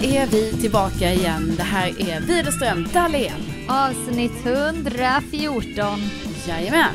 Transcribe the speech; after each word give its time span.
Är 0.00 0.26
vi 0.26 0.52
tillbaka 0.60 1.12
igen. 1.12 1.54
Det 1.56 1.62
här 1.62 1.88
är 2.10 2.20
Widerström 2.20 2.88
Dahlén. 2.92 3.32
Avsnitt 3.68 4.32
114. 4.46 5.98
Jajamän. 6.48 6.94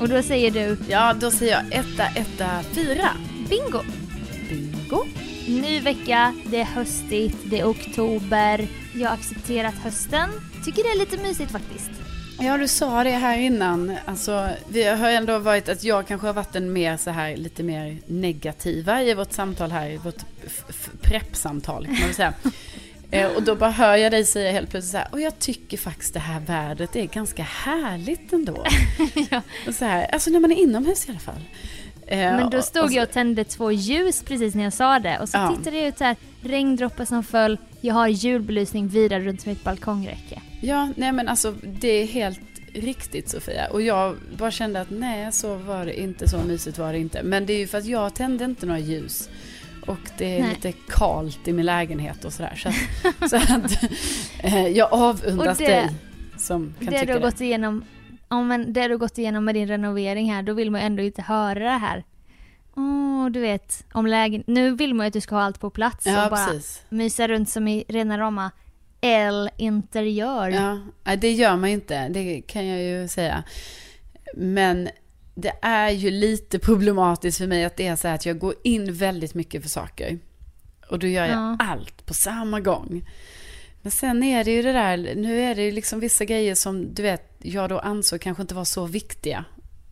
Och 0.00 0.08
då 0.08 0.22
säger 0.22 0.50
du 0.50 0.76
Ja, 0.88 1.14
då 1.20 1.30
säger 1.30 1.52
jag 1.52 1.80
etta, 1.80 2.04
etta, 2.06 2.62
fyra. 2.72 3.08
bingo. 3.48 3.80
Bingo. 4.50 5.04
Ny 5.48 5.80
vecka, 5.80 6.34
det 6.46 6.60
är 6.60 6.64
höstigt, 6.64 7.36
det 7.44 7.60
är 7.60 7.70
oktober. 7.70 8.68
Jag 8.94 9.08
har 9.08 9.14
accepterat 9.14 9.74
hösten. 9.74 10.30
Tycker 10.64 10.82
det 10.82 10.88
är 10.88 10.98
lite 10.98 11.16
mysigt 11.16 11.52
faktiskt. 11.52 11.90
Ja, 12.40 12.56
du 12.56 12.68
sa 12.68 13.04
det 13.04 13.10
här 13.10 13.38
innan. 13.38 13.96
Alltså, 14.04 14.48
vi 14.68 14.84
har 14.84 15.10
ändå 15.10 15.38
varit 15.38 15.68
att 15.68 15.84
jag 15.84 16.06
kanske 16.06 16.26
har 16.26 16.34
varit 16.34 16.52
den 16.52 16.72
mer 16.72 16.96
så 16.96 17.10
här 17.10 17.36
lite 17.36 17.62
mer 17.62 17.96
negativa 18.06 19.02
i 19.02 19.14
vårt 19.14 19.32
samtal 19.32 19.70
här, 19.70 19.88
i 19.90 19.96
vårt 19.96 20.16
preppsamtal 21.02 21.84
kan 21.86 21.94
man 21.94 22.02
väl 22.02 22.14
säga. 22.14 22.32
Eh, 23.10 23.26
och 23.30 23.42
då 23.42 23.54
bara 23.56 23.70
hör 23.70 23.96
jag 23.96 24.12
dig 24.12 24.24
säga 24.24 24.52
helt 24.52 24.70
plötsligt 24.70 24.90
så 24.92 24.96
här, 24.98 25.08
och 25.12 25.20
jag 25.20 25.38
tycker 25.38 25.76
faktiskt 25.78 26.14
det 26.14 26.20
här 26.20 26.40
vädret 26.40 26.96
är 26.96 27.04
ganska 27.04 27.42
härligt 27.42 28.32
ändå. 28.32 28.64
Ja. 29.30 29.42
och 29.68 29.74
så 29.74 29.84
här, 29.84 30.06
alltså 30.12 30.30
när 30.30 30.40
man 30.40 30.52
är 30.52 30.56
inomhus 30.56 31.06
i 31.08 31.10
alla 31.10 31.18
fall. 31.20 31.40
Eh, 32.06 32.18
Men 32.18 32.50
då 32.50 32.62
stod 32.62 32.82
och 32.84 32.90
så- 32.90 32.96
jag 32.96 33.02
och 33.02 33.10
tände 33.12 33.44
två 33.44 33.72
ljus 33.72 34.22
precis 34.22 34.54
när 34.54 34.64
jag 34.64 34.72
sa 34.72 34.98
det. 34.98 35.18
Och 35.18 35.28
så 35.28 35.36
Ja. 35.36 35.54
tittade 35.58 35.76
jag 35.78 35.86
ut 35.88 35.98
så 35.98 36.04
här, 36.04 36.16
regndroppar 36.42 37.04
som 37.04 37.24
föll. 37.24 37.58
Jag 37.80 37.94
har 37.94 38.08
julbelysning 38.08 38.88
vidare 38.88 39.20
runt 39.24 39.46
mitt 39.46 39.64
balkongräcke. 39.64 40.40
Ja, 40.60 40.88
nej 40.96 41.12
men 41.12 41.28
alltså 41.28 41.54
det 41.62 41.88
är 41.88 42.06
helt 42.06 42.40
riktigt 42.74 43.28
Sofia. 43.30 43.66
Och 43.70 43.82
jag 43.82 44.16
bara 44.38 44.50
kände 44.50 44.80
att 44.80 44.90
nej, 44.90 45.32
så 45.32 45.56
var 45.56 45.86
det 45.86 46.00
inte, 46.00 46.28
så 46.28 46.38
mysigt 46.38 46.78
var 46.78 46.92
det 46.92 46.98
inte. 46.98 47.22
Men 47.22 47.46
det 47.46 47.52
är 47.52 47.58
ju 47.58 47.66
för 47.66 47.78
att 47.78 47.86
jag 47.86 48.14
tände 48.14 48.44
inte 48.44 48.66
några 48.66 48.80
ljus. 48.80 49.28
Och 49.86 49.98
det 50.18 50.36
är 50.38 50.40
Nej. 50.42 50.50
lite 50.50 50.72
kalt 50.88 51.48
i 51.48 51.52
min 51.52 51.66
lägenhet 51.66 52.24
och 52.24 52.32
sådär. 52.32 52.54
Så 52.56 52.68
att, 52.68 53.30
så 53.30 53.36
att 53.36 53.82
eh, 54.38 54.66
jag 54.68 54.92
avundas 54.92 55.58
det- 55.58 55.66
dig 55.66 55.90
som 56.36 56.74
kan 56.78 56.86
Det 56.86 56.92
du 56.92 56.98
tycka 57.00 57.12
har 57.12 57.20
det. 57.20 57.26
gått 57.26 57.40
igenom, 57.40 57.84
ja, 58.28 58.42
men 58.42 58.72
det 58.72 58.82
du 58.88 58.94
har 58.94 58.98
gått 58.98 59.18
igenom 59.18 59.44
med 59.44 59.54
din 59.54 59.68
renovering 59.68 60.32
här, 60.32 60.42
då 60.42 60.52
vill 60.52 60.70
man 60.70 60.80
ju 60.80 60.86
ändå 60.86 61.02
inte 61.02 61.22
höra 61.22 61.64
det 61.64 61.78
här. 61.78 62.04
Åh, 62.76 63.26
du 63.30 63.40
vet, 63.40 63.84
om 63.92 64.06
lägen... 64.06 64.44
Nu 64.46 64.70
vill 64.76 64.94
man 64.94 65.04
ju 65.04 65.08
att 65.08 65.12
du 65.12 65.20
ska 65.20 65.34
ha 65.34 65.42
allt 65.42 65.60
på 65.60 65.70
plats 65.70 66.06
Ja, 66.06 66.24
och 66.24 66.30
bara 66.30 66.46
precis. 66.46 66.82
mysa 66.88 67.28
runt 67.28 67.48
som 67.48 67.68
i 67.68 67.84
rena 67.88 68.18
rama 68.18 68.50
L-interiör. 69.06 70.48
Ja, 70.48 70.78
nej, 71.04 71.16
det 71.16 71.32
gör 71.32 71.56
man 71.56 71.68
ju 71.70 71.74
inte, 71.74 72.08
det 72.08 72.42
kan 72.42 72.66
jag 72.66 72.82
ju 72.82 73.08
säga. 73.08 73.42
Men 74.36 74.88
det 75.34 75.52
är 75.62 75.90
ju 75.90 76.10
lite 76.10 76.58
problematiskt 76.58 77.38
för 77.38 77.46
mig 77.46 77.64
att 77.64 77.76
det 77.76 77.86
är 77.86 77.96
så 77.96 78.08
här 78.08 78.14
att 78.14 78.26
jag 78.26 78.38
går 78.38 78.54
in 78.64 78.92
väldigt 78.94 79.34
mycket 79.34 79.62
för 79.62 79.68
saker. 79.68 80.18
Och 80.90 80.98
då 80.98 81.06
gör 81.06 81.26
jag 81.26 81.36
Ja. 81.36 81.56
allt 81.60 82.06
på 82.06 82.14
samma 82.14 82.60
gång. 82.60 83.04
Men 83.82 83.90
sen 83.90 84.22
är 84.22 84.44
det 84.44 84.50
ju 84.50 84.62
det 84.62 84.72
där, 84.72 84.96
nu 85.16 85.40
är 85.40 85.54
det 85.54 85.62
ju 85.62 85.72
liksom 85.72 86.00
vissa 86.00 86.24
grejer 86.24 86.54
som 86.54 86.94
du 86.94 87.02
vet, 87.02 87.30
jag 87.42 87.68
då 87.68 87.78
ansåg 87.78 88.20
kanske 88.20 88.40
inte 88.42 88.54
var 88.54 88.64
så 88.64 88.86
viktiga. 88.86 89.44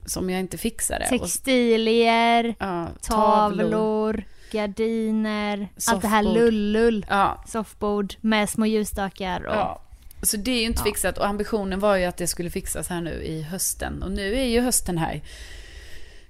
Som 0.06 0.31
jag 0.31 0.41
inte 0.41 0.58
fixade. 0.58 1.06
Textilier, 1.08 2.54
ja, 2.58 2.88
tavlor, 3.02 4.25
gardiner, 4.54 5.69
allt 5.88 6.03
det 6.03 6.09
här 6.09 6.22
Soffbord. 6.22 6.38
lullull. 6.42 7.06
Ja, 7.09 7.44
Soffbord 7.47 8.15
med 8.20 8.50
små 8.50 8.66
ljusstakar 8.66 9.41
och... 9.47 9.54
Ja. 9.54 9.81
Så 10.22 10.37
det 10.37 10.50
är 10.50 10.59
ju 10.60 10.66
inte 10.66 10.81
Ja. 10.81 10.84
fixat 10.84 11.19
och 11.19 11.26
ambitionen 11.26 11.81
var 11.81 11.97
ju 11.97 12.04
att 12.04 12.16
det 12.16 12.26
skulle 12.26 12.50
fixas 12.50 12.88
här 12.88 13.00
nu 13.00 13.10
i 13.22 13.43
hösten. 13.43 14.03
Och 14.03 14.10
nu 14.12 14.34
är 14.34 14.44
ju 14.44 14.60
hösten 14.60 14.98
här. 14.98 15.22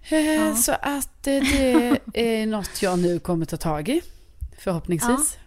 Eh, 0.09 0.55
Så 0.55 0.73
att 0.73 1.27
eh, 1.27 1.41
det 1.41 1.99
är 2.15 2.47
något 2.47 2.83
jag 2.83 2.99
nu 2.99 3.19
kommer 3.19 3.47
ta 3.47 3.57
tag 3.57 3.89
i. 3.89 4.01
Förhoppningsvis. 4.59 5.39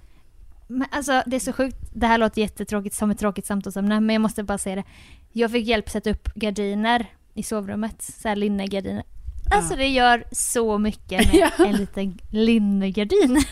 Men 0.68 0.88
alltså 0.92 1.24
det 1.26 1.36
är 1.36 1.40
så 1.40 1.54
sjukt, 1.54 1.78
det 1.94 2.08
här 2.08 2.18
låter 2.18 2.42
jättetråkigt 2.42 2.96
som 2.96 3.12
ett 3.12 3.20
tråkigt 3.20 3.46
samtalsämne 3.46 4.00
men 4.00 4.14
jag 4.14 4.22
måste 4.22 4.44
bara 4.44 4.58
säga 4.58 4.76
det. 4.76 4.84
Jag 5.32 5.52
fick 5.52 5.68
hjälp 5.68 5.86
att 5.86 5.92
sätta 5.92 6.10
upp 6.10 6.34
gardiner 6.36 7.06
i 7.34 7.44
sovrummet, 7.44 8.02
så 8.02 8.28
här 8.28 8.36
linnegardiner. 8.36 9.04
Alltså 9.52 9.76
det 9.76 9.88
gör 9.88 10.24
så 10.32 10.78
mycket 10.78 11.34
med 11.34 11.52
Ja. 11.58 11.66
en 11.66 11.76
liten 11.76 12.20
linnegardin. 12.32 13.44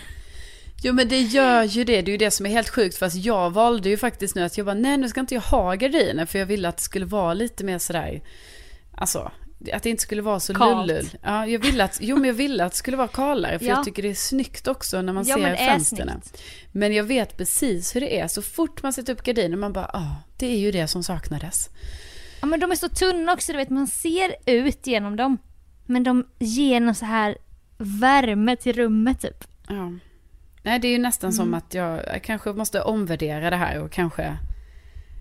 Jo 0.84 0.94
men 0.94 1.08
det 1.08 1.22
gör 1.22 1.64
ju 1.64 1.84
det, 1.84 2.02
det 2.02 2.10
är 2.10 2.14
ju 2.14 2.18
det 2.18 2.32
som 2.32 2.46
är 2.46 2.50
helt 2.50 2.70
sjukt. 2.70 2.98
Fast 2.98 3.16
jag 3.16 3.50
valde 3.50 3.90
ju 3.90 3.98
faktiskt 3.98 4.36
nu 4.36 4.44
att 4.44 4.58
jag 4.58 4.66
bara, 4.66 4.74
nej 4.76 4.98
nu 4.98 5.10
ska 5.10 5.20
inte 5.20 5.34
jag 5.34 5.42
ha 5.42 5.76
gardiner. 5.76 6.26
För 6.26 6.40
jag 6.40 6.46
ville 6.46 6.70
att 6.70 6.78
det 6.78 6.84
skulle 6.84 7.06
vara 7.06 7.34
lite 7.34 7.64
mer 7.64 7.78
sådär, 7.78 8.22
alltså 8.98 9.32
att 9.74 9.84
det 9.84 9.90
inte 9.90 10.04
skulle 10.04 10.22
vara 10.22 10.40
så 10.40 10.54
Kalt. 10.54 10.88
lullull. 10.88 11.10
Ja, 11.24 11.48
jag 11.48 11.60
ville 11.60 11.84
att, 11.84 11.98
jo 12.02 12.16
men 12.16 12.26
jag 12.26 12.34
ville 12.34 12.66
att 12.66 12.72
det 12.72 12.78
skulle 12.78 12.98
vara 12.98 13.08
kalare. 13.08 13.60
För 13.60 13.66
Ja. 13.70 13.72
jag 13.76 13.84
tycker 13.86 14.04
det 14.04 14.10
är 14.10 14.14
snyggt 14.14 14.68
också 14.68 15.02
när 15.02 15.14
man 15.14 15.26
Ja, 15.28 15.36
ser 15.36 15.56
fönstren. 15.56 16.22
Men 16.72 16.94
jag 16.94 17.04
vet 17.04 17.38
precis 17.38 17.96
hur 17.96 18.02
det 18.02 18.20
är. 18.20 18.28
Så 18.28 18.42
fort 18.42 18.84
man 18.84 18.94
sätter 18.94 19.14
upp 19.14 19.24
gardiner, 19.24 19.58
man 19.58 19.74
bara, 19.74 19.86
ah, 19.94 20.16
det 20.38 20.46
är 20.48 20.58
ju 20.58 20.72
det 20.72 20.88
som 20.88 21.04
saknades. 21.04 21.70
Ja 22.42 22.48
men 22.48 22.60
de 22.60 22.72
är 22.72 22.76
så 22.76 22.90
tunna 22.90 23.34
också, 23.34 23.52
du 23.52 23.58
vet 23.58 23.70
man 23.70 23.88
ser 23.88 24.36
ut 24.46 24.88
genom 24.88 25.16
dem. 25.16 25.38
Men 25.86 26.04
de 26.04 26.26
ger 26.40 26.80
någon 26.80 26.96
så 26.96 27.06
här 27.06 27.38
värme 27.78 28.56
till 28.56 28.74
rummet 28.76 29.22
typ. 29.22 29.44
Ja. 29.70 29.92
Nej, 30.64 30.80
det 30.80 30.88
är 30.88 30.92
ju 30.92 30.98
nästan 30.98 31.34
som 31.34 31.48
Mm. 31.48 31.54
att 31.58 31.74
jag, 31.74 32.02
jag 32.14 32.24
kanske 32.24 32.54
måste 32.54 32.82
omvärdera 32.82 33.50
det 33.50 33.56
här 33.56 33.82
och 33.82 33.92
kanske, 33.92 34.38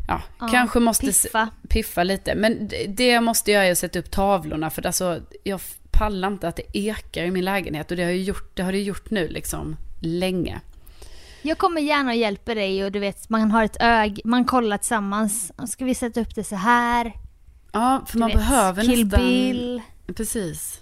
ja, 0.09 0.23
Ja, 0.41 0.49
kanske 0.49 0.81
måste 0.81 1.07
Piffa. 1.07 1.49
piffa 1.69 2.03
lite. 2.05 2.35
Men 2.35 2.69
det- 2.69 2.87
det 2.87 3.07
jag 3.09 3.23
måste 3.23 3.53
är 3.53 3.73
att 3.73 3.79
sätta 3.79 3.99
upp 3.99 4.11
tavlorna 4.11 4.71
för 4.71 4.87
alltså, 4.87 5.21
jag 5.45 5.61
pallar 5.91 6.29
inte 6.29 6.49
att 6.49 6.57
det 6.57 6.77
ekar 6.79 7.23
i 7.25 7.31
min 7.31 7.45
lägenhet 7.45 7.91
och 7.91 7.97
det 7.97 8.05
har, 8.05 8.11
ju 8.11 8.23
gjort, 8.23 8.57
det 8.57 8.63
har 8.63 8.73
det 8.73 8.83
gjort 8.83 9.11
nu 9.11 9.29
liksom 9.29 9.77
länge. 10.01 10.61
Jag 11.43 11.59
kommer 11.59 11.81
gärna 11.81 12.11
och 12.11 12.17
hjälper 12.17 12.55
dig 12.55 12.85
och 12.85 12.93
du 12.93 12.99
vet 12.99 13.29
man 13.29 13.51
har 13.51 13.65
ett 13.65 13.77
ög, 13.81 14.21
man 14.25 14.45
kollar 14.45 14.79
tillsammans. 14.79 15.53
Ska 15.67 15.85
vi 15.85 15.95
sätta 15.95 16.21
upp 16.21 16.35
det 16.35 16.45
så 16.45 16.57
här? 16.57 17.13
Ja, 17.73 18.03
för 18.07 18.13
Du 18.13 18.19
man 18.19 18.29
vet, 18.29 18.37
behöver 18.37 18.83
Kill 18.83 19.05
nästan... 19.05 19.21
Bill. 19.27 19.83
Precis. 20.17 20.81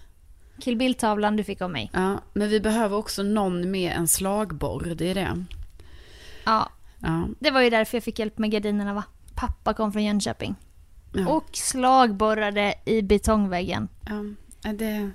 Kill 0.61 0.77
Bill-tavlan 0.77 1.37
du 1.37 1.45
fick 1.45 1.61
av 1.61 1.71
mig. 1.71 1.91
Ja, 1.93 2.21
men 2.33 2.49
vi 2.49 2.61
behöver 2.61 2.97
också 2.97 3.23
någon 3.23 3.71
med 3.71 3.93
en 3.97 4.09
slagborr, 4.09 4.95
det 4.95 5.11
är 5.11 5.15
det. 5.15 5.45
Ja, 6.45 6.69
Ja, 7.05 7.29
det 7.41 7.51
var 7.51 7.61
ju 7.61 7.71
därför 7.71 7.97
jag 7.97 8.05
fick 8.05 8.19
hjälp 8.19 8.39
med 8.39 8.51
gardinerna 8.51 8.95
va? 8.95 9.05
pappa 9.35 9.75
kom 9.75 9.93
från 9.93 10.05
Jönköping. 10.05 10.55
Ja. 11.13 11.29
Och 11.29 11.45
slagborrade 11.53 12.75
i 12.85 13.03
betongväggen. 13.03 13.89
Ja, 14.63 14.73
det... 14.73 14.91
Ja, 14.91 15.11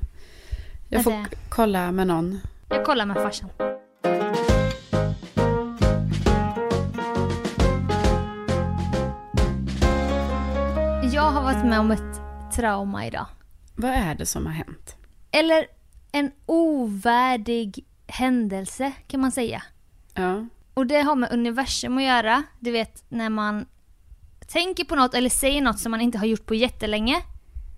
Jag 0.89 1.04
får 1.04 1.12
det- 1.12 1.27
kolla 1.50 1.92
med 1.92 2.07
någon. 2.07 2.39
Jag 2.69 2.86
kollar 2.86 3.06
med 3.06 3.15
farsan. 3.15 3.50
Jag 11.13 11.31
har 11.31 11.42
varit 11.44 11.65
med 11.65 11.80
om 11.80 11.92
ett 11.92 12.21
trauma 12.56 13.06
idag. 13.07 13.25
Vad 13.80 13.92
är 13.92 14.16
det 14.16 14.26
som 14.26 14.46
har 14.46 14.54
hänt? 14.54 14.96
Eller 15.32 15.66
en 16.12 16.32
ovärdig 16.46 17.86
händelse 18.08 18.92
kan 19.08 19.20
man 19.20 19.32
säga. 19.32 19.64
Ja. 20.14 20.46
Och 20.74 20.88
det 20.88 21.02
har 21.02 21.16
med 21.16 21.32
universum 21.32 21.98
att 21.98 22.04
göra. 22.04 22.44
Du 22.60 22.72
vet 22.72 23.04
när 23.10 23.30
man 23.30 23.66
tänker 24.48 24.84
på 24.84 24.96
något 24.96 25.14
eller 25.14 25.30
säger 25.30 25.62
något 25.62 25.80
som 25.80 25.92
man 25.92 26.02
inte 26.02 26.18
har 26.18 26.26
gjort 26.26 26.46
på 26.46 26.56
jättelänge. 26.56 27.22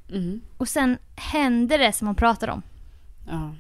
Mm. 0.10 0.42
Och 0.58 0.68
sen 0.68 0.98
händer 1.16 1.78
det 1.78 1.94
som 1.94 2.06
man 2.06 2.16
pratar 2.16 2.48
om. 2.48 2.62
Ja. 3.30 3.56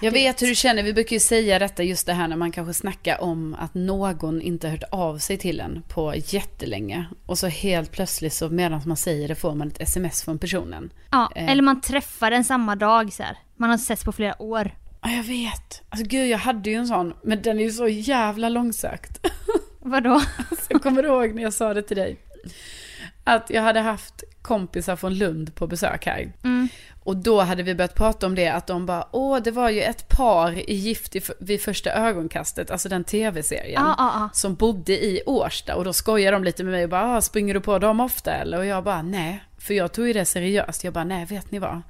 Jag 0.00 0.12
vet 0.12 0.42
hur 0.42 0.46
du 0.46 0.54
känner, 0.54 0.82
vi 0.82 0.92
brukar 0.92 1.16
ju 1.16 1.20
säga 1.20 1.58
detta 1.58 1.82
just 1.82 2.06
det 2.06 2.12
här 2.12 2.28
när 2.28 2.36
man 2.36 2.52
kanske 2.52 2.74
snackar 2.74 3.20
om 3.22 3.56
att 3.58 3.74
någon 3.74 4.42
inte 4.42 4.68
hört 4.68 4.82
av 4.90 5.18
sig 5.18 5.36
till 5.38 5.60
en 5.60 5.82
på 5.88 6.14
jättelänge. 6.16 7.04
Och 7.26 7.38
så 7.38 7.46
helt 7.46 7.90
plötsligt 7.92 8.32
så 8.32 8.48
medan 8.48 8.82
man 8.86 8.96
säger 8.96 9.28
det 9.28 9.34
får 9.34 9.54
man 9.54 9.68
ett 9.68 9.80
sms 9.80 10.22
från 10.22 10.38
personen. 10.38 10.92
Ja, 11.10 11.32
Eh. 11.34 11.50
eller 11.50 11.62
man 11.62 11.80
träffar 11.80 12.30
den 12.30 12.44
samma 12.44 12.76
dag 12.76 13.12
så 13.12 13.22
här. 13.22 13.38
Man 13.56 13.70
har 13.70 13.78
setts 13.78 14.04
på 14.04 14.12
flera 14.12 14.42
år. 14.42 14.74
Ja, 15.02 15.10
jag 15.10 15.22
vet. 15.24 15.82
Alltså 15.88 16.06
gud, 16.06 16.28
jag 16.28 16.38
hade 16.38 16.70
ju 16.70 16.76
en 16.76 16.86
sån, 16.86 17.14
men 17.22 17.42
den 17.42 17.58
är 17.58 17.62
ju 17.64 17.70
så 17.70 17.88
jävla 17.88 18.48
långsökt. 18.48 19.26
Vadå? 19.80 20.20
Så 20.50 20.56
jag 20.68 20.82
kommer 20.82 21.04
ihåg 21.04 21.34
när 21.34 21.42
jag 21.42 21.52
sa 21.54 21.74
det 21.74 21.82
till 21.82 21.96
dig. 21.96 22.16
Att 23.24 23.50
jag 23.50 23.62
hade 23.62 23.80
haft 23.80 24.24
kompisar 24.42 24.96
från 24.96 25.14
Lund 25.14 25.54
på 25.54 25.66
besök 25.66 26.06
här. 26.06 26.32
Mm. 26.44 26.68
Och 27.04 27.16
då 27.16 27.40
hade 27.40 27.62
vi 27.62 27.74
börjat 27.74 27.94
prata 27.94 28.26
om 28.26 28.34
det, 28.34 28.48
att 28.48 28.66
de 28.66 28.86
bara, 28.86 29.06
åh, 29.10 29.38
det 29.42 29.50
var 29.50 29.70
ju 29.70 29.80
ett 29.82 30.08
par 30.08 30.70
i 30.70 30.74
Gift 30.74 31.16
i- 31.16 31.22
vid 31.38 31.60
första 31.62 31.90
ögonkastet, 31.92 32.70
alltså 32.70 32.88
den 32.88 33.04
tv-serien. 33.04 33.82
Ja, 33.86 33.94
ja, 33.98 34.10
ja. 34.14 34.28
Som 34.32 34.54
bodde 34.54 34.92
i 34.92 35.22
Årsta 35.26 35.74
och 35.76 35.84
då 35.84 35.92
skojar 35.92 36.32
de 36.32 36.44
lite 36.44 36.64
med 36.64 36.72
mig 36.72 36.84
och 36.84 36.90
bara, 36.90 37.16
ah, 37.16 37.20
springer 37.20 37.54
du 37.54 37.60
på 37.60 37.78
dem 37.78 38.00
ofta 38.00 38.32
eller? 38.34 38.58
Och 38.58 38.66
jag 38.66 38.84
bara, 38.84 39.02
nej. 39.02 39.44
För 39.58 39.74
jag 39.74 39.92
tog 39.92 40.06
ju 40.06 40.12
det 40.12 40.24
seriöst. 40.24 40.84
Jag 40.84 40.92
bara, 40.92 41.04
nej, 41.04 41.24
vet 41.24 41.50
ni 41.50 41.58
vad? 41.58 41.82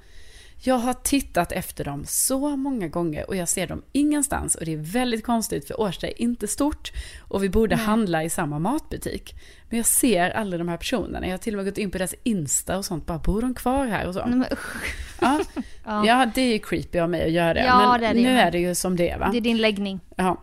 Jag 0.63 0.75
har 0.75 0.93
tittat 0.93 1.53
efter 1.53 1.85
dem 1.85 2.05
så 2.07 2.57
många 2.57 2.89
gånger 2.89 3.29
och 3.29 3.37
jag 3.37 3.49
ser 3.49 3.67
dem 3.67 3.83
ingenstans. 3.93 4.55
Och 4.55 4.65
det 4.65 4.73
är 4.73 4.77
väldigt 4.77 5.25
konstigt 5.25 5.67
för 5.67 5.81
Årsta 5.81 6.07
är 6.07 6.23
inte 6.23 6.49
stort 6.49 6.93
och 7.29 7.43
vi 7.43 7.49
borde 7.49 7.77
handla 7.77 8.25
i 8.25 8.31
samma 8.31 8.59
matbutik. 8.59 9.35
Men 9.69 9.77
jag 9.77 9.87
ser 9.87 10.31
aldrig 10.31 10.61
de 10.61 10.69
här 10.69 10.77
personerna. 10.77 11.27
Jag 11.27 11.33
har 11.33 11.39
till 11.39 11.55
och 11.55 11.57
med 11.57 11.67
gått 11.67 11.79
in 11.79 11.91
på 11.91 11.99
deras 11.99 12.15
Insta 12.23 12.79
och 12.79 12.85
sånt. 12.85 13.07
Bara, 13.07 13.19
bor 13.19 13.41
de 13.41 13.55
kvar 13.55 13.87
här 13.87 14.07
och 14.09 14.15
så? 14.15 14.45
Usch. 14.53 14.77
Ja, 15.21 15.41
Ja. 15.85 16.07
ja 16.07 16.31
det 16.35 16.41
är 16.41 16.53
ju 16.53 16.59
creepy 16.59 16.99
av 16.99 17.11
mig 17.11 17.25
att 17.25 17.33
göra 17.33 17.55
det. 17.55 17.65
Ja, 17.65 17.91
men 17.91 18.01
det 18.01 18.07
är 18.07 18.15
det 18.15 18.21
nu 18.21 18.39
är 18.39 18.51
det 18.51 18.59
ju 18.59 18.75
som 18.75 18.97
det 18.97 19.11
är 19.11 19.19
va? 19.19 19.29
Det 19.33 19.37
är 19.39 19.41
din 19.41 19.59
läggning. 19.59 20.01
Ja. 20.17 20.43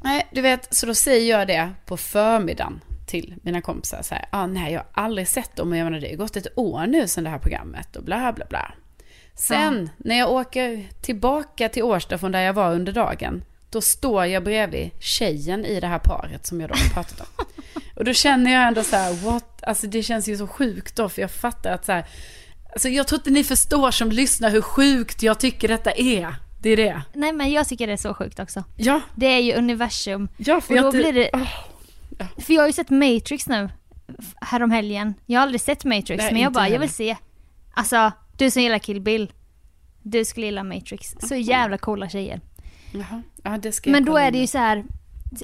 Nej, 0.00 0.28
du 0.32 0.40
vet, 0.40 0.74
så 0.74 0.86
då 0.86 0.94
säger 0.94 1.38
jag 1.38 1.46
det 1.46 1.70
på 1.86 1.96
förmiddagen 1.96 2.80
till 3.06 3.34
mina 3.42 3.60
kompisar 3.60 4.02
så 4.02 4.14
här, 4.14 4.24
ah, 4.30 4.46
nej 4.46 4.72
jag 4.72 4.80
har 4.80 5.04
aldrig 5.04 5.28
sett 5.28 5.56
dem 5.56 5.70
och 5.72 5.76
jag 5.76 5.84
menar 5.84 6.00
det 6.00 6.08
har 6.08 6.16
gått 6.16 6.36
ett 6.36 6.58
år 6.58 6.86
nu 6.86 7.08
sedan 7.08 7.24
det 7.24 7.30
här 7.30 7.38
programmet 7.38 7.96
och 7.96 8.04
bla 8.04 8.32
bla 8.32 8.44
bla. 8.48 8.72
Sen 9.38 9.90
när 9.96 10.18
jag 10.18 10.30
åker 10.30 10.86
tillbaka 11.00 11.68
till 11.68 11.82
Årsta 11.82 12.18
från 12.18 12.32
där 12.32 12.40
jag 12.40 12.52
var 12.52 12.74
under 12.74 12.92
dagen, 12.92 13.44
då 13.70 13.80
står 13.80 14.26
jag 14.26 14.44
bredvid 14.44 14.90
tjejen 15.00 15.64
i 15.64 15.80
det 15.80 15.86
här 15.86 15.98
paret 15.98 16.46
som 16.46 16.60
jag 16.60 16.70
då 16.70 16.74
har 16.74 16.88
pratat 16.94 17.20
om. 17.20 17.44
Och 17.96 18.04
då 18.04 18.12
känner 18.12 18.52
jag 18.52 18.68
ändå 18.68 18.82
så 18.82 18.96
här, 18.96 19.12
what? 19.12 19.62
Alltså 19.64 19.86
det 19.86 20.02
känns 20.02 20.28
ju 20.28 20.36
så 20.36 20.46
sjukt 20.46 20.96
då, 20.96 21.08
för 21.08 21.20
jag 21.22 21.30
fattar 21.30 21.72
att 21.72 21.84
så 21.84 21.92
här, 21.92 22.06
alltså 22.72 22.88
jag 22.88 23.08
tror 23.08 23.18
inte 23.18 23.30
ni 23.30 23.44
förstår 23.44 23.90
som 23.90 24.12
lyssnar 24.12 24.50
hur 24.50 24.60
sjukt 24.60 25.22
jag 25.22 25.40
tycker 25.40 25.68
detta 25.68 25.90
är. 25.92 26.34
Det 26.62 26.70
är 26.70 26.76
det. 26.76 27.02
Nej 27.12 27.32
men 27.32 27.52
jag 27.52 27.68
tycker 27.68 27.86
det 27.86 27.92
är 27.92 27.96
så 27.96 28.14
sjukt 28.14 28.38
också. 28.40 28.64
Ja, 28.76 29.00
Det 29.14 29.26
är 29.26 29.38
ju 29.38 29.54
universum. 29.54 30.28
ja 30.36 30.60
för 30.60 30.74
Och 30.74 30.80
då 30.80 30.86
jag 30.86 30.92
blir 30.92 31.12
det... 31.12 31.30
Åh. 31.32 31.48
För 32.38 32.52
jag 32.54 32.62
har 32.62 32.66
ju 32.66 32.72
sett 32.72 32.90
Matrix 32.90 33.46
nu. 33.48 33.68
Härom 34.40 34.70
helgen. 34.70 35.14
Jag 35.26 35.40
har 35.40 35.42
aldrig 35.42 35.60
sett 35.60 35.84
Matrix 35.84 36.22
Nej, 36.22 36.32
men 36.32 36.42
jag 36.42 36.52
bara, 36.52 36.64
jag 36.64 36.72
heller. 36.72 36.78
vill 36.80 36.90
se. 36.94 37.16
Alltså, 37.74 38.12
du 38.38 38.50
som 38.50 38.62
gillar 38.62 38.78
Kill 38.78 39.00
Bill. 39.00 39.32
Du 40.02 40.24
skulle 40.24 40.46
gilla 40.46 40.64
Matrix. 40.64 41.16
Så 41.20 41.34
jävla 41.34 41.78
coola 41.78 42.08
tjejer. 42.08 42.40
Jaha, 42.92 43.22
ja 43.42 43.58
det 43.58 43.72
ska 43.72 43.90
Men 43.90 44.04
då 44.04 44.16
är 44.16 44.30
det 44.30 44.38
ju 44.38 44.46
så 44.46 44.58
här. 44.58 44.84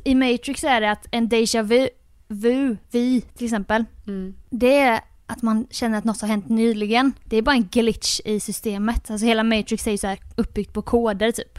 I 0.05 0.15
Matrix 0.15 0.65
är 0.65 0.81
det 0.81 0.91
att 0.91 1.07
en 1.11 1.29
déjà 1.29 1.63
vu, 1.63 1.89
vu 2.29 2.77
vi 2.91 3.21
till 3.21 3.45
exempel. 3.45 3.85
Mm. 4.07 4.35
Det 4.51 4.79
är 4.79 5.01
att 5.27 5.43
man 5.43 5.67
känner 5.71 5.99
att 5.99 6.05
något 6.05 6.21
har 6.21 6.29
hänt 6.29 6.49
nyligen. 6.49 7.13
Det 7.25 7.37
är 7.37 7.43
bara 7.43 7.57
en 7.57 7.69
glitch 7.69 8.21
i 8.25 8.41
systemet. 8.41 9.11
Alltså 9.11 9.27
hela 9.27 9.43
Matrix 9.43 9.87
är 9.87 9.91
ju 9.91 9.99
så 9.99 10.07
här 10.07 10.19
uppbyggt 10.37 10.73
på 10.73 10.83
koder 10.83 11.33
typ. 11.33 11.59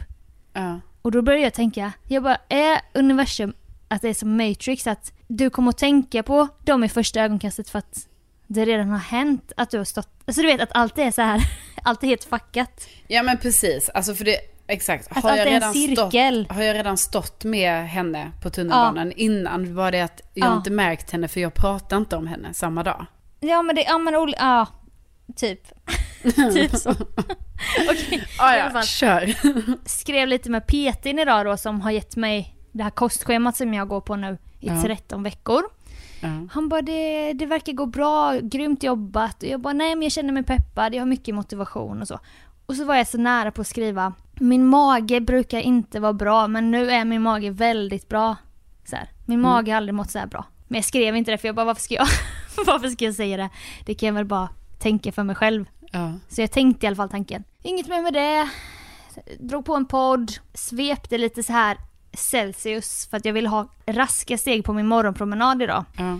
Ja. 0.52 0.80
Och 1.02 1.12
då 1.12 1.22
börjar 1.22 1.40
jag 1.40 1.54
tänka, 1.54 1.92
jag 2.08 2.22
bara, 2.22 2.38
är 2.48 2.80
universum 2.94 3.54
att 3.88 4.02
det 4.02 4.08
är 4.08 4.14
som 4.14 4.36
Matrix? 4.36 4.86
Att 4.86 5.12
du 5.26 5.50
kommer 5.50 5.68
att 5.68 5.78
tänka 5.78 6.22
på 6.22 6.48
dem 6.64 6.84
i 6.84 6.88
första 6.88 7.20
ögonkastet 7.20 7.68
för 7.68 7.78
att 7.78 8.08
det 8.46 8.64
redan 8.64 8.88
har 8.88 8.98
hänt 8.98 9.52
att 9.56 9.70
du 9.70 9.78
har 9.78 9.84
stått... 9.84 10.08
Alltså 10.26 10.42
du 10.42 10.46
vet 10.48 10.60
att 10.60 10.72
allt 10.74 10.98
är 10.98 11.10
så 11.10 11.22
här, 11.22 11.40
allt 11.82 12.02
är 12.02 12.06
helt 12.06 12.24
fuckat. 12.24 12.88
ja 13.08 13.22
men 13.22 13.38
precis, 13.38 13.88
alltså 13.88 14.14
för 14.14 14.24
det, 14.24 14.36
exakt. 14.66 15.08
Att 15.16 15.22
Har 15.22 15.30
allt 15.30 15.38
jag, 15.38 15.46
är 15.46 15.50
en 15.50 15.54
redan 15.60 15.72
cirkel. 15.72 16.44
stått, 16.44 16.56
har 16.56 16.62
jag 16.62 16.74
redan 16.76 16.96
stått 16.96 17.44
med 17.44 17.88
henne 17.88 18.32
på 18.42 18.50
tunnelbanan 18.50 19.12
innan? 19.12 19.74
Var 19.74 19.92
det 19.92 20.00
att 20.00 20.20
jag 20.34 20.48
Ja. 20.48 20.56
inte 20.56 20.70
märkt 20.70 21.10
henne 21.10 21.28
för 21.28 21.40
jag 21.40 21.54
pratade 21.54 21.96
inte 21.96 22.16
om 22.16 22.26
henne 22.26 22.54
samma 22.54 22.82
dag? 22.82 23.06
Ja 23.40 23.62
men 23.62 23.74
det, 23.76 23.82
ja 23.82 23.98
men 23.98 24.14
ja. 24.38 24.66
Typ. 25.36 25.60
typ 26.54 26.76
så. 26.76 26.90
Okej, 27.90 28.24
Ah, 28.38 28.70
fall. 28.70 28.82
kör. 28.84 29.34
skrev 29.88 30.28
lite 30.28 30.50
med 30.50 30.66
Petin 30.66 31.18
idag 31.18 31.46
då 31.46 31.56
som 31.56 31.80
har 31.80 31.90
gett 31.90 32.16
mig 32.16 32.56
det 32.72 32.82
här 32.82 32.90
kostschemat 32.90 33.56
som 33.56 33.74
jag 33.74 33.88
går 33.88 34.00
på 34.00 34.16
nu 34.16 34.38
i 34.60 34.66
Ja. 34.68 34.82
13 34.82 35.22
veckor. 35.22 35.62
Ja. 36.20 36.28
Han 36.50 36.68
bara 36.68 36.82
det, 36.82 37.32
det 37.32 37.46
verkar 37.46 37.72
gå 37.72 37.86
bra, 37.86 38.38
grymt 38.42 38.82
jobbat. 38.82 39.42
Och 39.42 39.48
jag 39.48 39.60
bara 39.60 39.72
nej 39.72 39.94
men 39.94 40.02
jag 40.02 40.12
känner 40.12 40.32
mig 40.32 40.42
peppad, 40.42 40.94
jag 40.94 41.00
har 41.00 41.06
mycket 41.06 41.34
motivation 41.34 42.00
och 42.00 42.08
så. 42.08 42.18
Och 42.66 42.74
så 42.74 42.84
var 42.84 42.94
jag 42.94 43.08
så 43.08 43.18
nära 43.18 43.50
på 43.50 43.60
att 43.60 43.66
skriva 43.66 44.12
min 44.40 44.66
mage 44.66 45.20
brukar 45.20 45.60
inte 45.60 46.00
vara 46.00 46.12
bra 46.12 46.48
men 46.48 46.70
nu 46.70 46.90
är 46.90 47.04
min 47.04 47.22
mage 47.22 47.50
väldigt 47.50 48.08
bra. 48.08 48.36
Så 48.84 48.96
här. 48.96 49.10
Min 49.26 49.40
mage 49.40 49.70
har 49.72 49.76
aldrig 49.76 49.94
mått 49.94 50.10
så 50.10 50.26
bra. 50.30 50.44
Men 50.68 50.76
jag 50.76 50.84
skrev 50.84 51.16
inte 51.16 51.30
det 51.30 51.38
för 51.38 51.48
jag 51.48 51.54
bara 51.54 51.66
varför 51.66 51.82
ska 51.82 51.94
jag, 51.94 52.06
varför 52.66 52.88
ska 52.88 53.04
jag 53.04 53.14
säga 53.14 53.36
det? 53.36 53.50
Det 53.86 53.94
kan 53.94 54.06
jag 54.06 54.14
väl 54.14 54.24
bara 54.24 54.48
tänka 54.78 55.12
för 55.12 55.22
mig 55.22 55.36
själv. 55.36 55.64
Ja. 55.92 56.12
Så 56.28 56.40
jag 56.40 56.50
tänkte 56.50 56.86
i 56.86 56.88
alla 56.88 56.96
fall 56.96 57.08
tanken. 57.08 57.44
Inget 57.62 57.88
mer 57.88 58.02
med 58.02 58.12
det. 58.12 58.48
Drog 59.38 59.64
på 59.64 59.74
en 59.74 59.86
podd, 59.86 60.32
svepte 60.54 61.18
lite 61.18 61.42
så 61.42 61.52
här 61.52 61.76
Celsius 62.16 63.06
för 63.10 63.16
att 63.16 63.24
jag 63.24 63.32
ville 63.32 63.48
ha 63.48 63.68
raska 63.86 64.38
steg 64.38 64.64
på 64.64 64.72
min 64.72 64.86
morgonpromenad 64.86 65.62
idag. 65.62 65.84
Ja. 65.96 66.18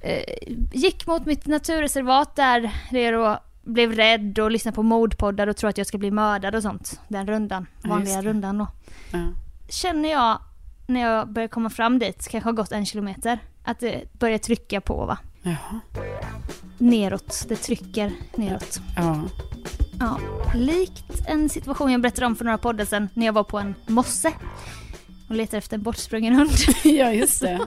Eh, 0.00 0.54
gick 0.72 1.06
mot 1.06 1.26
mitt 1.26 1.46
naturreservat 1.46 2.36
där 2.36 2.70
jag 2.90 3.14
då 3.14 3.38
blev 3.62 3.92
rädd 3.92 4.38
och 4.38 4.50
lyssnade 4.50 4.74
på 4.74 4.82
mordpoddar 4.82 5.46
och 5.46 5.56
tror 5.56 5.70
att 5.70 5.78
jag 5.78 5.86
ska 5.86 5.98
bli 5.98 6.10
mördad 6.10 6.54
och 6.54 6.62
sånt. 6.62 7.00
Den 7.08 7.26
rundan, 7.26 7.66
Ja, 7.82 7.88
vanliga 7.90 8.22
det. 8.22 8.28
rundan 8.28 8.58
då. 8.58 8.66
Ja. 9.12 9.18
Känner 9.68 10.10
jag 10.10 10.38
när 10.86 11.00
jag 11.00 11.28
börjar 11.32 11.48
komma 11.48 11.70
fram 11.70 11.98
dit, 11.98 12.28
kanske 12.28 12.48
har 12.48 12.52
gått 12.52 12.72
en 12.72 12.86
kilometer, 12.86 13.38
att 13.64 13.80
det 13.80 14.12
börjar 14.12 14.38
trycka 14.38 14.80
på 14.80 15.06
va. 15.06 15.18
Jaha. 15.42 15.80
Neråt, 16.78 17.44
det 17.48 17.56
trycker 17.56 18.12
neråt. 18.36 18.80
Ja. 18.96 19.20
Ja, 20.00 20.18
likt 20.54 21.26
en 21.28 21.48
situation 21.48 21.92
jag 21.92 22.00
berättade 22.00 22.26
om 22.26 22.36
för 22.36 22.44
några 22.44 22.58
poddar 22.58 22.84
sedan 22.84 23.08
när 23.14 23.26
jag 23.26 23.32
var 23.32 23.44
på 23.44 23.58
en 23.58 23.74
mosse 23.86 24.32
och 25.32 25.36
letade 25.36 25.58
efter 25.58 25.76
en 25.76 25.82
bortsprungen 25.82 26.34
hund. 26.34 26.50
ja, 26.84 27.12
just 27.12 27.40
det. 27.40 27.60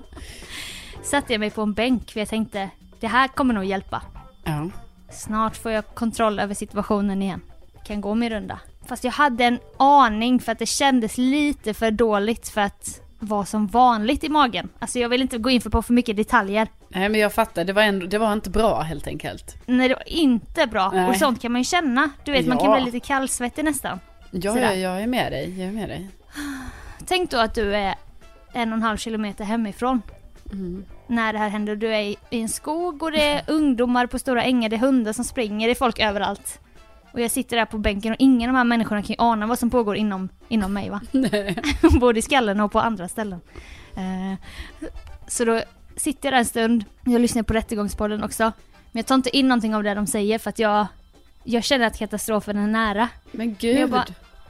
Satte 1.03 1.33
jag 1.33 1.39
mig 1.39 1.49
på 1.49 1.61
en 1.61 1.73
bänk 1.73 2.11
för 2.11 2.19
jag 2.19 2.29
tänkte 2.29 2.69
det 2.99 3.07
här 3.07 3.27
kommer 3.27 3.53
nog 3.53 3.65
hjälpa. 3.65 4.01
Ja. 4.43 4.69
Snart 5.11 5.57
får 5.57 5.71
jag 5.71 5.85
kontroll 5.95 6.39
över 6.39 6.53
situationen 6.53 7.21
igen. 7.21 7.41
Kan 7.85 8.01
gå 8.01 8.15
min 8.15 8.29
runda. 8.29 8.59
Fast 8.87 9.03
jag 9.03 9.11
hade 9.11 9.43
en 9.45 9.59
aning 9.77 10.39
för 10.39 10.51
att 10.51 10.59
det 10.59 10.65
kändes 10.65 11.17
lite 11.17 11.73
för 11.73 11.91
dåligt 11.91 12.49
för 12.49 12.61
att 12.61 13.01
vara 13.19 13.45
som 13.45 13.67
vanligt 13.67 14.23
i 14.23 14.29
magen. 14.29 14.69
Alltså 14.79 14.99
jag 14.99 15.09
vill 15.09 15.21
inte 15.21 15.37
gå 15.37 15.49
in 15.49 15.61
för 15.61 15.69
på 15.69 15.81
för 15.81 15.93
mycket 15.93 16.17
detaljer. 16.17 16.67
Nej 16.89 17.09
men 17.09 17.19
jag 17.21 17.33
fattar, 17.33 17.63
det 17.63 17.73
var, 17.73 17.81
ändå, 17.81 18.05
det 18.05 18.17
var 18.17 18.33
inte 18.33 18.49
bra 18.49 18.81
helt 18.81 19.07
enkelt. 19.07 19.55
Nej 19.65 19.87
det 19.87 19.95
var 19.95 20.09
inte 20.09 20.67
bra. 20.67 20.91
Nej. 20.93 21.09
Och 21.09 21.15
sånt 21.15 21.41
kan 21.41 21.51
man 21.51 21.61
ju 21.61 21.65
känna. 21.65 22.09
Du 22.25 22.31
vet 22.31 22.47
man 22.47 22.57
kan 22.57 22.67
Ja. 22.69 22.75
bli 22.75 22.91
lite 22.91 23.07
kallsvettig 23.07 23.65
nästan. 23.65 23.99
Ja, 24.31 24.59
ja, 24.59 24.73
jag 24.73 25.01
är 25.01 25.07
med 25.07 25.31
dig, 25.31 25.59
jag 25.59 25.67
är 25.67 25.71
med 25.71 25.89
dig. 25.89 26.09
Tänk 27.07 27.31
då 27.31 27.37
att 27.37 27.53
du 27.53 27.75
är 27.75 27.95
en 28.53 28.71
och 28.71 28.77
en 28.77 28.83
halv 28.83 28.97
kilometer 28.97 29.43
hemifrån. 29.43 30.01
Mm. 30.51 30.85
När 31.07 31.33
det 31.33 31.39
här 31.39 31.49
händer. 31.49 31.75
Du 31.75 31.95
är 31.95 32.01
i, 32.01 32.17
i 32.29 32.41
en 32.41 32.49
skog 32.49 33.03
och 33.03 33.11
det 33.11 33.23
är 33.23 33.43
ungdomar 33.47 34.07
på 34.07 34.19
stora 34.19 34.43
ängar, 34.43 34.69
det 34.69 34.75
är 34.75 34.79
hundar 34.79 35.13
som 35.13 35.25
springer, 35.25 35.67
det 35.67 35.73
är 35.73 35.75
folk 35.75 35.99
överallt. 35.99 36.59
Och 37.11 37.21
jag 37.21 37.31
sitter 37.31 37.57
där 37.57 37.65
på 37.65 37.77
bänken 37.77 38.11
och 38.11 38.17
ingen 38.19 38.49
av 38.49 38.53
de 38.53 38.57
här 38.57 38.63
människorna 38.63 39.01
kan 39.01 39.09
ju 39.09 39.15
ana 39.17 39.47
vad 39.47 39.59
som 39.59 39.69
pågår 39.69 39.95
inom, 39.95 40.29
inom 40.47 40.73
mig 40.73 40.89
va. 40.89 41.01
Både 41.99 42.19
i 42.19 42.21
skallen 42.21 42.59
och 42.59 42.71
på 42.71 42.79
andra 42.79 43.07
ställen. 43.07 43.41
Eh, 43.95 44.39
så 45.27 45.45
då 45.45 45.61
sitter 45.95 46.27
jag 46.27 46.33
där 46.33 46.39
en 46.39 46.45
stund, 46.45 46.85
jag 47.05 47.21
lyssnar 47.21 47.43
på 47.43 47.53
Rättegångspodden 47.53 48.23
också. 48.23 48.43
Men 48.91 48.99
jag 48.99 49.05
tar 49.05 49.15
inte 49.15 49.37
in 49.37 49.47
någonting 49.47 49.75
av 49.75 49.83
det 49.83 49.93
de 49.93 50.07
säger 50.07 50.39
för 50.39 50.49
att 50.49 50.59
jag, 50.59 50.87
jag 51.43 51.63
känner 51.63 51.87
att 51.87 51.97
katastrofen 51.99 52.57
är 52.57 52.67
nära. 52.67 53.09
Men 53.31 53.47
Men 53.47 53.55
gud. 53.59 53.77
jag 53.79 53.89
bara, 53.89 54.05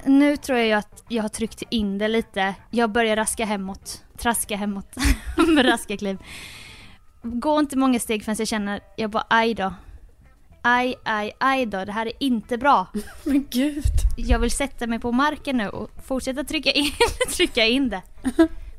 nu 0.05 0.37
tror 0.37 0.57
jag 0.57 0.67
ju 0.67 0.73
att 0.73 1.03
jag 1.09 1.23
har 1.23 1.29
tryckt 1.29 1.63
in 1.69 1.97
det 1.97 2.07
lite. 2.07 2.55
Jag 2.71 2.91
börjar 2.91 3.15
raska 3.15 3.45
hemåt. 3.45 4.03
Traska 4.17 4.55
hemåt. 4.57 4.95
Med 5.55 5.65
raska 5.65 5.97
kliv. 5.97 6.17
Gå 7.23 7.59
inte 7.59 7.77
många 7.77 7.99
steg 7.99 8.23
förrän 8.25 8.35
jag 8.39 8.47
känner, 8.47 8.79
jag 8.97 9.09
bara 9.09 9.25
aj 9.29 9.53
då. 9.53 9.73
Aj, 10.61 10.95
aj, 11.05 11.31
aj 11.39 11.65
då. 11.65 11.85
Det 11.85 11.91
här 11.91 12.05
är 12.05 12.11
inte 12.19 12.57
bra. 12.57 12.87
Men 13.23 13.45
gud. 13.49 13.83
Jag 14.17 14.39
vill 14.39 14.51
sätta 14.51 14.87
mig 14.87 14.99
på 14.99 15.11
marken 15.11 15.57
nu 15.57 15.69
och 15.69 15.89
fortsätta 16.05 16.43
trycka 16.43 16.71
in, 16.71 16.91
trycka 17.35 17.65
in 17.65 17.89
det. 17.89 18.01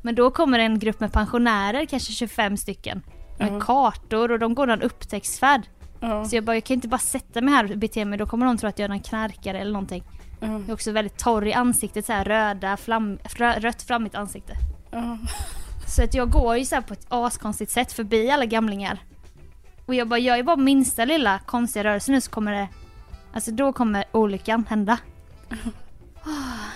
Men 0.01 0.15
då 0.15 0.31
kommer 0.31 0.59
en 0.59 0.79
grupp 0.79 0.99
med 0.99 1.11
pensionärer, 1.13 1.85
kanske 1.85 2.11
25 2.13 2.57
stycken. 2.57 3.01
Med 3.39 3.53
Ja. 3.53 3.59
kartor 3.59 4.31
och 4.31 4.39
de 4.39 4.55
går 4.55 4.67
någon 4.67 4.81
upptäcktsfärd. 4.81 5.61
Ja, 5.99 6.25
Så 6.25 6.35
jag 6.35 6.43
bara, 6.43 6.55
jag 6.55 6.63
kan 6.63 6.73
inte 6.73 6.87
bara 6.87 6.97
sätta 6.97 7.41
mig 7.41 7.53
här 7.53 7.71
och 7.71 7.77
bete 7.77 8.05
mig, 8.05 8.19
då 8.19 8.25
kommer 8.25 8.45
de 8.45 8.57
tro 8.57 8.69
att 8.69 8.79
jag 8.79 8.89
är 8.89 8.93
en 8.93 8.99
knarkare 8.99 9.59
eller 9.59 9.71
någonting. 9.71 10.03
Ja, 10.39 10.47
Jag 10.47 10.69
är 10.69 10.73
också 10.73 10.91
väldigt 10.91 11.17
torr 11.17 11.47
i 11.47 11.53
ansiktet, 11.53 12.05
så 12.05 12.13
här 12.13 12.23
röda, 12.25 12.77
flam, 12.77 13.19
rö, 13.23 13.59
rött 13.59 13.81
flammigt 13.83 14.15
ansikte. 14.15 14.53
ja. 14.91 15.17
Så 15.87 16.03
att 16.03 16.13
jag 16.13 16.29
går 16.31 16.57
ju 16.57 16.65
så 16.65 16.75
här 16.75 16.81
på 16.81 16.93
ett 16.93 17.05
askonstigt 17.09 17.71
sätt 17.71 17.93
förbi 17.93 18.29
alla 18.31 18.45
gamlingar. 18.45 18.99
Och 19.85 19.95
jag 19.95 20.07
bara, 20.07 20.19
jag 20.19 20.39
är 20.39 20.43
bara 20.43 20.55
minsta 20.55 21.05
lilla 21.05 21.39
konstiga 21.45 21.83
rörelse 21.83 22.11
nu 22.11 22.21
så 22.21 22.31
kommer 22.31 22.51
det, 22.51 22.67
alltså 23.33 23.51
då 23.51 23.73
kommer 23.73 24.03
olyckan 24.11 24.65
hända. 24.69 24.97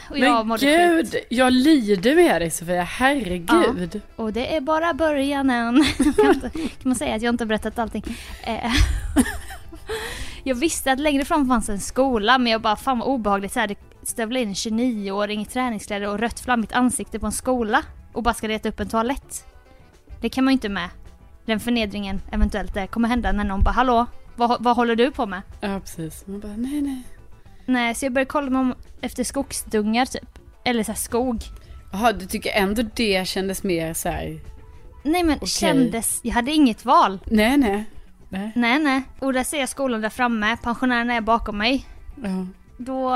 Och 0.09 0.17
jag 0.19 0.47
Men 0.47 0.57
gud, 0.57 1.11
skit. 1.11 1.25
jag 1.29 1.53
lider 1.53 2.15
med 2.15 2.41
dig 2.41 2.49
Sofia, 2.51 2.81
herregud. 2.83 4.01
Och 4.15 4.33
det 4.33 4.55
är 4.55 4.61
bara 4.61 4.93
början 4.93 5.47
kan 6.55 6.89
man 6.89 6.95
säga 6.95 7.15
att 7.15 7.21
jag 7.21 7.33
inte 7.33 7.43
har 7.43 7.47
berättat 7.47 7.79
allting. 7.79 8.03
Jag 10.43 10.55
visste 10.55 10.91
att 10.91 10.99
längre 10.99 11.25
fram 11.25 11.47
fanns 11.47 11.69
en 11.69 11.79
skola 11.79 12.37
men 12.37 12.51
jag 12.51 12.61
bara 12.61 12.75
fan 12.75 12.99
vad 12.99 13.07
obehagligt 13.07 13.53
så 13.53 13.59
här, 13.59 13.67
det 13.67 13.75
stövlar 14.03 14.41
in 14.41 14.47
en 14.47 14.53
29-åring 14.53 15.41
i 15.41 15.45
träningskläder 15.45 16.07
och 16.07 16.19
rött 16.19 16.39
flammigt 16.39 16.73
ansikte 16.73 17.19
på 17.19 17.25
en 17.25 17.31
skola 17.31 17.83
och 18.13 18.23
bara 18.23 18.33
ska 18.33 18.47
leta 18.47 18.69
upp 18.69 18.79
en 18.79 18.89
toalett. 18.89 19.45
Det 20.21 20.29
kan 20.29 20.43
man 20.43 20.51
ju 20.51 20.53
inte 20.53 20.69
med. 20.69 20.89
Den 21.45 21.59
förnedringen 21.59 22.21
eventuellt 22.31 22.73
det 22.73 22.87
kommer 22.87 23.07
hända 23.09 23.31
när 23.31 23.43
någon 23.43 23.63
bara 23.63 23.71
hallå, 23.71 24.05
vad, 24.35 24.63
vad 24.63 24.75
håller 24.75 24.95
du 24.95 25.11
på 25.11 25.25
med? 25.25 25.41
Ja, 25.59 25.79
precis. 25.79 26.27
Man 26.27 26.39
bara, 26.39 26.57
nej, 26.57 26.81
nej. 26.81 27.03
Nej, 27.65 27.95
så 27.95 28.05
jag 28.05 28.13
började 28.13 28.29
kolla 28.29 28.49
mig 28.49 28.59
om 28.59 28.75
efter 29.01 29.23
skogsdungar 29.23 30.05
typ. 30.05 30.39
Eller 30.65 30.83
så 30.83 30.91
här 30.91 30.99
skog. 30.99 31.41
Jaha, 31.91 32.11
du 32.13 32.25
tycker 32.25 32.51
ändå 32.51 32.81
det 32.95 33.27
kändes 33.27 33.63
mer 33.63 33.93
så 33.93 34.09
här. 34.09 34.39
Nej 35.03 35.23
men 35.23 35.35
Okej. 35.35 35.47
kändes, 35.47 36.19
jag 36.23 36.33
hade 36.33 36.51
inget 36.51 36.85
val. 36.85 37.19
nej, 37.25 37.57
nej. 37.57 37.85
Nej. 38.31 38.51
Nej 38.55 38.79
nej. 38.79 39.01
Och 39.19 39.33
där 39.33 39.43
ser 39.43 39.59
jag 39.59 39.69
skolan 39.69 40.01
där 40.01 40.09
framme, 40.09 40.57
pensionärerna 40.63 41.13
är 41.13 41.21
bakom 41.21 41.57
mig. 41.57 41.85
Ja. 42.23 42.45
Då, 42.77 43.09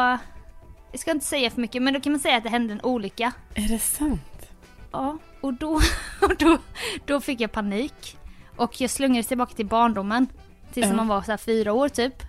jag 0.91 0.99
ska 0.99 1.11
inte 1.11 1.25
säga 1.25 1.49
för 1.49 1.61
mycket 1.61 1.81
men 1.81 1.93
då 1.93 1.99
kan 1.99 2.11
man 2.11 2.19
säga 2.19 2.37
att 2.37 2.43
det 2.43 2.49
hände 2.49 2.73
en 2.73 2.81
olycka. 2.81 3.31
Är 3.53 3.67
det 3.69 3.79
sant? 3.79 4.49
Ja. 4.91 5.17
Och 5.41 5.53
då, 5.53 5.73
och 6.21 6.35
då, 6.39 6.57
då 7.05 7.21
fick 7.21 7.39
jag 7.41 7.51
panik. 7.51 8.17
Och 8.55 8.81
jag 8.81 8.89
slungades 8.89 9.27
tillbaka 9.27 9.53
till 9.55 9.65
barndomen. 9.65 10.27
Tills 10.73 10.87
Ja. 10.87 10.93
man 10.95 11.07
var 11.07 11.21
så 11.21 11.31
här 11.31 11.37
fyra 11.37 11.73
år 11.73 11.89
typ. 11.89 12.23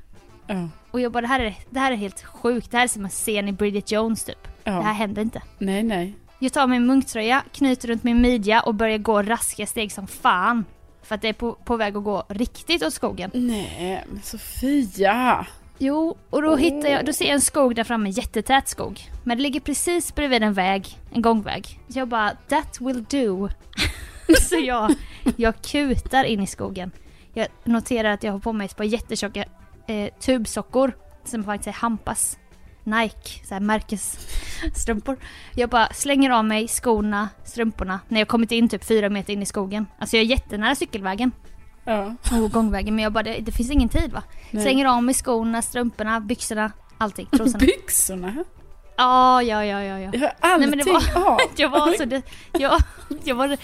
Ja. 0.46 0.68
Och 0.90 1.00
jag 1.00 1.12
bara 1.12 1.20
det 1.20 1.26
här, 1.26 1.40
är, 1.40 1.54
det 1.70 1.80
här 1.80 1.92
är 1.92 1.96
helt 1.96 2.22
sjukt. 2.24 2.70
Det 2.70 2.76
här 2.76 2.84
är 2.84 2.88
som 2.88 3.04
en 3.04 3.10
scen 3.10 3.48
i 3.48 3.52
Bridget 3.52 3.92
Jones 3.92 4.24
typ. 4.24 4.48
Det 4.64 4.70
här 4.70 4.80
Ja. 4.80 4.82
händer 4.92 5.22
inte. 5.22 5.42
Nej, 5.58 5.82
nej. 5.82 6.14
Jag 6.38 6.52
tar 6.52 6.66
min 6.66 6.86
munktröja, 6.86 7.42
knyter 7.52 7.88
runt 7.88 8.02
min 8.04 8.20
midja 8.20 8.60
och 8.60 8.74
börjar 8.74 8.98
gå 8.98 9.22
raska 9.22 9.66
steg 9.66 9.92
som 9.92 10.06
fan. 10.06 10.64
För 11.06 11.14
att 11.14 11.22
det 11.22 11.28
är 11.28 11.32
på, 11.32 11.52
på 11.52 11.76
väg 11.76 11.96
att 11.96 12.04
gå 12.04 12.24
riktigt 12.28 12.82
åt 12.82 12.92
skogen. 12.92 13.30
Nej, 13.34 14.04
men 14.08 14.22
Sofia. 14.22 15.46
Jo, 15.78 16.16
och 16.30 16.42
då 16.42 16.56
hittar 16.56 16.88
jag, 16.88 17.06
då 17.06 17.12
ser 17.12 17.24
jag 17.24 17.34
en 17.34 17.40
skog 17.40 17.74
där 17.74 17.84
framme, 17.84 18.10
jättetät 18.10 18.68
skog. 18.68 19.10
Men 19.24 19.36
det 19.36 19.42
ligger 19.42 19.60
precis 19.60 20.14
bredvid 20.14 20.42
en 20.42 20.52
väg, 20.52 20.98
en 21.12 21.22
gångväg. 21.22 21.80
Så 21.88 21.98
jag 21.98 22.08
bara, 22.08 22.32
that 22.48 22.80
will 22.80 23.04
do. 23.04 23.48
så 24.40 24.56
jag, 24.56 24.94
jag 25.36 25.62
kutar 25.62 26.24
in 26.24 26.40
i 26.40 26.46
skogen. 26.46 26.90
Jag 27.34 27.46
noterar 27.64 28.10
att 28.10 28.22
jag 28.22 28.32
har 28.32 28.38
på 28.38 28.52
mig 28.52 28.64
ett 28.64 28.76
par 28.76 28.84
jättetjocka 28.84 29.44
eh, 29.86 30.12
tubsockor 30.20 30.92
som 31.24 31.44
faktiskt 31.44 31.68
är 31.68 31.72
Hampas. 31.72 32.38
Nike, 32.86 33.44
så 33.48 33.54
här 33.54 33.60
märkesstrumpor. 33.60 35.16
Jag 35.54 35.68
bara 35.70 35.88
slänger 35.92 36.30
av 36.30 36.44
mig 36.44 36.68
skorna, 36.68 37.28
strumporna, 37.44 38.00
när 38.08 38.20
jag 38.20 38.28
kommit 38.28 38.52
in 38.52 38.68
typ 38.68 38.84
fyra 38.84 39.08
meter 39.08 39.32
in 39.32 39.42
i 39.42 39.46
skogen. 39.46 39.86
Alltså 39.98 40.16
jag 40.16 40.24
är 40.24 40.26
jättenära 40.30 40.74
cykelvägen 40.74 41.32
Ja. 41.84 42.14
och 42.42 42.50
gångvägen 42.52 42.94
men 42.94 43.02
jag 43.02 43.12
bara, 43.12 43.22
det, 43.22 43.38
det 43.40 43.52
finns 43.52 43.70
ingen 43.70 43.88
tid 43.88 44.12
va? 44.12 44.22
Nej. 44.50 44.62
Slänger 44.62 44.86
av 44.86 45.02
mig 45.02 45.14
skorna, 45.14 45.62
strumporna, 45.62 46.20
byxorna, 46.20 46.72
allting, 46.98 47.26
trosorna. 47.26 47.58
Byxorna. 47.58 48.44
Ja, 48.96 49.42
ja, 49.42 49.64
ja, 49.64 49.82
ja, 49.82 49.98
ja. 49.98 50.10
Jag 50.12 50.20
har 50.20 50.32
allting 50.40 50.70
men 50.70 50.78
det 50.78 50.92
var- 50.92 51.32
av. 51.32 51.38
Jag 51.56 51.68
var 51.68 51.92
så 51.92 52.04
det, 52.04 52.22
jag, 52.52 52.80
jag 53.24 53.34
var 53.34 53.56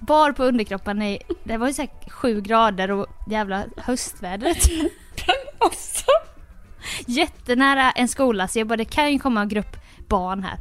bar 0.00 0.32
på 0.32 0.44
underkroppen 0.44 1.02
i, 1.02 1.18
det 1.44 1.56
var 1.56 1.66
ju 1.66 1.72
säkert 1.72 2.12
sju 2.12 2.40
grader 2.40 2.90
och 2.90 3.06
jävla 3.30 3.64
höstvädret. 3.76 4.58
Alltså. 5.60 6.04
Jättenära 7.06 7.90
en 7.90 8.08
skola 8.08 8.48
så 8.48 8.58
jag 8.58 8.66
bara, 8.66 8.76
det 8.76 8.84
kan 8.84 9.12
ju 9.12 9.18
komma 9.18 9.40
en 9.40 9.48
grupp 9.48 9.76
barn 10.08 10.42
här. 10.42 10.58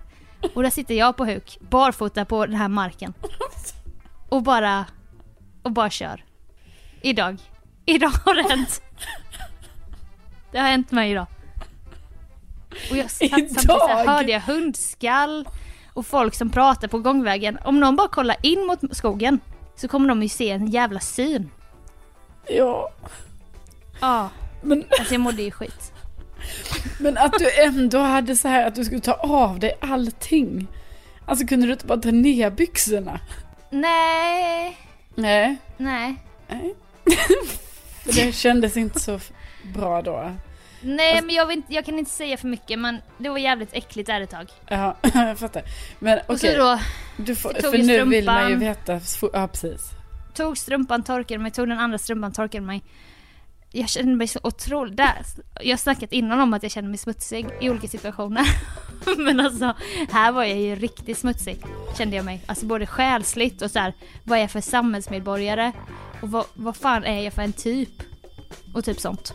Och 0.55 0.63
där 0.63 0.69
sitter 0.69 0.95
jag 0.95 1.17
på 1.17 1.25
huk, 1.25 1.57
barfota 1.61 2.25
på 2.25 2.45
den 2.45 2.55
här 2.55 2.67
marken. 2.67 3.13
Och 4.29 4.43
bara, 4.43 4.85
och 5.63 5.71
bara 5.71 5.89
kör. 5.89 6.25
Idag. 7.01 7.37
Idag 7.85 8.11
har 8.25 8.35
det 8.35 8.49
hänt. 8.49 8.81
Det 10.51 10.59
har 10.59 10.67
hänt 10.67 10.91
mig 10.91 11.11
idag. 11.11 11.27
Och 12.91 12.97
jag 12.97 13.11
satt 13.11 13.29
samtidigt 13.29 13.61
så 13.61 13.87
här, 13.87 14.07
hörde 14.07 14.31
jag 14.31 14.41
hundskall 14.41 15.47
och 15.93 16.05
folk 16.05 16.35
som 16.35 16.49
pratar 16.49 16.87
på 16.87 16.99
gångvägen. 16.99 17.57
Om 17.63 17.79
någon 17.79 17.95
bara 17.95 18.07
kollar 18.07 18.35
in 18.43 18.65
mot 18.65 18.79
skogen 18.97 19.39
så 19.75 19.87
kommer 19.87 20.09
de 20.09 20.23
ju 20.23 20.29
se 20.29 20.49
en 20.49 20.67
jävla 20.67 20.99
syn. 20.99 21.49
Ja. 22.47 22.89
Ja, 24.01 24.29
Men, 24.61 24.85
alltså 24.99 25.13
jag 25.13 25.21
mådde 25.21 25.41
ju 25.41 25.51
skit. 25.51 25.93
Men 26.99 27.17
att 27.17 27.33
du 27.39 27.61
ändå 27.63 27.99
hade 27.99 28.35
så 28.35 28.47
här 28.47 28.67
att 28.67 28.75
du 28.75 28.85
skulle 28.85 29.01
ta 29.01 29.13
av 29.13 29.59
dig 29.59 29.77
allting. 29.81 30.67
Alltså 31.25 31.47
kunde 31.47 31.65
du 31.65 31.71
inte 31.73 31.85
bara 31.85 31.97
ta 31.99 32.11
ner 32.11 32.49
byxorna? 32.49 33.19
Nej, 33.69 34.77
Nej. 35.15 35.57
nej. 35.77 36.15
Det 38.05 38.35
kändes 38.35 38.77
inte 38.77 38.99
så 38.99 39.19
bra 39.75 40.01
då. 40.01 40.31
Nej 40.81 41.21
men 41.21 41.35
jag, 41.35 41.45
vill 41.45 41.57
inte, 41.57 41.73
jag 41.73 41.85
kan 41.85 41.99
inte 41.99 42.11
säga 42.11 42.37
för 42.37 42.47
mycket 42.47 42.79
men 42.79 42.97
det 43.17 43.29
var 43.29 43.37
jävligt 43.37 43.69
äckligt 43.73 44.07
där 44.07 44.21
ett 44.21 44.29
tag. 44.29 44.47
Ja, 44.67 44.95
jag 45.13 45.39
fattar. 45.39 45.63
Men 45.99 46.19
okej, 46.27 46.55
då 46.57 46.79
du 47.17 47.35
får, 47.35 47.53
för 47.53 47.77
nu 47.77 48.05
vill 48.05 48.25
man 48.25 48.49
ju 48.49 48.57
strumpan. 48.57 48.59
veta. 48.59 48.99
Ja, 49.33 49.47
precis. 49.47 49.89
tog 50.33 50.57
strumpan, 50.57 51.03
torkade 51.03 51.39
mig, 51.39 51.51
tog 51.51 51.67
den 51.67 51.79
andra 51.79 51.97
strumpan, 51.97 52.31
torkade 52.31 52.65
mig. 52.65 52.83
Jag 53.71 53.89
kände 53.89 54.15
mig 54.15 54.27
så 54.27 54.39
otroligt... 54.43 54.97
Där, 54.97 55.13
jag 55.61 55.71
har 55.71 55.77
snackat 55.77 56.11
innan 56.11 56.39
om 56.39 56.53
att 56.53 56.63
jag 56.63 56.71
känner 56.71 56.89
mig 56.89 56.97
smutsig 56.97 57.47
i 57.61 57.69
olika 57.69 57.87
situationer. 57.87 58.45
Men 59.17 59.39
alltså, 59.39 59.75
här 60.11 60.31
var 60.31 60.43
jag 60.43 60.59
ju 60.59 60.75
riktigt 60.75 61.17
smutsig. 61.17 61.63
Kände 61.97 62.15
jag 62.15 62.25
mig. 62.25 62.41
Alltså 62.45 62.65
både 62.65 62.85
själsligt 62.85 63.61
och 63.61 63.71
så 63.71 63.79
här, 63.79 63.93
vad 64.23 64.37
är 64.37 64.41
jag 64.41 64.51
för 64.51 64.61
samhällsmedborgare? 64.61 65.71
Och 66.21 66.31
vad, 66.31 66.45
vad 66.53 66.75
fan 66.75 67.03
är 67.03 67.21
jag 67.21 67.33
för 67.33 67.41
en 67.41 67.53
typ? 67.53 67.89
Och 68.73 68.85
typ 68.85 68.99
sånt. 68.99 69.33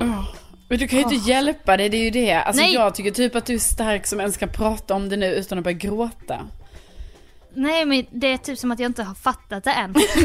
Ja. 0.00 0.26
Men 0.68 0.78
du 0.78 0.88
kan 0.88 0.98
ju 0.98 1.04
inte 1.04 1.30
hjälpa 1.30 1.76
dig, 1.76 1.88
det 1.88 1.96
är 1.96 2.04
ju 2.04 2.10
det. 2.10 2.34
Alltså 2.34 2.62
Nej. 2.62 2.74
jag 2.74 2.94
tycker 2.94 3.10
typ 3.10 3.34
att 3.34 3.46
du 3.46 3.54
är 3.54 3.58
stark 3.58 4.06
som 4.06 4.20
ens 4.20 4.36
kan 4.36 4.48
prata 4.48 4.94
om 4.94 5.08
det 5.08 5.16
nu 5.16 5.26
utan 5.26 5.58
att 5.58 5.64
börja 5.64 5.76
gråta. 5.76 6.46
Nej 7.54 7.84
men 7.86 8.06
det 8.10 8.26
är 8.32 8.36
typ 8.36 8.58
som 8.58 8.70
att 8.70 8.78
jag 8.78 8.88
inte 8.88 9.02
har 9.02 9.14
fattat 9.14 9.64
det 9.64 9.70
än. 9.70 9.94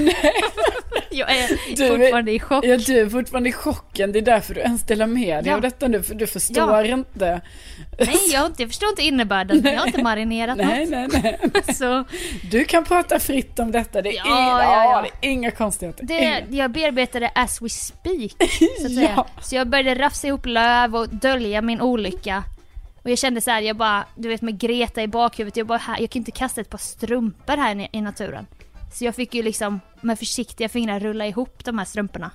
jag 1.11 1.31
är 1.31 1.75
Du 1.77 1.87
fortfarande 1.97 2.31
i 2.31 2.39
chock. 2.39 2.65
Ja, 2.65 2.77
du 2.77 2.99
är 2.99 3.09
fortfarande 3.09 3.49
i 3.49 3.51
chocken, 3.51 4.11
det 4.11 4.19
är 4.19 4.23
därför 4.23 4.53
du 4.53 4.61
ens 4.61 4.83
delar 4.83 5.07
med 5.07 5.43
dig 5.43 5.49
Ja. 5.49 5.55
av 5.55 5.61
detta 5.61 5.87
nu, 5.87 6.03
för 6.03 6.15
du 6.15 6.27
förstår 6.27 6.85
Ja. 6.85 6.85
inte. 6.85 7.41
Nej 7.99 8.17
jag, 8.33 8.45
inte, 8.45 8.61
jag 8.63 8.69
förstår 8.69 8.89
inte 8.89 9.01
innebörden. 9.01 9.63
Jag 9.63 9.79
har 9.79 9.87
inte 9.87 10.03
marinerat 10.03 10.57
Nej, 10.57 10.85
något. 10.85 11.13
nej, 11.23 11.37
nej. 11.53 11.63
Så 11.75 12.03
Du 12.51 12.65
kan 12.65 12.83
prata 12.83 13.19
fritt 13.19 13.59
om 13.59 13.71
detta, 13.71 14.01
det 14.01 14.09
är, 14.09 14.13
Ja, 14.13 14.23
inga, 14.25 14.63
ja, 14.63 14.83
ja. 14.83 15.05
det 15.21 15.27
är 15.27 15.31
inga 15.31 15.51
konstigheter. 15.51 16.05
Det, 16.05 16.13
Inga. 16.19 16.41
jag 16.49 16.71
bearbetar 16.71 17.19
det 17.19 17.31
as 17.35 17.61
we 17.61 17.69
speak, 17.69 18.31
så 18.79 18.85
att 18.85 18.91
Ja. 18.91 19.07
säga. 19.07 19.25
Så 19.41 19.55
jag 19.55 19.67
började 19.67 20.01
rafsa 20.01 20.27
ihop 20.27 20.45
löv 20.45 20.95
och 20.95 21.09
dölja 21.09 21.61
min 21.61 21.81
olycka. 21.81 22.43
Och 23.03 23.09
jag 23.09 23.17
kände 23.17 23.41
så 23.41 23.51
här, 23.51 23.61
jag 23.61 23.75
bara, 23.75 24.05
du 24.15 24.29
vet 24.29 24.41
med 24.41 24.59
Greta 24.59 25.03
i 25.03 25.07
bakhuvudet, 25.07 25.57
jag 25.57 25.67
bara, 25.67 25.77
här, 25.77 25.99
jag 25.99 26.09
kan 26.09 26.19
inte 26.19 26.31
kasta 26.31 26.61
ett 26.61 26.69
par 26.69 26.77
strumpor 26.77 27.57
här 27.57 27.87
i, 27.91 28.01
naturen. 28.01 28.45
Så 28.93 29.05
jag 29.05 29.15
fick 29.15 29.33
ju 29.33 29.43
liksom 29.43 29.79
med 30.01 30.19
försiktiga 30.19 30.69
fingrar 30.69 30.99
rulla 30.99 31.27
ihop 31.27 31.65
de 31.65 31.77
här 31.77 31.85
strumporna. 31.85 32.31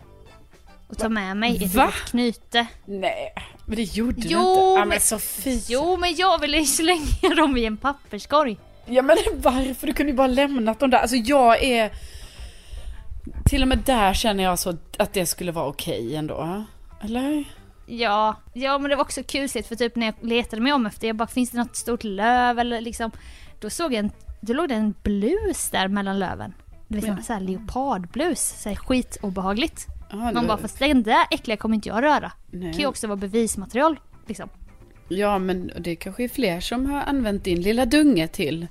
Och 0.88 0.98
ta 0.98 1.08
med 1.08 1.36
mig 1.36 1.64
ett 1.64 1.74
Va? 1.74 1.92
knyte. 2.06 2.66
Nej, 2.84 3.34
men 3.66 3.76
det 3.76 3.82
gjorde 3.82 4.20
du 4.20 4.28
Jo, 4.28 4.40
inte. 4.40 4.80
Ja, 4.80 4.84
men 4.84 5.00
Sofie. 5.00 5.62
Jo 5.68 5.96
men 5.96 6.14
jag 6.14 6.40
ville 6.40 6.56
ju 6.58 6.64
slänga 6.64 7.34
dem 7.36 7.56
i 7.56 7.64
en 7.64 7.76
papperskorg. 7.76 8.58
Ja 8.86 9.02
men 9.02 9.16
varför? 9.34 9.86
Du 9.86 9.92
kunde 9.92 10.12
ju 10.12 10.16
bara 10.16 10.26
lämnat 10.26 10.80
dem 10.80 10.90
där. 10.90 10.98
Alltså 10.98 11.16
jag 11.16 11.62
är... 11.62 11.90
till 13.50 13.62
och 13.62 13.68
med 13.68 13.78
där 13.78 14.14
känner 14.14 14.44
jag 14.44 14.58
så 14.58 14.76
att 14.98 15.12
det 15.12 15.26
skulle 15.26 15.52
vara 15.52 15.66
okej 15.66 16.16
ändå. 16.16 16.64
Eller? 17.04 17.44
Ja, 17.90 18.36
ja 18.52 18.78
men 18.78 18.90
det 18.90 18.96
var 18.96 19.04
också 19.04 19.22
kusligt 19.22 19.68
för 19.68 19.76
typ 19.76 19.96
när 19.96 20.06
jag 20.06 20.14
letade 20.22 20.62
mig 20.62 20.72
om 20.72 20.86
efter, 20.86 21.06
jag 21.06 21.16
bara 21.16 21.28
finns 21.28 21.50
det 21.50 21.58
något 21.58 21.76
stort 21.76 22.04
löv 22.04 22.58
eller 22.58 22.80
liksom. 22.80 23.10
Då 23.60 23.70
såg 23.70 23.92
jag 23.92 23.98
en, 23.98 24.10
då 24.40 24.52
låg 24.52 24.68
det 24.68 24.74
en 24.74 24.94
blus 25.02 25.70
där 25.70 25.88
mellan 25.88 26.18
löven. 26.18 26.54
Liksom 26.88 27.16
Ja. 27.16 27.22
såhär 27.22 27.40
leopardblus, 27.40 28.40
såhär 28.62 28.76
skitobehagligt. 28.76 29.86
Ja, 30.10 30.16
det 30.16 30.22
Man 30.22 30.34
var- 30.34 30.42
bara 30.44 30.58
fast 30.58 30.78
den 30.78 31.02
där 31.02 31.26
äckliga 31.30 31.56
kommer 31.56 31.74
inte 31.74 31.88
jag 31.88 32.02
röra. 32.02 32.32
Det 32.50 32.58
Nej. 32.58 32.72
kan 32.72 32.80
ju 32.80 32.86
också 32.86 33.06
vara 33.06 33.16
bevismaterial 33.16 34.00
liksom. 34.26 34.48
Ja, 35.08 35.38
men 35.38 35.70
det 35.80 35.96
kanske 35.96 36.24
är 36.24 36.28
fler 36.28 36.60
som 36.60 36.86
har 36.90 37.02
använt 37.02 37.44
din 37.44 37.60
lilla 37.62 37.86
dunge 37.86 38.28
till. 38.28 38.66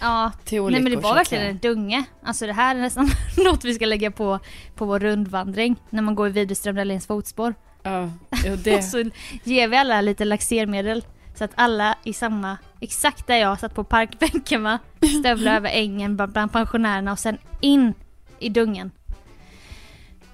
Ja, 0.00 0.32
Till 0.44 0.62
nej 0.62 0.72
men 0.82 0.84
det 0.92 0.96
så 0.98 1.00
var 1.08 1.14
verkligen 1.14 1.46
en 1.46 1.58
dunge. 1.58 2.04
Alltså 2.22 2.46
det 2.46 2.52
här 2.52 2.74
är 2.76 2.80
nästan 2.80 3.10
något 3.44 3.64
vi 3.64 3.74
ska 3.74 3.86
lägga 3.86 4.10
på 4.10 4.38
på 4.74 4.84
vår 4.84 4.98
rundvandring 5.00 5.76
när 5.90 6.02
man 6.02 6.14
går 6.14 6.28
i 6.28 6.30
Widerström 6.30 6.76
Dahléns 6.76 7.06
fotspår. 7.06 7.54
Ja, 7.86 8.10
jo, 8.44 8.56
det. 8.56 8.76
Och 8.78 8.84
så 8.84 9.04
ger 9.44 9.68
vi 9.68 9.76
alla 9.76 10.00
lite 10.00 10.24
laxermedel 10.24 11.04
så 11.34 11.44
att 11.44 11.50
alla 11.54 11.98
i 12.04 12.12
samma, 12.12 12.56
exakt 12.80 13.26
där 13.26 13.36
jag 13.36 13.60
satt 13.60 13.74
på 13.74 13.84
parkbänken 13.84 14.62
va, 14.62 14.78
stövlar 15.20 15.56
över 15.56 15.70
ängen 15.70 16.16
bland 16.16 16.52
pensionärerna 16.52 17.12
och 17.12 17.18
sen 17.18 17.38
in 17.60 17.94
i 18.38 18.48
dungen. 18.48 18.90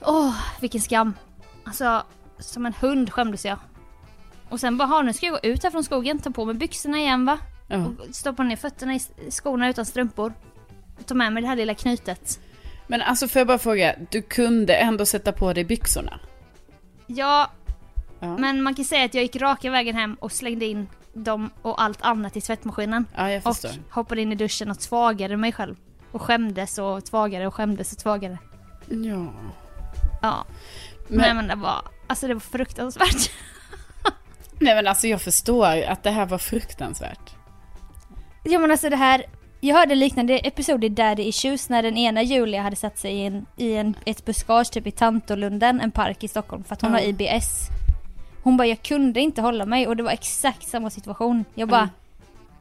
Åh, 0.00 0.34
vilken 0.60 0.80
skam. 0.80 1.14
Alltså, 1.64 2.02
som 2.38 2.66
en 2.66 2.74
hund 2.80 3.12
skämdes 3.12 3.44
jag. 3.44 3.58
Och 4.48 4.60
sen 4.60 4.76
bara, 4.78 4.88
"Ha, 4.88 5.02
nu 5.02 5.12
ska 5.12 5.26
jag 5.26 5.32
gå 5.32 5.40
ut 5.48 5.62
här 5.62 5.70
från 5.70 5.84
skogen, 5.84 6.18
ta 6.18 6.30
på 6.30 6.44
mig 6.44 6.54
byxorna 6.54 6.98
igen 6.98 7.24
va. 7.24 7.38
Ja. 7.68 7.76
Och 7.86 8.14
stoppa 8.14 8.42
ner 8.42 8.56
fötterna 8.56 8.94
i 8.94 9.00
skorna 9.30 9.68
utan 9.68 9.86
strumpor. 9.86 10.32
Ta 11.06 11.14
med 11.14 11.32
mig 11.32 11.42
det 11.42 11.48
här 11.48 11.56
lilla 11.56 11.74
knytet. 11.74 12.40
Men 12.86 13.02
alltså 13.02 13.28
får 13.28 13.40
jag 13.40 13.46
bara 13.46 13.58
fråga, 13.58 13.94
du 14.10 14.22
kunde 14.22 14.74
ändå 14.74 15.06
sätta 15.06 15.32
på 15.32 15.52
dig 15.52 15.64
byxorna? 15.64 16.20
Ja, 17.16 17.50
Ja, 18.22 18.36
men 18.36 18.62
man 18.62 18.74
kan 18.74 18.84
säga 18.84 19.04
att 19.04 19.14
jag 19.14 19.22
gick 19.22 19.36
raka 19.36 19.70
vägen 19.70 19.96
hem 19.96 20.14
och 20.14 20.32
slängde 20.32 20.64
in 20.66 20.88
dem 21.12 21.50
och 21.62 21.82
allt 21.82 22.02
annat 22.02 22.36
i 22.36 22.40
tvättmaskinen. 22.40 23.06
ja 23.16 23.30
jag 23.30 23.46
Och 23.46 23.56
förstår. 23.56 23.82
hoppade 23.90 24.20
in 24.22 24.32
i 24.32 24.34
duschen 24.34 24.70
och 24.70 24.78
tvagade 24.80 25.36
mig 25.36 25.52
själv. 25.52 25.76
Och 26.12 26.22
skämdes 26.22 26.78
och 26.78 27.04
tvagade 27.04 27.46
och 27.46 27.54
skämdes 27.54 27.92
och 27.92 27.98
tvagade. 27.98 28.38
Ja. 28.88 29.32
Ja. 30.22 30.44
Men, 31.08 31.18
Nej 31.18 31.34
men 31.34 31.46
det 31.48 31.54
var, 31.54 31.82
alltså 32.06 32.26
det 32.28 32.34
var 32.34 32.40
fruktansvärt. 32.40 33.30
nej 34.58 34.74
men 34.74 34.86
alltså 34.86 35.06
jag 35.06 35.22
förstår 35.22 35.82
att 35.82 36.02
det 36.02 36.10
här 36.10 36.26
var 36.26 36.38
fruktansvärt. 36.38 37.34
ja 38.44 38.58
men 38.58 38.70
alltså 38.70 38.90
det 38.90 38.96
här, 38.96 39.24
jag 39.60 39.76
hörde 39.76 39.92
en 39.92 39.98
liknande 39.98 40.38
episod 40.38 40.84
i 40.84 40.88
Daddy 40.88 41.22
Issues 41.22 41.68
när 41.68 41.82
den 41.82 41.96
ena 41.96 42.22
Julia 42.22 42.62
hade 42.62 42.76
satt 42.76 42.98
sig 42.98 43.12
i, 43.14 43.26
en, 43.26 43.46
i 43.56 43.72
en, 43.74 43.94
ett 44.06 44.24
buskage 44.24 44.70
typ 44.72 44.86
i 44.86 44.90
Tantolunden, 44.90 45.80
en 45.80 45.90
park 45.90 46.24
i 46.24 46.28
Stockholm 46.28 46.64
för 46.64 46.72
att 46.74 46.82
hon 46.82 46.90
Ja. 46.92 46.98
har 46.98 47.04
IBS. 47.04 47.68
Hon 48.42 48.56
bara, 48.56 48.66
jag 48.68 48.82
kunde 48.82 49.20
inte 49.20 49.42
hålla 49.42 49.66
mig 49.66 49.86
och 49.86 49.96
det 49.96 50.02
var 50.02 50.10
exakt 50.10 50.68
samma 50.68 50.90
situation. 50.90 51.44
Jag 51.54 51.68
bara, 51.68 51.80
Mm. 51.80 51.90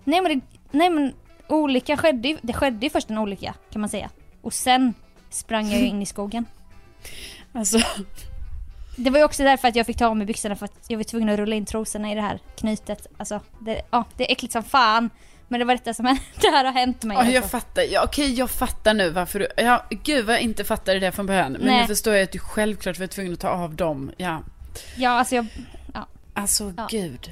nej 0.03 0.21
men, 0.21 0.39
det, 0.39 0.45
nej 0.71 0.89
men 0.89 1.13
olyckan 1.47 1.97
skedde 1.97 2.27
ju, 2.27 2.37
det 2.41 2.53
skedde 2.53 2.85
ju 2.85 2.89
först 2.89 3.09
en 3.09 3.17
olycka 3.17 3.53
kan 3.71 3.81
man 3.81 3.89
säga. 3.89 4.09
Och 4.41 4.53
sen 4.53 4.93
sprang 5.29 5.69
jag 5.71 5.79
ju 5.79 5.87
in 5.87 6.01
i 6.01 6.05
skogen. 6.05 6.45
Alltså, 7.53 7.79
Det 8.95 9.09
var 9.09 9.19
ju 9.19 9.25
också 9.25 9.43
därför 9.43 9.67
att 9.67 9.75
jag 9.75 9.85
fick 9.85 9.97
ta 9.97 10.07
av 10.07 10.17
mig 10.17 10.25
byxorna 10.27 10.55
för 10.55 10.65
att 10.65 10.85
jag 10.87 10.97
var 10.97 11.03
tvungen 11.03 11.29
att 11.29 11.37
rulla 11.39 11.55
in 11.55 11.65
trosorna 11.65 12.11
i 12.11 12.15
det 12.15 12.21
här 12.21 12.39
knytet. 12.57 13.07
Alltså, 13.17 13.39
det, 13.59 13.81
ja, 13.91 14.03
det 14.17 14.27
är 14.27 14.31
äckligt 14.31 14.51
som 14.53 14.63
fan. 14.63 15.09
Men 15.51 15.59
det 15.59 15.65
var 15.65 15.73
detta 15.73 15.93
som 15.93 16.05
hände. 16.05 16.21
Det 16.41 16.47
här 16.47 16.65
har 16.65 16.71
hänt 16.71 17.03
mig. 17.03 17.17
ja, 17.17 17.25
jag 17.25 17.35
alltså. 17.35 17.49
fattar. 17.57 17.83
Ja, 17.91 18.03
okej, 18.03 18.33
jag 18.33 18.49
fattar 18.49 18.93
nu 18.93 19.09
varför 19.09 19.39
du... 19.39 19.47
Ja, 19.57 19.85
gud 20.03 20.25
vad 20.25 20.35
jag 20.35 20.41
inte 20.41 20.63
fattade 20.63 20.99
det 20.99 21.11
från 21.11 21.25
början. 21.25 21.51
Men 21.51 21.61
Nej. 21.67 21.81
nu 21.81 21.87
förstår 21.87 22.13
jag 22.13 22.23
att 22.23 22.31
du 22.31 22.39
självklart 22.39 22.99
var 22.99 23.07
tvungen 23.07 23.33
att 23.33 23.39
ta 23.39 23.49
av 23.49 23.75
dem. 23.75 24.11
Ja. 24.17 24.43
Ja, 24.95 25.09
alltså 25.09 25.35
jag... 25.35 25.45
Alltså 26.33 26.73
Ja. 26.77 26.87
gud. 26.91 27.31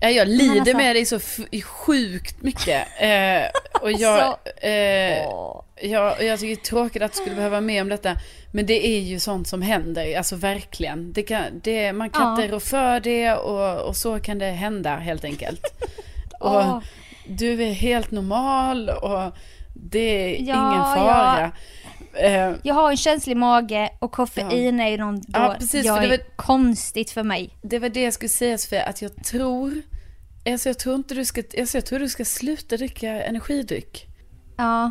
Ja, 0.00 0.10
jag 0.10 0.28
lider 0.28 0.60
alltså- 0.60 0.76
med 0.76 0.96
dig 0.96 1.06
så 1.06 1.20
sjukt 1.64 2.42
mycket. 2.42 2.86
Eh, 3.00 3.80
och 3.82 3.92
jag, 3.92 4.18
Alltså- 4.20 4.66
eh, 4.66 5.24
jag, 5.90 6.22
jag 6.22 6.40
tycker 6.40 6.46
det 6.46 6.52
är 6.52 6.56
tråkigt 6.64 7.02
att 7.02 7.12
du 7.12 7.16
skulle 7.16 7.34
behöva 7.36 7.50
vara 7.50 7.60
med 7.60 7.82
om 7.82 7.88
detta. 7.88 8.16
Men 8.52 8.66
det 8.66 8.86
är 8.86 9.00
ju 9.00 9.18
sånt 9.20 9.48
som 9.48 9.62
händer, 9.62 10.16
alltså 10.18 10.36
verkligen. 10.36 11.12
Det 11.12 11.22
kan, 11.22 11.44
det, 11.62 11.92
man 11.92 12.10
kan 12.10 12.22
Ja. 12.22 12.42
inte 12.42 12.54
rå 12.54 12.60
för 12.60 13.00
det 13.00 13.32
och, 13.34 13.88
och 13.88 13.96
så 13.96 14.20
kan 14.20 14.38
det 14.38 14.46
hända 14.50 14.96
helt 14.96 15.24
enkelt. 15.24 15.66
och. 16.40 16.82
Du 17.28 17.62
är 17.62 17.72
helt 17.72 18.10
normal 18.10 18.88
och 18.88 19.32
det 19.74 20.00
är 20.00 20.30
Ja, 20.48 20.72
ingen 20.72 20.84
fara. 21.04 21.52
Eh, 22.14 22.54
Jag 22.62 22.74
har 22.74 22.90
en 22.90 22.96
känslig 22.96 23.36
mage 23.36 23.90
och 23.98 24.12
koffein 24.12 24.80
är 24.80 24.88
ju 24.88 24.96
något 24.96 25.22
då 25.28 25.40
Ja, 25.40 25.56
precis, 25.58 25.86
jag 25.86 25.96
för 25.96 26.08
det 26.08 26.14
är 26.14 26.18
var- 26.18 26.36
konstigt 26.36 27.10
för 27.10 27.22
mig. 27.22 27.50
Det 27.62 27.78
var 27.78 27.88
det 27.88 28.02
jag 28.02 28.12
skulle 28.12 28.28
säga 28.28 28.58
Sofia, 28.58 28.82
att 28.84 29.02
jag 29.02 29.24
tror, 29.24 29.82
alltså 30.46 30.68
jag 30.68 30.78
tror 30.78 30.94
inte 30.94 31.14
du 31.14 31.24
ska, 31.24 31.42
alltså 31.60 31.76
jag 31.76 31.86
tror 31.86 31.98
du 31.98 32.08
ska 32.08 32.24
sluta 32.24 32.76
dricka 32.76 33.08
energidryck. 33.22 34.06
Ja. 34.56 34.90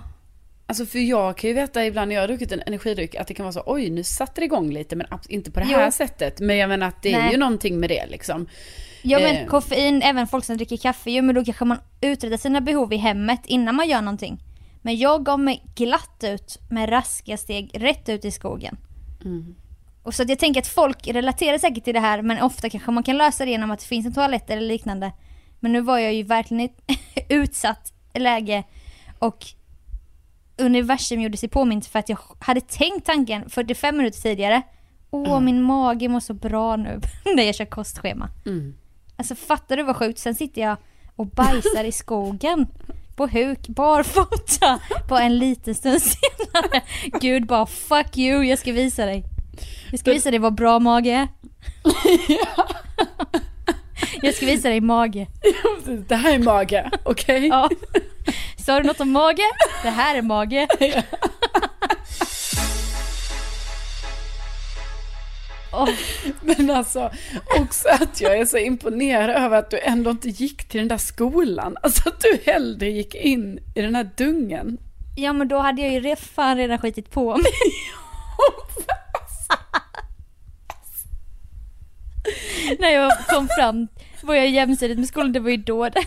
Alltså 0.67 0.85
för 0.85 0.99
jag 0.99 1.37
kan 1.37 1.47
ju 1.47 1.53
veta 1.53 1.85
ibland 1.85 2.07
när 2.09 2.15
jag 2.15 2.21
har 2.23 2.27
druckit 2.27 2.51
en 2.51 2.61
energidryck 2.65 3.15
att 3.15 3.27
det 3.27 3.33
kan 3.33 3.43
vara 3.43 3.53
så, 3.53 3.63
oj 3.65 3.89
nu 3.89 4.03
satte 4.03 4.41
det 4.41 4.45
igång 4.45 4.71
lite 4.71 4.95
men 4.95 5.07
inte 5.29 5.51
på 5.51 5.59
det 5.59 5.65
här 5.65 5.85
Jo. 5.85 5.91
sättet. 5.91 6.39
Men 6.39 6.57
jag 6.57 6.67
menar 6.69 6.87
att 6.87 7.01
det 7.01 7.13
är 7.13 7.19
Nej. 7.21 7.31
ju 7.31 7.37
någonting 7.37 7.79
med 7.79 7.89
det 7.89 8.05
liksom. 8.07 8.47
Ja 9.05 9.19
men 9.19 9.35
Eh. 9.35 9.45
koffein, 9.47 10.01
även 10.01 10.27
folk 10.27 10.45
som 10.45 10.57
dricker 10.57 10.77
kaffe 10.77 11.11
ju, 11.11 11.21
men 11.21 11.35
då 11.35 11.45
kanske 11.45 11.65
man 11.65 11.77
utreder 12.01 12.37
sina 12.37 12.61
behov 12.61 12.93
i 12.93 12.97
hemmet 12.97 13.45
innan 13.45 13.75
man 13.75 13.87
gör 13.89 14.01
någonting. 14.01 14.43
Men 14.81 14.97
jag 14.97 15.25
gav 15.25 15.39
mig 15.39 15.63
glatt 15.75 16.23
ut 16.23 16.59
med 16.69 16.91
raska 16.91 17.37
steg 17.37 17.71
rätt 17.73 18.09
ut 18.09 18.25
i 18.25 18.31
skogen. 18.31 18.77
Mm. 19.25 19.55
Och 20.03 20.13
så 20.13 20.23
att 20.23 20.29
jag 20.29 20.39
tänker 20.39 20.61
att 20.61 20.67
folk 20.67 21.07
relaterar 21.07 21.57
säkert 21.57 21.83
till 21.83 21.93
det 21.93 21.99
här 21.99 22.21
men 22.21 22.41
ofta 22.41 22.69
kanske 22.69 22.91
man 22.91 23.03
kan 23.03 23.17
lösa 23.17 23.45
det 23.45 23.51
genom 23.51 23.71
att 23.71 23.79
det 23.79 23.85
finns 23.85 24.05
en 24.05 24.13
toalett 24.13 24.49
eller 24.49 24.61
liknande. 24.61 25.11
Men 25.59 25.71
nu 25.71 25.81
var 25.81 25.97
jag 25.97 26.13
ju 26.13 26.23
verkligen 26.23 26.61
i 26.61 26.65
ett 26.65 27.25
utsatt 27.29 27.93
läge 28.13 28.63
och 29.19 29.45
universum 30.57 31.21
gjorde 31.21 31.37
sig 31.37 31.49
påmint 31.49 31.85
för 31.85 31.99
att 31.99 32.09
jag 32.09 32.17
hade 32.39 32.61
tänkt 32.61 33.05
tanken 33.05 33.49
45 33.49 33.97
minuter 33.97 34.21
tidigare. 34.21 34.61
Åh, 35.11 35.39
min 35.39 35.61
mage 35.61 36.09
mår 36.09 36.19
så 36.19 36.33
bra 36.33 36.75
nu 36.75 37.01
när 37.35 37.43
jag 37.43 37.55
kör 37.55 37.65
kostschema. 37.65 38.29
Mm. 38.45 38.75
Alltså 39.17 39.35
fattar 39.35 39.77
du 39.77 39.83
vad 39.83 39.95
sjukt? 39.95 40.19
Sen 40.19 40.35
sitter 40.35 40.61
jag 40.61 40.77
och 41.15 41.27
bajsar 41.27 41.83
i 41.83 41.91
skogen. 41.91 42.67
På 43.15 43.27
huk, 43.27 43.67
barfota. 43.67 44.79
Bara 45.09 45.21
en 45.21 45.37
liten 45.37 45.75
stund 45.75 46.01
senare. 46.01 46.81
Gud 47.21 47.45
bara 47.45 47.65
fuck 47.65 48.17
you, 48.17 48.43
jag 48.43 48.59
ska 48.59 48.71
visa 48.71 49.05
dig. 49.05 49.23
Jag 49.91 49.99
ska 49.99 50.11
visa 50.11 50.31
dig 50.31 50.39
vad 50.39 50.55
bra 50.55 50.79
mage 50.79 51.11
är. 51.11 51.27
Jag 54.21 54.33
ska 54.33 54.45
visa 54.45 54.69
dig 54.69 54.81
mage. 54.81 55.27
Det 56.07 56.15
här 56.15 56.33
är 56.33 56.39
mage, 56.39 56.91
okej? 57.03 57.47
Ja. 57.47 57.69
Sa 58.65 58.79
du 58.79 58.87
något 58.87 58.99
om 58.99 59.11
mage? 59.11 59.43
Det 59.83 59.89
här 59.89 60.15
är 60.15 60.21
mage. 60.21 60.67
Oh. 65.83 65.89
Men 66.41 66.69
alltså, 66.71 67.11
också 67.59 67.87
att 67.89 68.21
jag 68.21 68.37
är 68.39 68.45
så 68.45 68.57
imponerad 68.57 69.29
över 69.29 69.57
att 69.57 69.69
du 69.69 69.79
ändå 69.79 70.11
inte 70.11 70.29
gick 70.29 70.67
till 70.67 70.79
den 70.79 70.87
där 70.87 70.97
skolan. 70.97 71.77
Alltså 71.83 72.09
att 72.09 72.19
du 72.21 72.39
hellre 72.51 72.89
gick 72.89 73.15
in 73.15 73.59
i 73.75 73.81
den 73.81 73.95
här 73.95 74.09
dungen. 74.17 74.77
ja 75.17 75.33
men 75.33 75.47
då 75.47 75.57
hade 75.59 75.81
jag 75.81 75.91
ju 75.93 75.99
re- 75.99 76.15
fan 76.15 76.57
redan 76.57 76.79
skitit 76.79 77.11
på 77.11 77.37
mig. 77.37 77.51
När 82.79 82.89
jag 82.89 83.11
kom 83.27 83.47
fram 83.59 83.87
var 84.23 84.35
jag 84.35 84.49
jämsides 84.49 84.97
med 84.97 85.07
skolan, 85.07 85.31
det 85.33 85.39
var 85.39 85.49
ju 85.49 85.57
då 85.57 85.89
det. 85.89 86.03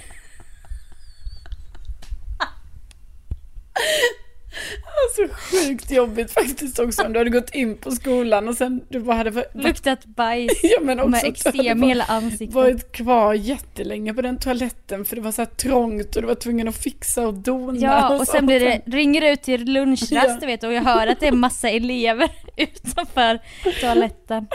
Alltså 5.05 5.37
sjukt 5.37 5.91
jobbigt 5.91 6.31
faktiskt 6.33 6.79
också 6.79 7.03
om 7.03 7.13
du 7.13 7.19
hade 7.19 7.31
gått 7.31 7.55
in 7.55 7.77
på 7.77 7.91
skolan 7.91 8.49
och 8.49 8.55
sen 8.57 8.81
du 8.89 9.01
bara 9.01 9.17
hade 9.17 9.31
varit, 9.31 9.55
Luktat 9.55 10.05
bajs 10.05 10.53
ja, 10.63 10.79
men 10.83 10.99
också 11.01 11.11
med 11.11 11.25
eksem 11.25 11.85
i 11.85 11.87
hela 11.87 12.05
ansiktet. 12.05 12.55
varit 12.55 12.93
kvar 12.93 13.35
jättelänge 13.35 14.15
på 14.15 14.23
den 14.23 14.39
toaletten 14.39 15.05
för 15.05 15.17
det 15.17 15.23
var 15.23 15.33
så 15.33 15.43
här 15.43 15.47
trångt 15.47 16.17
och 16.17 16.23
du 16.23 16.29
var 16.29 16.35
tvungen 16.35 16.69
att 16.69 16.77
fixa 16.77 17.27
och 17.27 17.35
dona. 17.35 17.79
Ja, 17.81 18.15
och 18.19 18.27
så. 18.27 18.33
sen 18.33 18.47
blir 18.47 18.61
det, 18.61 18.83
ringer 18.87 19.21
det 19.21 19.31
ut 19.31 19.43
till 19.43 19.65
lunchrast 19.73 20.13
Ja. 20.13 20.37
du 20.41 20.47
vet 20.47 20.63
och 20.65 20.73
jag 20.73 20.83
hör 20.83 21.07
att 21.07 21.21
det 21.21 21.27
är 21.27 21.33
massa 21.33 21.69
elever 21.69 22.31
utanför 22.57 23.39
toaletten. 23.81 24.47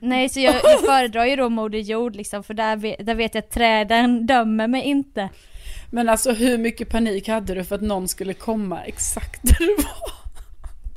Nej, 0.00 0.28
så 0.28 0.40
jag, 0.40 0.54
jag 0.62 0.80
föredrar 0.80 1.24
ju 1.26 1.36
då 1.36 1.48
Moder 1.48 1.78
Jord 1.78 2.16
liksom 2.16 2.42
för 2.42 2.54
där, 2.54 3.02
där 3.04 3.14
vet 3.14 3.34
jag 3.34 3.42
att 3.44 3.50
träden 3.50 4.26
dömer 4.26 4.68
mig 4.68 4.82
inte. 4.82 5.28
Men 5.90 6.08
alltså 6.08 6.32
hur 6.32 6.58
mycket 6.58 6.88
panik 6.88 7.28
hade 7.28 7.54
du 7.54 7.64
för 7.64 7.74
att 7.74 7.80
någon 7.82 8.08
skulle 8.08 8.34
komma 8.34 8.82
exakt 8.84 9.42
där 9.42 9.56
du 9.58 9.76
var? 9.76 10.20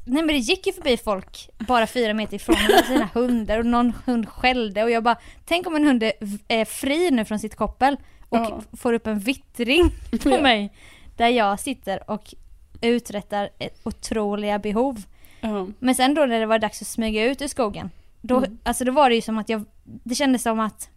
Nej 0.06 0.23
men 0.23 0.27
det 0.27 0.38
gick 0.38 0.67
ju 0.67 0.73
förbi 0.73 0.97
folk 0.97 1.49
bara 1.60 1.88
fyra 1.88 2.13
meter 2.13 2.36
ifrån 2.36 2.56
med 2.69 2.86
sina 2.86 3.10
hundar 3.13 3.60
och 3.60 3.65
någon 3.65 3.93
hund 4.06 4.29
skällde 4.29 4.84
och 4.84 4.91
jag 4.91 5.03
bara 5.03 5.17
Tänk 5.45 5.67
om 5.67 5.75
en 5.75 5.84
hund 5.88 6.03
är 6.47 6.65
fri 6.65 7.12
nu 7.12 7.25
från 7.25 7.39
sitt 7.39 7.56
koppel 7.56 7.97
och 8.29 8.38
Ja. 8.38 8.62
får 8.77 8.93
upp 8.93 9.08
en 9.08 9.19
vittring 9.19 9.91
på 10.23 10.29
Ja. 10.29 10.41
mig 10.41 10.73
där 11.17 11.27
jag 11.27 11.60
sitter 11.60 12.10
och 12.12 12.34
uträttar 12.82 13.49
otroliga 13.84 14.60
behov. 14.60 15.01
Ja. 15.41 15.67
Men 15.79 15.95
sen 15.95 16.13
då 16.13 16.25
när 16.25 16.39
det 16.39 16.45
var 16.45 16.60
dags 16.60 16.82
att 16.82 16.88
smyga 16.88 17.25
ut 17.25 17.41
ur 17.41 17.47
skogen, 17.47 17.89
då, 18.21 18.38
Mm. 18.38 18.58
alltså 18.63 18.84
då 18.86 18.91
var 18.91 19.10
det 19.10 19.15
ju 19.15 19.21
som 19.21 19.38
att 19.38 19.49
jag, 19.49 19.65
det 19.84 20.15
kändes 20.15 20.43
som 20.43 20.60
att 20.60 20.89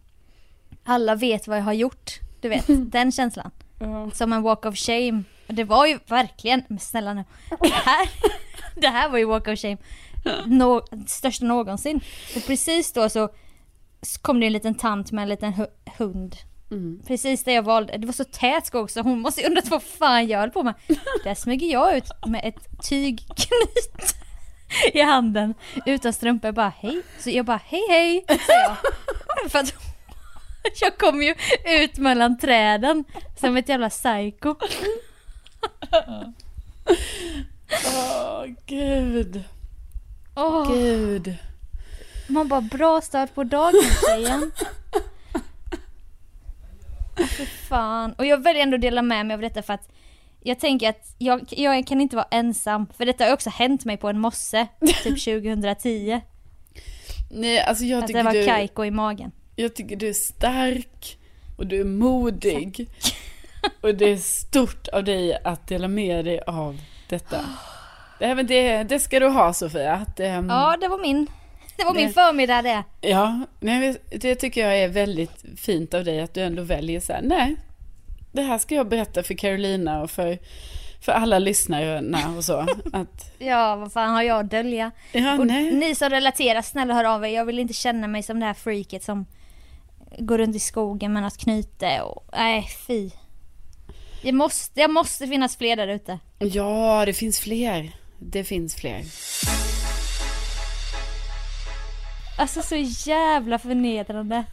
alla 0.83 1.15
vet 1.15 1.47
vad 1.47 1.57
jag 1.57 1.63
har 1.63 1.73
gjort. 1.73 2.11
Du 2.41 2.49
vet, 2.49 2.65
den 2.91 3.11
känslan. 3.11 3.51
Ja. 3.79 4.11
Som 4.13 4.33
en 4.33 4.41
walk 4.41 4.65
of 4.65 4.75
shame. 4.77 5.23
Och 5.47 5.53
det 5.53 5.63
var 5.63 5.85
ju 5.85 5.99
verkligen, 6.07 6.63
men 6.67 6.79
snälla 6.79 7.13
nu. 7.13 7.23
Det 7.61 7.67
här, 7.73 8.09
det 8.75 8.87
här 8.87 9.09
var 9.09 9.17
ju 9.17 9.25
walk 9.25 9.47
of 9.47 9.59
shame. 9.59 9.77
Nå, 10.45 10.85
största 11.07 11.45
någonsin. 11.45 11.99
Och 12.35 12.45
precis 12.47 12.93
då 12.93 13.09
så 13.09 13.29
kom 14.21 14.39
det 14.39 14.45
en 14.45 14.53
liten 14.53 14.75
tant 14.75 15.11
med 15.11 15.23
en 15.23 15.29
liten 15.29 15.53
hu- 15.53 15.91
hund. 15.97 16.35
Mm. 16.71 17.01
Precis 17.07 17.43
där 17.43 17.51
jag 17.53 17.63
valde. 17.63 17.97
Det 17.97 18.05
var 18.05 18.13
så 18.13 18.23
tät 18.23 18.65
skog 18.65 18.91
så 18.91 19.01
hon 19.01 19.19
måste 19.19 19.41
ju 19.41 19.47
undrat 19.47 19.67
vad 19.67 19.83
fan 19.83 20.27
jag 20.27 20.39
höll 20.39 20.49
på 20.51 20.63
med. 20.63 20.73
Där 21.23 21.35
smyger 21.35 21.67
jag 21.71 21.97
ut 21.97 22.05
med 22.27 22.41
ett 22.43 22.81
tygknyt 22.89 24.15
i 24.93 25.01
handen 25.01 25.53
utan 25.85 26.13
strumpor 26.13 26.51
bara 26.51 26.73
hej. 26.79 27.01
Så 27.19 27.29
jag 27.29 27.45
bara 27.45 27.59
hej 27.65 27.81
hej 27.89 28.25
säger 28.27 28.63
jag. 28.63 28.77
För 29.51 29.59
att 29.59 29.73
jag 30.81 30.97
kom 30.97 31.21
ju 31.23 31.35
ut 31.65 31.97
mellan 31.97 32.37
träden 32.37 33.03
som 33.39 33.57
ett 33.57 33.69
jävla 33.69 33.89
psycho. 33.89 34.55
Åh, 37.85 38.45
gud. 38.65 39.43
Åh, 40.35 40.71
Gud. 40.73 41.35
man 42.27 42.47
bara 42.47 42.61
bra 42.61 43.01
start 43.01 43.35
på 43.35 43.43
dagen 43.43 43.73
tjejen. 44.07 44.51
Fy 47.37 47.45
fan. 47.45 48.13
Och 48.13 48.25
jag 48.25 48.43
väljer 48.43 48.63
ändå 48.63 48.75
att 48.75 48.81
dela 48.81 49.01
med 49.01 49.25
mig 49.25 49.33
av 49.33 49.41
detta 49.41 49.61
för 49.61 49.73
att 49.73 49.89
jag 50.39 50.59
tänker 50.59 50.89
att 50.89 51.15
jag, 51.17 51.41
jag 51.49 51.87
kan 51.87 52.01
inte 52.01 52.15
vara 52.15 52.27
ensam. 52.31 52.87
För 52.97 53.05
detta 53.05 53.25
har 53.25 53.33
också 53.33 53.49
hänt 53.49 53.85
mig 53.85 53.97
på 53.97 54.09
en 54.09 54.19
mosse, 54.19 54.67
typ 55.03 55.03
2010. 55.25 56.21
Nej, 57.31 57.59
alltså 57.59 57.83
jag 57.83 57.97
Att 57.97 58.01
det 58.01 58.07
tycker, 58.07 58.23
var 58.23 58.33
du, 58.33 58.45
kajko 58.45 58.85
i 58.85 58.91
magen. 58.91 59.31
Jag 59.63 59.75
tycker 59.75 59.95
du 59.95 60.09
är 60.09 60.13
stark 60.13 61.17
och 61.57 61.67
du 61.67 61.79
är 61.79 61.85
modig. 61.85 62.87
Och 63.81 63.95
det 63.95 64.05
är 64.11 64.17
stort 64.17 64.87
av 64.87 65.03
dig 65.03 65.37
att 65.43 65.67
dela 65.67 65.87
med 65.87 66.25
dig 66.25 66.39
av 66.47 66.77
detta. 67.09 67.39
Det, 68.19 68.35
men 68.35 68.47
det, 68.47 68.83
det 68.83 68.99
ska 68.99 69.19
du 69.19 69.27
ha 69.27 69.53
Sofia. 69.53 69.93
Att, 69.93 70.19
ehm, 70.19 70.49
Ja, 70.49 70.77
det 70.81 70.87
var 70.87 70.97
min, 71.01 71.27
det 71.77 71.83
var 71.83 71.93
min 71.93 72.07
Det- 72.07 72.13
förmiddag 72.13 72.61
det. 72.61 72.83
Ja, 73.01 73.39
nej, 73.59 73.97
det 74.11 74.35
tycker 74.35 74.61
jag 74.61 74.79
är 74.79 74.87
väldigt 74.87 75.45
fint 75.57 75.93
av 75.93 76.03
dig 76.03 76.21
att 76.21 76.33
du 76.33 76.41
ändå 76.41 76.61
väljer 76.63 76.99
så 76.99 77.13
här, 77.13 77.21
nej, 77.21 77.55
det 78.31 78.41
här 78.41 78.57
ska 78.57 78.75
jag 78.75 78.87
berätta 78.89 79.23
för 79.23 79.33
Carolina 79.33 80.01
och 80.01 80.11
för, 80.11 80.37
för 81.01 81.11
alla 81.11 81.39
lyssnarna 81.39 82.35
och 82.37 82.43
så. 82.45 82.59
Att, 82.93 83.31
Ja, 83.37 83.75
vad 83.75 83.93
fan 83.93 84.13
har 84.13 84.21
jag 84.23 84.39
att 84.39 84.51
dölja? 84.51 84.91
ja, 85.11 85.37
Och 85.39 85.47
nej. 85.47 85.71
ni 85.71 85.95
som 85.95 86.09
relaterar, 86.09 86.61
snälla 86.61 86.93
hör 86.93 87.03
av 87.03 87.25
er. 87.25 87.29
Jag 87.29 87.45
vill 87.45 87.59
inte 87.59 87.73
känna 87.73 88.07
mig 88.07 88.23
som 88.23 88.39
det 88.39 88.45
här 88.45 88.53
freaket 88.53 89.03
som 89.03 89.25
går 90.19 90.37
runt 90.37 90.55
i 90.55 90.59
skogen 90.59 91.13
med 91.13 91.23
något 91.23 91.37
knyte 91.37 92.01
och 92.01 92.29
nej 92.33 92.69
fy. 92.87 93.09
Det 94.21 94.31
måste, 94.31 94.81
det 94.81 94.87
måste 94.87 95.27
finnas 95.27 95.57
fler 95.57 95.75
där 95.75 95.87
ute. 95.87 96.19
Ja, 96.39 97.03
det 97.05 97.13
finns 97.13 97.39
fler. 97.39 97.95
Det 98.19 98.43
finns 98.43 98.75
fler. 98.75 99.03
Alltså 102.37 102.61
så 102.61 102.75
jävla 103.09 103.59
förnedrande. 103.59 104.43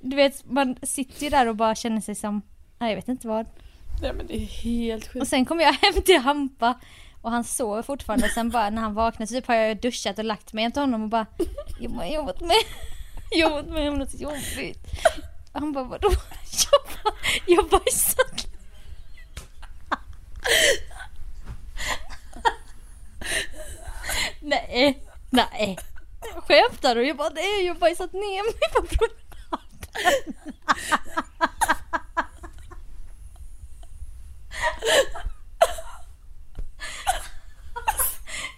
Du 0.00 0.16
vet, 0.16 0.44
man 0.50 0.76
sitter 0.82 1.22
ju 1.24 1.30
där 1.30 1.46
och 1.48 1.56
bara 1.56 1.74
känner 1.74 2.00
sig 2.00 2.14
som, 2.14 2.42
nej 2.78 2.88
jag 2.90 2.96
vet 2.96 3.08
inte 3.08 3.28
vad. 3.28 3.46
Nej, 4.02 4.12
men 4.12 4.26
det 4.26 4.36
är 4.42 4.46
helt 4.46 5.06
Och 5.06 5.12
sjukt. 5.12 5.28
sen 5.28 5.44
kommer 5.44 5.62
jag 5.64 5.72
hem 5.82 6.02
till 6.02 6.18
Hampa 6.18 6.74
och 7.22 7.30
han 7.30 7.44
sover 7.44 7.82
fortfarande. 7.82 8.28
Sen 8.28 8.50
bara 8.50 8.70
när 8.70 8.82
han 8.82 8.94
vaknar 8.94 9.26
så 9.26 9.34
typ 9.34 9.46
har 9.46 9.54
jag 9.54 9.80
duschat 9.80 10.18
och 10.18 10.24
lagt 10.24 10.52
mig 10.52 10.72
till 10.72 10.82
honom 10.82 11.02
och 11.02 11.08
bara 11.08 11.26
Jag 11.80 11.90
har 11.90 12.04
jobbat 12.06 12.40
med, 12.40 12.56
jobbat 13.34 13.66
med 13.66 13.92
något 13.92 14.20
jobbigt. 14.20 14.86
Han 15.52 15.72
bara 15.72 15.84
vadå? 15.84 16.10
Jag 16.70 16.82
bara, 17.04 17.14
jag 17.46 17.68
bajsat. 17.68 18.46
Nej, 24.40 25.02
nej. 25.30 25.78
Skämtar 26.46 26.94
du? 26.94 27.06
Jag 27.06 27.16
bara 27.16 27.28
nej, 27.28 27.66
jag 27.66 27.74
har 27.74 27.80
bajsat 27.80 28.12
ner 28.12 28.44
mig 28.44 28.70
på 28.74 28.82
promenaden. 28.82 30.34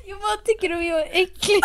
Jag 0.06 0.20
bara 0.20 0.36
tycker 0.44 0.68
du 0.68 0.86
jag 0.86 1.00
är 1.00 1.22
äcklig. 1.22 1.62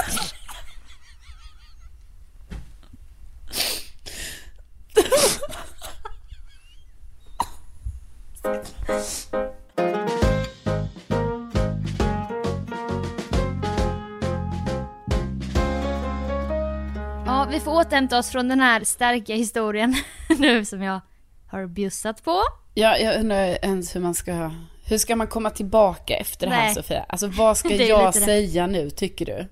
Ja, 17.25 17.47
vi 17.51 17.59
får 17.59 17.71
återhämta 17.71 18.17
oss 18.17 18.29
från 18.29 18.47
den 18.47 18.59
här 18.59 18.83
starka 18.83 19.35
historien 19.35 19.95
nu 20.37 20.65
som 20.65 20.81
jag 20.81 21.01
har 21.47 21.65
bjussat 21.67 22.23
på. 22.23 22.41
Ja, 22.73 22.97
jag 22.97 23.19
undrar 23.19 23.65
ens 23.65 23.95
hur 23.95 24.01
man 24.01 24.13
ska, 24.13 24.51
hur 24.85 24.97
ska 24.97 25.15
man 25.15 25.27
komma 25.27 25.49
tillbaka 25.49 26.15
efter 26.15 26.47
det 26.47 26.53
här 26.53 26.65
Nej. 26.65 26.75
Sofia? 26.75 27.05
Alltså 27.09 27.27
vad 27.27 27.57
ska 27.57 27.69
jag 27.75 28.05
lite 28.05 28.19
det. 28.19 28.25
säga 28.25 28.67
nu, 28.67 28.89
tycker 28.89 29.25
du? 29.25 29.47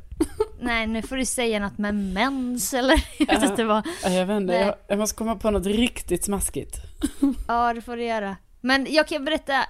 Nej, 0.60 0.88
nu 0.88 1.02
får 1.02 1.18
du 1.18 1.26
säga 1.26 1.60
något 1.60 1.78
med 1.78 1.96
mens 1.96 2.74
eller 2.74 3.04
jag 3.20 3.40
vet 3.40 3.50
inte 3.50 3.64
vad. 3.64 3.88
Ja, 4.04 4.10
Jag 4.10 4.26
vet 4.26 4.38
inte, 4.42 4.54
jag, 4.54 4.76
jag 4.88 5.00
måste 5.00 5.16
komma 5.18 5.36
på 5.36 5.52
något 5.52 5.66
riktigt 5.66 6.24
smaskigt. 6.26 6.76
Ja, 7.48 7.74
det 7.74 7.82
får 7.82 7.98
du 7.98 8.04
göra. 8.06 8.36
Men 8.62 8.88
jag 8.90 9.08
kan 9.08 9.26
berätta 9.26 9.66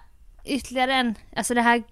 ytterligare 0.45 0.93
en, 0.93 1.15
alltså 1.36 1.54
det 1.54 1.62
här 1.62 1.84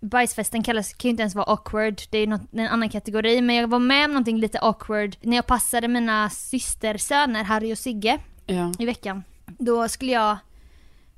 bajsfesten 0.00 0.62
kallas, 0.62 0.92
kan 0.92 1.08
ju 1.08 1.10
inte 1.10 1.22
ens 1.22 1.34
vara 1.34 1.46
awkward, 1.46 2.00
det 2.10 2.18
är 2.18 2.26
något, 2.26 2.40
en 2.52 2.68
annan 2.68 2.88
kategori, 2.88 3.40
men 3.40 3.56
jag 3.56 3.68
var 3.68 3.78
med 3.78 4.04
om 4.04 4.10
någonting 4.10 4.38
lite 4.38 4.58
awkward 4.60 5.16
när 5.20 5.36
jag 5.36 5.46
passade 5.46 5.88
mina 5.88 6.30
systersöner 6.30 7.44
Harry 7.44 7.72
och 7.72 7.78
Sigge 7.78 8.18
Ja. 8.46 8.72
i 8.78 8.86
veckan. 8.86 9.24
Då 9.46 9.88
skulle 9.88 10.12
jag 10.12 10.36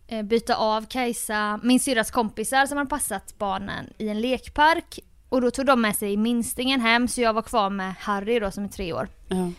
eh, 0.08 0.22
byta 0.22 0.54
av 0.56 0.86
Kajsa, 0.86 1.60
min 1.62 1.80
syrras 1.80 2.10
kompisar 2.10 2.66
som 2.66 2.78
hade 2.78 2.90
passat 2.90 3.34
barnen 3.38 3.92
i 3.98 4.08
en 4.08 4.20
lekpark 4.20 4.98
och 5.30 5.40
då 5.40 5.50
tog 5.50 5.66
de 5.66 5.80
med 5.80 5.96
sig 5.96 6.16
minstingen 6.16 6.80
hem 6.80 7.08
så 7.08 7.20
jag 7.20 7.32
var 7.32 7.42
kvar 7.42 7.70
med 7.70 7.94
Harry 7.98 8.38
då 8.40 8.50
som 8.50 8.64
är 8.64 8.68
tre 8.68 8.92
år. 8.92 9.08
Ja. 9.28 9.50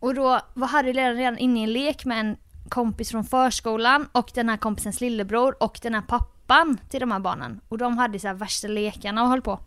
Och 0.00 0.14
då 0.14 0.40
var 0.54 0.66
Harry 0.66 0.92
redan, 0.92 1.16
redan 1.16 1.38
inne 1.38 1.60
i 1.60 1.62
en 1.62 1.72
lek 1.72 2.04
med 2.04 2.20
en 2.20 2.36
kompis 2.68 3.10
från 3.10 3.24
förskolan 3.24 4.08
och 4.12 4.30
den 4.34 4.48
här 4.48 4.56
kompisens 4.56 5.00
lillebror 5.00 5.62
och 5.62 5.78
den 5.82 5.94
här 5.94 6.02
pappan 6.02 6.78
till 6.90 7.00
de 7.00 7.10
här 7.10 7.20
barnen. 7.20 7.60
Och 7.68 7.78
de 7.78 7.98
hade 7.98 8.18
så 8.18 8.26
här 8.26 8.34
värsta 8.34 8.68
lekarna 8.68 9.22
och 9.22 9.28
höll 9.28 9.42
på. 9.42 9.58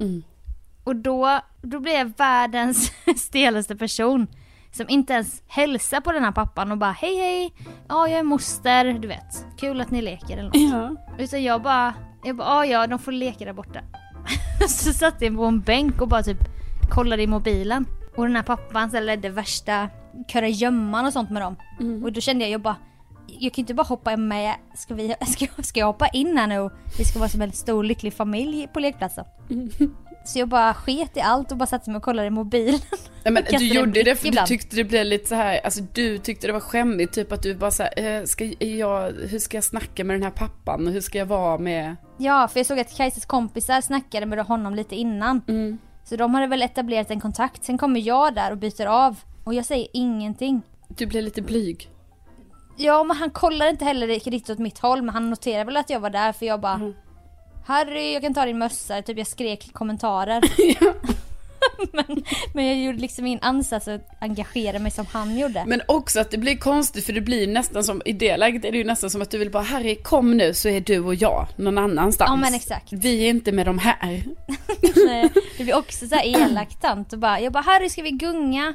Mm. 0.00 0.22
Och 0.84 0.96
då, 0.96 1.40
då 1.62 1.80
blev 1.80 1.94
jag 1.94 2.12
världens 2.16 2.92
stelaste 3.16 3.76
person. 3.76 4.26
Som 4.72 4.88
inte 4.88 5.12
ens 5.12 5.42
hälsar 5.46 6.00
på 6.00 6.12
den 6.12 6.24
här 6.24 6.32
pappan 6.32 6.72
och 6.72 6.78
bara 6.78 6.92
hej 6.92 7.16
hej, 7.16 7.54
ja 7.88 8.08
jag 8.08 8.18
är 8.18 8.22
moster, 8.22 8.92
du 8.92 9.08
vet. 9.08 9.46
Kul 9.56 9.80
att 9.80 9.90
ni 9.90 10.02
leker 10.02 10.38
eller 10.38 10.42
något. 10.42 10.56
Ja. 10.56 10.96
Utan 11.18 11.42
jag 11.42 11.62
bara, 11.62 11.94
jag 12.24 12.36
bara 12.36 12.66
ja 12.66 12.80
ja 12.80 12.86
de 12.86 12.98
får 12.98 13.12
leka 13.12 13.44
där 13.44 13.52
borta. 13.52 13.80
så 14.68 14.92
satt 14.92 15.22
jag 15.22 15.36
på 15.36 15.44
en 15.44 15.60
bänk 15.60 16.00
och 16.00 16.08
bara 16.08 16.22
typ 16.22 16.38
kollade 16.90 17.22
i 17.22 17.26
mobilen. 17.26 17.86
Och 18.16 18.26
den 18.26 18.36
här 18.36 18.42
pappan 18.42 18.90
så 18.90 19.00
ledde 19.00 19.28
värsta 19.28 19.88
kurragömman 20.28 21.06
och 21.06 21.12
sånt 21.12 21.30
med 21.30 21.42
dem. 21.42 21.56
Och 22.04 22.12
då 22.12 22.20
kände 22.20 22.44
jag, 22.44 22.50
jag 22.50 22.60
bara, 22.60 22.76
jag 23.26 23.52
kan 23.52 23.62
inte 23.62 23.74
bara 23.74 23.86
hoppa 23.86 24.16
med, 24.16 24.54
ska, 24.74 24.94
vi, 24.94 25.14
ska, 25.26 25.46
ska 25.62 25.80
jag 25.80 25.86
hoppa 25.86 26.08
in 26.08 26.36
här 26.36 26.46
nu 26.46 26.70
vi 26.98 27.04
ska 27.04 27.18
vara 27.18 27.28
som 27.28 27.42
en 27.42 27.52
stor 27.52 27.84
lycklig 27.84 28.12
familj 28.12 28.68
på 28.72 28.80
lekplatsen. 28.80 29.24
Så 30.28 30.38
jag 30.38 30.48
bara 30.48 30.74
sket 30.74 31.16
i 31.16 31.20
allt 31.20 31.50
och 31.52 31.56
bara 31.58 31.66
satte 31.66 31.90
mig 31.90 31.96
och 31.96 32.02
kollade 32.02 32.28
i 32.28 32.30
mobilen. 32.30 32.80
Nej, 33.24 33.32
men 33.32 33.44
du 33.50 33.66
gjorde 33.66 34.02
det 34.02 34.16
för 34.16 34.26
ibland. 34.28 34.48
du 34.48 34.48
tyckte 34.48 34.76
det 34.76 34.84
blev 34.84 35.04
lite 35.06 35.28
så 35.28 35.34
här, 35.34 35.60
alltså 35.64 35.80
du 35.92 36.18
tyckte 36.18 36.46
det 36.46 36.52
var 36.52 36.60
skämmigt, 36.60 37.12
typ 37.14 37.32
att 37.32 37.42
du 37.42 37.54
bara 37.54 37.70
så 37.70 37.82
här, 37.82 38.18
eh, 38.20 38.24
ska 38.24 38.44
jag, 38.58 39.12
hur 39.12 39.38
ska 39.38 39.56
jag 39.56 39.64
snacka 39.64 40.04
med 40.04 40.16
den 40.16 40.22
här 40.22 40.30
pappan 40.30 40.86
och 40.86 40.92
hur 40.92 41.00
ska 41.00 41.18
jag 41.18 41.26
vara 41.26 41.58
med, 41.58 41.96
Ja, 42.18 42.48
för 42.48 42.60
jag 42.60 42.66
såg 42.66 42.80
att 42.80 42.96
Kajsas 42.96 43.26
kompisar 43.26 43.80
snackade 43.80 44.26
med 44.26 44.38
honom 44.38 44.74
lite 44.74 44.96
innan. 44.96 45.40
mm. 45.48 45.78
Så 46.04 46.16
de 46.16 46.34
hade 46.34 46.46
väl 46.46 46.62
etablerat 46.62 47.10
en 47.10 47.20
kontakt. 47.20 47.64
Sen 47.64 47.78
kommer 47.78 48.00
jag 48.00 48.34
där 48.34 48.50
och 48.50 48.58
byter 48.58 48.86
av. 48.86 49.20
Och 49.44 49.54
jag 49.54 49.64
säger 49.64 49.86
ingenting. 49.92 50.62
du 50.88 51.06
blev 51.06 51.22
lite 51.24 51.42
blyg. 51.42 51.88
Ja, 52.76 53.04
men 53.04 53.16
han 53.16 53.30
kollar 53.30 53.68
inte 53.70 53.84
heller 53.84 54.06
riktigt 54.06 54.50
åt 54.50 54.58
mitt 54.58 54.78
håll. 54.78 55.02
Men 55.02 55.14
han 55.14 55.30
noterar 55.30 55.64
väl 55.64 55.76
att 55.76 55.90
jag 55.90 56.00
var 56.00 56.10
där 56.10 56.32
för 56.32 56.46
jag 56.46 56.60
bara 56.60 56.74
Mm. 56.74 56.94
Harry, 57.68 58.12
jag 58.12 58.22
kan 58.22 58.34
ta 58.34 58.44
din 58.44 58.58
mössa. 58.58 59.02
Typ 59.02 59.18
jag 59.18 59.26
skrek 59.26 59.72
kommentarer. 59.72 60.42
men, 61.92 62.24
men 62.54 62.66
jag 62.66 62.76
gjorde 62.76 62.98
liksom 62.98 63.26
ingen 63.26 63.42
ansats 63.42 63.88
att 63.88 64.00
engagera 64.20 64.78
mig 64.78 64.90
som 64.90 65.06
han 65.06 65.38
gjorde. 65.38 65.64
Men 65.66 65.82
också 65.88 66.20
att 66.20 66.30
det 66.30 66.38
blir 66.38 66.56
konstigt 66.56 67.06
för 67.06 67.12
det 67.12 67.20
blir 67.20 67.46
nästan 67.46 67.84
som, 67.84 68.02
i 68.04 68.12
det 68.12 68.36
läget 68.36 68.64
är 68.64 68.72
det 68.72 68.78
ju 68.78 68.84
nästan 68.84 69.10
som 69.10 69.22
att 69.22 69.30
du 69.30 69.38
vill 69.38 69.50
bara 69.50 69.62
Harry 69.62 69.94
kom 69.94 70.36
nu 70.36 70.54
så 70.54 70.68
är 70.68 70.80
du 70.80 70.98
och 70.98 71.14
jag 71.14 71.46
någon 71.56 71.78
annanstans. 71.78 72.30
Ja, 72.30 72.36
men 72.36 72.54
exakt. 72.54 72.92
Vi 72.92 73.24
är 73.24 73.30
inte 73.30 73.52
med 73.52 73.66
de 73.66 73.78
här. 73.78 73.98
Nej, 75.06 75.30
det 75.56 75.64
blir 75.64 75.76
också 75.76 76.06
så 76.06 76.14
här 76.14 76.26
elakt 76.26 76.80
tant 76.82 77.12
och 77.12 77.18
bara, 77.18 77.40
jag 77.40 77.52
bara 77.52 77.62
Harry 77.62 77.88
ska 77.88 78.02
vi 78.02 78.10
gunga? 78.10 78.74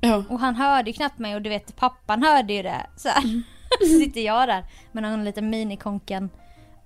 Ja. 0.00 0.24
Och 0.28 0.40
han 0.40 0.54
hörde 0.54 0.90
ju 0.90 0.94
knappt 0.94 1.18
mig 1.18 1.34
och 1.34 1.42
du 1.42 1.50
vet 1.50 1.76
pappan 1.76 2.22
hörde 2.22 2.52
ju 2.52 2.62
det. 2.62 2.86
Så, 2.96 3.08
här. 3.08 3.42
så 3.80 3.86
sitter 3.86 4.20
jag 4.20 4.48
där 4.48 4.64
med 4.92 5.02
någon 5.02 5.24
liten 5.24 5.50
minikonken 5.50 6.30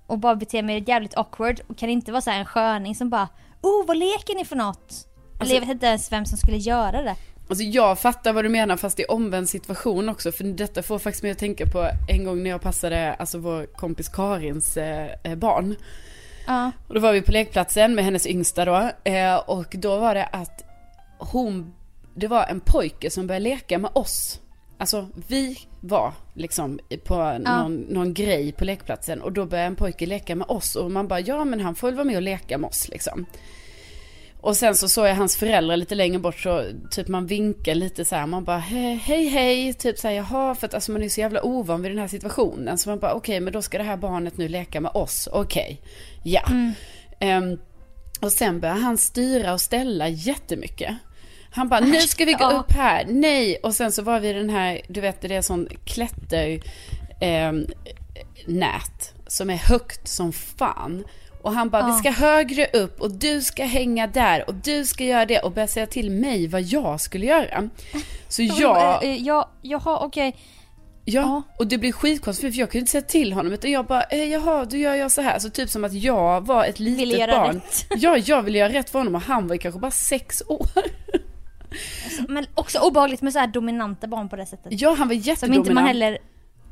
och 0.07 0.19
bara 0.19 0.35
beter 0.35 0.63
mig 0.63 0.83
jävligt 0.87 1.17
awkward 1.17 1.61
och 1.67 1.77
kan 1.77 1.89
inte 1.89 2.11
vara 2.11 2.21
så 2.21 2.29
här 2.29 2.39
en 2.39 2.45
sköning 2.45 2.95
som 2.95 3.09
bara 3.09 3.29
Oh 3.61 3.85
vad 3.87 3.97
leker 3.97 4.35
ni 4.35 4.45
för 4.45 4.55
något? 4.55 5.07
Eller 5.39 5.53
jag 5.53 5.59
vet 5.59 5.69
inte 5.69 5.85
ens 5.85 6.11
vem 6.11 6.25
som 6.25 6.37
skulle 6.37 6.57
göra 6.57 7.01
det. 7.01 7.15
Alltså 7.49 7.63
jag 7.63 7.99
fattar 7.99 8.33
vad 8.33 8.45
du 8.45 8.49
menar 8.49 8.77
fast 8.77 8.99
i 8.99 9.05
omvänd 9.05 9.49
situation 9.49 10.09
också 10.09 10.31
för 10.31 10.43
detta 10.43 10.83
får 10.83 10.99
faktiskt 10.99 11.23
mig 11.23 11.31
att 11.31 11.37
tänka 11.37 11.65
på 11.65 11.89
en 12.09 12.23
gång 12.23 12.43
när 12.43 12.49
jag 12.49 12.61
passade 12.61 13.13
alltså 13.13 13.37
vår 13.37 13.65
kompis 13.65 14.09
Karins 14.09 14.77
eh, 14.77 15.09
eh, 15.23 15.35
barn. 15.35 15.75
Ja. 16.47 16.71
Och 16.87 16.93
då 16.93 16.99
var 16.99 17.13
vi 17.13 17.21
på 17.21 17.31
lekplatsen 17.31 17.95
med 17.95 18.05
hennes 18.05 18.27
yngsta 18.27 18.65
då 18.65 18.91
eh, 19.03 19.35
och 19.35 19.75
då 19.77 19.97
var 19.97 20.15
det 20.15 20.25
att 20.25 20.63
hon, 21.17 21.73
det 22.15 22.27
var 22.27 22.45
en 22.45 22.59
pojke 22.59 23.09
som 23.09 23.27
började 23.27 23.43
leka 23.43 23.77
med 23.77 23.91
oss. 23.93 24.39
Alltså 24.77 25.07
vi 25.27 25.57
var 25.81 26.13
liksom 26.33 26.79
på 27.03 27.37
någon, 27.39 27.75
någon 27.75 28.13
grej 28.13 28.51
på 28.51 28.65
lekplatsen 28.65 29.21
och 29.21 29.31
då 29.31 29.45
började 29.45 29.67
en 29.67 29.75
pojke 29.75 30.05
leka 30.05 30.35
med 30.35 30.47
oss 30.47 30.75
och 30.75 30.91
man 30.91 31.07
bara 31.07 31.19
ja 31.19 31.45
men 31.45 31.59
han 31.59 31.75
får 31.75 31.87
väl 31.87 31.95
vara 31.95 32.05
med 32.05 32.15
och 32.15 32.21
leka 32.21 32.57
med 32.57 32.67
oss 32.67 32.89
liksom. 32.89 33.25
Och 34.41 34.57
sen 34.57 34.75
så 34.75 34.89
såg 34.89 35.07
jag 35.07 35.15
hans 35.15 35.37
föräldrar 35.37 35.77
lite 35.77 35.95
längre 35.95 36.19
bort 36.19 36.39
så 36.39 36.63
typ 36.91 37.07
man 37.07 37.27
vinkar 37.27 37.75
lite 37.75 38.05
så 38.05 38.15
här. 38.15 38.27
Man 38.27 38.43
bara 38.43 38.57
hej 38.57 39.27
hej, 39.27 39.73
typ 39.73 39.97
så 39.97 40.07
här 40.07 40.15
jaha 40.15 40.55
för 40.55 40.67
att 40.67 40.73
alltså 40.73 40.91
man 40.91 41.03
är 41.03 41.09
så 41.09 41.19
jävla 41.19 41.41
ovan 41.41 41.81
vid 41.81 41.91
den 41.91 41.99
här 41.99 42.07
situationen. 42.07 42.77
Så 42.77 42.89
man 42.89 42.99
bara 42.99 43.13
okej 43.13 43.39
men 43.39 43.53
då 43.53 43.61
ska 43.61 43.77
det 43.77 43.83
här 43.83 43.97
barnet 43.97 44.37
nu 44.37 44.47
leka 44.47 44.81
med 44.81 44.91
oss. 44.93 45.29
Okej, 45.31 45.81
ja. 46.23 46.41
Ehm, 47.19 47.57
och 48.21 48.31
sen 48.31 48.59
börjar 48.59 48.75
han 48.75 48.97
styra 48.97 49.53
och 49.53 49.61
ställa 49.61 50.07
jättemycket. 50.07 50.95
Han 51.51 51.69
bara, 51.69 51.79
nu 51.79 52.01
ska 52.01 52.25
vi 52.25 52.33
gå 52.33 52.43
Ja. 52.43 52.51
upp 52.59 52.71
här, 52.71 53.05
nej. 53.09 53.55
Och 53.63 53.75
sen 53.75 53.91
så 53.91 54.01
var 54.01 54.19
vi 54.19 54.33
den 54.33 54.49
här, 54.49 54.81
du 54.87 55.01
vet 55.01 55.21
det 55.21 55.35
är 55.35 55.41
sån 55.41 55.67
klätter 55.85 56.59
ehm, 57.21 57.65
nät 58.47 59.13
som 59.27 59.49
är 59.49 59.55
högt 59.55 60.07
som 60.07 60.33
fan. 60.33 61.03
Och 61.41 61.53
han 61.53 61.69
bara, 61.69 61.87
vi 61.87 61.93
ska 61.93 62.11
högre 62.11 62.65
upp 62.65 63.01
och 63.01 63.11
du 63.11 63.41
ska 63.41 63.63
hänga 63.63 64.07
där 64.07 64.49
och 64.49 64.55
du 64.55 64.85
ska 64.85 65.03
göra 65.03 65.25
det 65.25 65.39
och 65.39 65.51
börja 65.51 65.67
säga 65.67 65.85
till 65.87 66.11
mig 66.11 66.47
vad 66.47 66.61
jag 66.61 67.01
skulle 67.01 67.25
göra. 67.25 67.69
Så 68.27 68.43
jag, 68.43 69.03
Eh, 69.03 69.09
eh, 69.09 69.17
Ja, 69.23 69.49
jaha 69.61 69.99
okej. 69.99 70.35
ja, 71.05 71.41
och 71.59 71.67
det 71.67 71.77
blir 71.77 71.91
skitkonstigt 71.91 72.53
för 72.55 72.59
jag 72.59 72.71
kunde 72.71 72.79
inte 72.79 72.91
säga 72.91 73.01
till 73.01 73.33
honom 73.33 73.53
utan 73.53 73.71
jag 73.71 73.85
bara, 73.85 74.03
eh, 74.03 74.23
jaha, 74.31 74.65
då 74.65 74.77
gör 74.77 74.95
jag 74.95 75.11
så 75.11 75.21
här. 75.21 75.39
Så 75.39 75.49
typ 75.49 75.69
som 75.69 75.83
att 75.83 75.93
jag 75.93 76.45
var 76.47 76.65
ett 76.65 76.79
litet 76.79 76.99
Ville 76.99 77.17
göra 77.17 77.31
barn. 77.39 77.55
rätt. 77.55 77.85
Ja, 77.97 78.17
jag 78.17 78.41
ville 78.41 78.57
göra 78.57 78.73
rätt 78.73 78.89
för 78.89 78.99
honom 78.99 79.15
och 79.15 79.21
han 79.21 79.47
var 79.47 79.55
ju 79.55 79.59
kanske 79.59 79.79
bara 79.79 79.91
sex 79.91 80.43
år. 80.47 80.67
Men 82.27 82.45
också 82.53 82.79
obehagligt 82.79 83.21
med 83.21 83.33
så 83.33 83.39
här 83.39 83.47
dominanta 83.47 84.07
barn 84.07 84.29
på 84.29 84.35
det 84.35 84.45
sättet. 84.45 84.81
Ja, 84.81 84.89
han 84.99 85.07
var 85.07 85.15
Som 85.15 85.21
jättedominant. 85.23 85.65
inte 85.67 85.73
man 85.73 85.85
heller, 85.87 86.17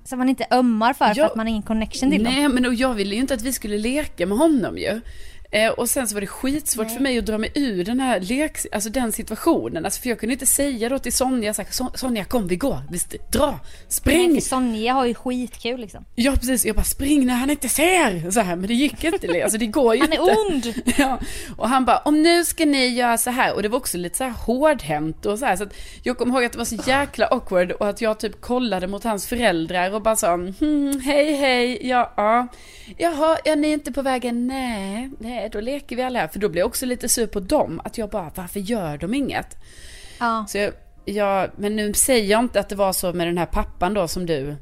som 0.04 0.20
man 0.20 0.30
inte 0.30 0.48
ömmar 0.52 0.94
för 0.94 1.06
för 1.14 1.18
Ja. 1.20 1.26
att 1.26 1.36
man 1.36 1.46
har 1.46 1.50
ingen 1.52 1.62
connection 1.64 2.12
till 2.12 2.24
dem. 2.24 2.34
Nej 2.34 2.50
men 2.50 2.66
och 2.66 2.74
jag 2.74 2.94
ville 2.94 3.16
ju 3.16 3.22
inte 3.22 3.34
att 3.34 3.42
vi 3.42 3.54
skulle 3.54 3.78
leka 3.78 4.26
med 4.26 4.38
honom 4.38 4.78
ju. 4.78 5.02
Eh, 5.52 5.70
och 5.72 5.90
sen 5.90 6.08
så 6.08 6.14
var 6.14 6.22
det 6.22 6.28
skitsvårt 6.28 6.92
för 6.92 7.00
mig 7.00 7.18
att 7.18 7.26
dra 7.26 7.38
mig 7.38 7.52
ur 7.56 7.84
den 7.86 8.00
här 8.00 8.20
lek, 8.20 8.58
alltså 8.72 8.90
den 8.90 9.12
situationen. 9.12 9.86
Alltså 9.86 10.02
för 10.02 10.10
jag 10.10 10.20
kunde 10.20 10.34
inte 10.34 10.46
säga 10.46 10.90
då 10.90 11.00
till 11.00 11.14
Sonja 11.14 11.54
så 11.54 11.62
här, 11.62 11.70
"Son- 11.70 11.92
Sonja 11.98 12.24
kom 12.26 12.48
vi 12.48 12.56
går, 12.56 12.80
vi 12.92 13.00
dra, 13.32 13.52
Nej, 13.52 13.60
spring. 13.88 14.34
för 14.34 14.42
Sonja 14.42 14.94
har 14.94 15.06
ju 15.06 15.14
skitkul 15.14 15.80
liksom. 15.80 16.06
Ja 16.16 16.32
precis, 16.32 16.66
jag 16.66 16.76
bara 16.76 16.84
spring 16.84 17.26
när 17.26 17.34
han 17.36 17.50
inte 17.50 17.70
ser. 17.70 18.32
Så 18.32 18.40
här, 18.40 18.56
men 18.56 18.68
det 18.68 18.74
gick 18.74 19.04
inte, 19.04 19.44
alltså 19.44 19.58
det 19.58 19.66
går 19.68 19.96
ju 19.96 20.02
Han 20.02 20.14
inte. 20.14 20.32
är 20.32 20.52
ond! 20.54 20.74
Ja, 20.98 21.20
och 21.58 21.70
han 21.70 21.86
bara, 21.86 21.98
om 21.98 22.22
nu 22.24 22.46
ska 22.46 22.66
ni 22.66 22.88
göra 22.88 23.18
så 23.18 23.30
här. 23.30 23.54
Och 23.56 23.64
det 23.64 23.70
var 23.70 23.78
också 23.78 23.98
lite 23.98 24.18
så 24.18 24.24
här 24.24 24.32
hårdhänt 24.32 25.26
och 25.26 25.40
så 25.40 25.46
här. 25.46 25.56
Så 25.56 25.64
att 25.64 25.74
jag 26.04 26.18
kommer 26.18 26.34
ihåg 26.36 26.44
att 26.46 26.52
det 26.52 26.58
var 26.58 26.66
så 26.66 26.76
jäkla 26.88 27.26
awkward 27.28 27.72
och 27.72 27.90
att 27.90 28.02
jag 28.02 28.20
typ 28.20 28.42
kollade 28.42 28.88
mot 28.88 29.04
hans 29.04 29.28
föräldrar 29.28 29.94
och 29.94 30.02
bara 30.02 30.16
sa, 30.16 30.34
hm, 30.36 31.02
hej 31.06 31.34
hej, 31.36 31.88
ja, 31.88 32.14
ja. 32.18 32.48
Jaha, 32.98 33.38
ja 33.46 33.56
ni 33.56 33.68
är 33.70 33.74
inte 33.74 33.92
på 33.92 34.02
vägen, 34.02 34.48
nej, 34.48 35.10
nej, 35.20 35.35
då 35.52 35.60
leker 35.60 35.96
vi 35.96 36.04
alla 36.04 36.20
här. 36.20 36.28
För 36.28 36.40
då 36.40 36.50
blev 36.50 36.60
jag 36.60 36.68
också 36.68 36.86
lite 36.86 37.10
sur 37.10 37.28
på 37.28 37.40
dem, 37.40 37.82
att 37.84 37.98
jag 37.98 38.10
bara, 38.10 38.32
varför 38.36 38.60
gör 38.60 38.98
de 38.98 39.14
inget? 39.14 39.58
Ja. 40.20 40.46
Så 40.48 40.58
jag, 40.58 40.74
jag, 41.06 41.50
men 41.58 41.76
nu 41.76 41.94
säger 41.94 42.26
jag 42.32 42.40
inte 42.40 42.60
att 42.60 42.70
det 42.70 42.76
var 42.76 42.94
så 42.94 43.14
med 43.14 43.28
den 43.28 43.38
här 43.38 43.46
pappan 43.46 43.94
då 43.94 44.08
som 44.08 44.26
du 44.26 44.56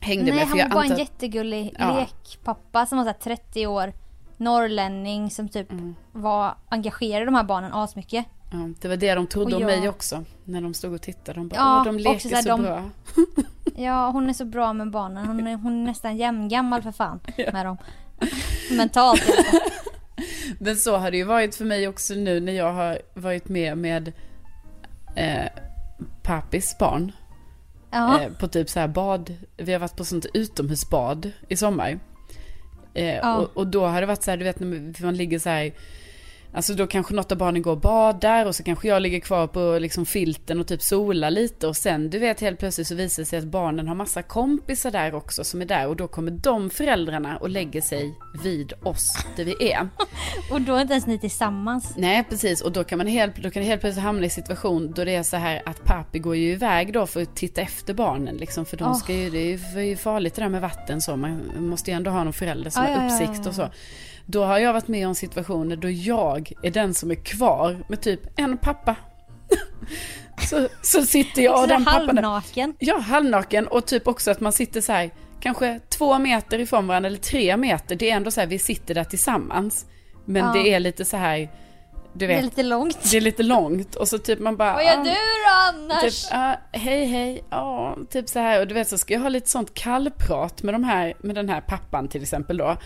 hängde 0.00 0.24
Nej, 0.24 0.34
med. 0.34 0.48
För 0.48 0.58
han 0.58 0.70
var 0.70 0.84
en 0.84 0.90
antar- 0.92 0.98
jättegullig 0.98 1.74
Ja. 1.78 1.94
lekpappa 2.00 2.86
som 2.86 2.98
var 2.98 3.04
så 3.04 3.08
här 3.10 3.36
30 3.36 3.66
år. 3.66 3.92
Norrlänning 4.36 5.30
som 5.30 5.48
typ 5.48 5.72
Mm. 5.72 5.94
var 6.12 6.54
engagerad 6.68 7.22
i 7.22 7.24
de 7.24 7.34
här 7.34 7.44
barnen 7.44 7.72
asmycket. 7.72 8.24
Ja, 8.52 8.58
det 8.80 8.88
var 8.88 8.96
det 8.96 9.14
de 9.14 9.26
trodde 9.26 9.56
om 9.56 9.62
mig 9.62 9.88
också. 9.88 10.24
När 10.44 10.60
de 10.60 10.74
stod 10.74 10.92
och 10.94 11.02
tittade. 11.02 11.40
De 11.40 11.48
bara, 11.48 11.56
Ja, 11.56 11.76
åh 11.78 11.84
de 11.84 11.98
leker 11.98 12.28
så, 12.28 12.36
så 12.42 12.48
de- 12.48 12.62
bra. 12.62 12.82
Ja, 13.76 14.10
hon 14.10 14.28
är 14.28 14.32
så 14.32 14.44
bra 14.44 14.72
med 14.72 14.90
barnen. 14.90 15.26
Hon 15.26 15.46
är, 15.46 15.56
hon 15.56 15.82
är 15.82 15.86
nästan 15.86 16.16
jämngammal 16.16 16.82
för 16.82 16.92
fan 16.92 17.20
med 17.52 17.66
dem. 17.66 17.76
Mentalt. 18.70 19.22
Men 20.58 20.76
så 20.76 20.96
har 20.96 21.10
det 21.10 21.16
ju 21.16 21.24
varit 21.24 21.54
för 21.54 21.64
mig 21.64 21.88
också 21.88 22.14
nu 22.14 22.40
när 22.40 22.52
jag 22.52 22.72
har 22.72 22.98
varit 23.14 23.48
med 23.48 23.78
med 23.78 24.12
eh, 25.16 25.46
pappis 26.22 26.78
barn. 26.78 27.12
Ja. 27.90 28.22
Eh, 28.22 28.32
på 28.32 28.48
typ 28.48 28.68
så 28.70 28.80
här 28.80 28.88
bad. 28.88 29.34
Vi 29.56 29.72
har 29.72 29.80
varit 29.80 29.96
på 29.96 30.04
sånt 30.04 30.26
utomhusbad 30.34 31.30
i 31.48 31.56
sommar. 31.56 31.98
Eh, 32.94 33.16
Ja. 33.16 33.36
och, 33.36 33.56
och 33.56 33.66
då 33.66 33.86
har 33.86 34.00
det 34.00 34.06
varit 34.06 34.22
så 34.22 34.30
här, 34.30 34.38
du 34.38 34.44
vet 34.44 34.60
när 34.60 35.02
man 35.04 35.16
ligger 35.16 35.38
så 35.38 35.48
här. 35.48 35.72
Alltså 36.54 36.74
då 36.74 36.86
kanske 36.86 37.14
något 37.14 37.32
av 37.32 37.38
barnen 37.38 37.62
går 37.62 37.70
och 37.72 37.80
badar 37.80 38.46
och 38.46 38.54
så 38.54 38.62
kanske 38.62 38.88
jag 38.88 39.02
ligger 39.02 39.20
kvar 39.20 39.46
på 39.46 39.78
liksom 39.80 40.06
filten 40.06 40.60
och 40.60 40.66
typ 40.66 40.82
solar 40.82 41.30
lite 41.30 41.66
och 41.66 41.76
sen 41.76 42.10
du 42.10 42.18
vet 42.18 42.40
helt 42.40 42.58
plötsligt 42.58 42.86
så 42.86 42.94
visar 42.94 43.22
det 43.22 43.26
sig 43.26 43.38
att 43.38 43.44
barnen 43.44 43.88
har 43.88 43.94
massa 43.94 44.22
kompisar 44.22 44.90
där 44.90 45.14
också 45.14 45.44
som 45.44 45.60
är 45.60 45.66
där 45.66 45.86
och 45.88 45.96
då 45.96 46.08
kommer 46.08 46.30
de 46.30 46.70
föräldrarna 46.70 47.36
och 47.36 47.48
lägger 47.50 47.80
sig 47.80 48.14
vid 48.42 48.72
oss 48.82 49.12
där 49.36 49.44
vi 49.44 49.72
är. 49.72 49.88
Och 50.50 50.60
då 50.60 50.74
är 50.74 50.80
inte 50.80 50.92
ens 50.94 51.06
ni 51.06 51.18
tillsammans. 51.18 51.94
Nej 51.96 52.24
precis 52.30 52.60
och 52.60 52.72
då 52.72 52.84
kan 52.84 52.98
man 52.98 53.06
helt, 53.06 53.36
då 53.36 53.50
kan 53.50 53.62
helt 53.62 53.80
plötsligt 53.80 54.04
hamna 54.04 54.26
i 54.26 54.30
situation 54.30 54.92
då 54.96 55.04
det 55.04 55.14
är 55.14 55.22
så 55.22 55.36
här 55.36 55.62
att 55.66 55.84
pappi 55.84 56.18
går 56.18 56.36
ju 56.36 56.52
iväg 56.52 56.92
då 56.92 57.06
för 57.06 57.22
att 57.22 57.36
titta 57.36 57.60
efter 57.60 57.94
barnen 57.94 58.36
liksom 58.36 58.64
för 58.66 58.76
de 58.76 58.94
ska 58.94 59.12
ju, 59.12 59.30
det 59.30 59.38
är 59.38 59.80
ju- 59.80 59.96
farligt 59.96 60.34
det 60.34 60.42
där 60.42 60.48
med 60.48 60.60
vatten 60.60 61.00
så 61.00 61.16
man 61.16 61.40
måste 61.58 61.90
ju 61.90 61.96
ändå 61.96 62.10
ha 62.10 62.24
någon 62.24 62.32
förälder 62.32 62.70
som 62.70 62.82
har 62.82 63.06
uppsikt 63.06 63.46
och 63.46 63.54
så. 63.54 63.70
Då 64.26 64.44
har 64.44 64.58
jag 64.58 64.72
varit 64.72 64.88
med 64.88 65.08
om 65.08 65.14
situationer 65.14 65.76
då 65.76 65.90
jag 65.90 66.52
är 66.62 66.70
den 66.70 66.94
som 66.94 67.10
är 67.10 67.14
kvar 67.14 67.84
med 67.88 68.00
typ 68.00 68.20
en 68.36 68.58
pappa. 68.58 68.96
så, 70.50 70.68
så 70.82 71.02
sitter 71.06 71.42
jag 71.42 71.62
och 71.62 71.68
den 71.68 71.84
pappan 71.84 72.06
halvnaken. 72.06 72.74
Ja, 72.78 72.98
halvnaken 72.98 73.66
och 73.66 73.86
typ 73.86 74.08
också 74.08 74.30
att 74.30 74.40
man 74.40 74.52
sitter 74.52 74.80
så 74.80 74.92
här, 74.92 75.10
kanske 75.40 75.80
två 75.88 76.18
meter 76.18 76.58
ifrån 76.58 76.86
varandra 76.86 77.06
eller 77.06 77.18
tre 77.18 77.56
meter. 77.56 77.96
Det 77.96 78.10
är 78.10 78.16
ändå 78.16 78.30
så 78.30 78.40
här, 78.40 78.46
vi 78.46 78.58
sitter 78.58 78.94
där 78.94 79.04
tillsammans. 79.04 79.86
Men 80.24 80.44
Ja. 80.44 80.52
det 80.52 80.74
är 80.74 80.80
lite 80.80 81.04
så 81.04 81.16
här, 81.16 81.38
du 82.14 82.18
Det 82.18 82.26
vet, 82.26 82.38
är 82.38 82.42
lite 82.42 82.62
långt. 82.62 83.10
det 83.10 83.16
är 83.16 83.20
lite 83.20 83.42
långt 83.42 83.94
och 83.94 84.08
så 84.08 84.18
typ 84.18 84.38
man 84.38 84.56
bara... 84.56 84.72
Vad 84.72 84.84
gör 84.84 85.00
ah, 85.00 85.04
du 85.04 85.10
då 85.10 85.78
annars? 85.78 86.22
Typ, 86.22 86.32
ah, 86.34 86.54
hej 86.72 87.04
hej, 87.06 87.44
ja, 87.50 87.96
typ 88.10 88.28
så 88.28 88.38
här. 88.38 88.60
Och 88.60 88.66
du 88.66 88.74
vet 88.74 88.88
så 88.88 88.98
ska 88.98 89.14
jag 89.14 89.20
ha 89.20 89.28
lite 89.28 89.50
sånt 89.50 89.74
kallprat 89.74 90.62
med, 90.62 90.74
de 90.74 90.84
här, 90.84 91.14
med 91.18 91.34
den 91.34 91.48
här 91.48 91.60
pappan 91.60 92.08
till 92.08 92.22
exempel 92.22 92.56
då. 92.56 92.76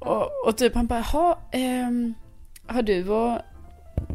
Och, 0.00 0.46
och 0.46 0.56
typ 0.56 0.74
han 0.74 0.86
bara, 0.86 1.00
ha, 1.00 1.38
ehm, 1.52 2.14
har 2.66 2.82
du 2.82 3.08
och 3.08 3.38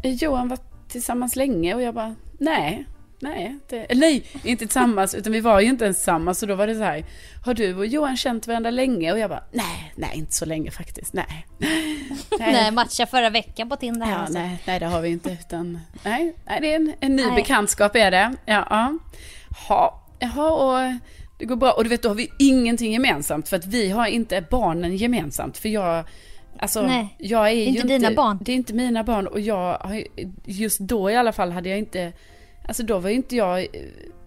Johan 0.02 0.48
varit 0.48 0.88
tillsammans 0.88 1.36
länge? 1.36 1.74
Och 1.74 1.82
jag 1.82 1.94
bara, 1.94 2.14
nej. 2.38 2.86
Nej, 3.20 3.58
det, 3.68 3.86
nej, 3.94 4.24
inte 4.44 4.64
tillsammans, 4.64 5.14
utan 5.14 5.32
vi 5.32 5.40
var 5.40 5.60
ju 5.60 5.68
inte 5.68 5.84
ens 5.84 5.96
tillsammans. 5.96 6.38
Så 6.38 6.46
då 6.46 6.54
var 6.54 6.66
det 6.66 6.74
så 6.74 6.82
här, 6.82 7.04
har 7.44 7.54
du 7.54 7.74
och 7.74 7.86
Johan 7.86 8.16
känt 8.16 8.46
varandra 8.46 8.70
länge? 8.70 9.12
Och 9.12 9.18
jag 9.18 9.30
bara, 9.30 9.44
nej, 9.52 9.92
nej, 9.96 10.10
inte 10.14 10.32
så 10.32 10.44
länge 10.44 10.70
faktiskt, 10.70 11.12
nej. 11.12 11.46
Nej, 12.38 12.70
matcha 12.70 13.06
förra 13.06 13.30
veckan 13.30 13.68
på 13.68 13.76
Tinder. 13.76 14.06
Ja, 14.06 14.14
alltså. 14.16 14.38
nej, 14.38 14.62
nej, 14.64 14.80
det 14.80 14.86
har 14.86 15.00
vi 15.00 15.08
inte. 15.08 15.30
Utan, 15.30 15.80
nej, 16.04 16.34
nej, 16.46 16.60
det 16.60 16.72
är 16.72 16.76
en, 16.76 16.92
en 17.00 17.16
ny 17.16 17.26
Nej. 17.26 17.34
bekantskap 17.34 17.96
är 17.96 18.10
det. 18.10 18.34
Ja, 18.44 18.66
ja. 18.70 18.98
Ha, 19.68 20.02
jaha, 20.18 20.50
och 20.50 20.92
det 21.38 21.44
går 21.44 21.56
bra. 21.56 21.72
Och 21.72 21.84
du 21.84 21.90
vet, 21.90 22.02
då 22.02 22.08
har 22.08 22.14
vi 22.14 22.30
ingenting 22.38 22.92
gemensamt. 22.92 23.48
För 23.48 23.56
att 23.56 23.66
vi 23.66 23.90
har 23.90 24.06
inte 24.06 24.44
barnen 24.50 24.96
gemensamt. 24.96 25.58
För 25.58 25.68
jag, 25.68 26.04
alltså, 26.58 26.82
Nej, 26.82 27.16
jag 27.18 27.46
är 27.48 27.52
ju 27.52 27.64
inte 27.64 27.82
dina 27.82 28.10
barn. 28.10 28.38
Det 28.40 28.52
är 28.52 28.56
inte 28.56 28.74
mina 28.74 29.04
barn. 29.04 29.26
Och 29.26 29.40
jag, 29.40 29.78
har 29.78 29.94
ju- 29.94 30.06
just 30.44 30.80
då 30.80 31.10
i 31.10 31.16
alla 31.16 31.32
fall 31.32 31.50
hade 31.52 31.68
jag 31.68 31.78
inte, 31.78 32.12
alltså 32.68 32.82
då 32.82 32.98
var 32.98 33.10
ju 33.10 33.16
inte 33.16 33.36
jag, 33.36 33.66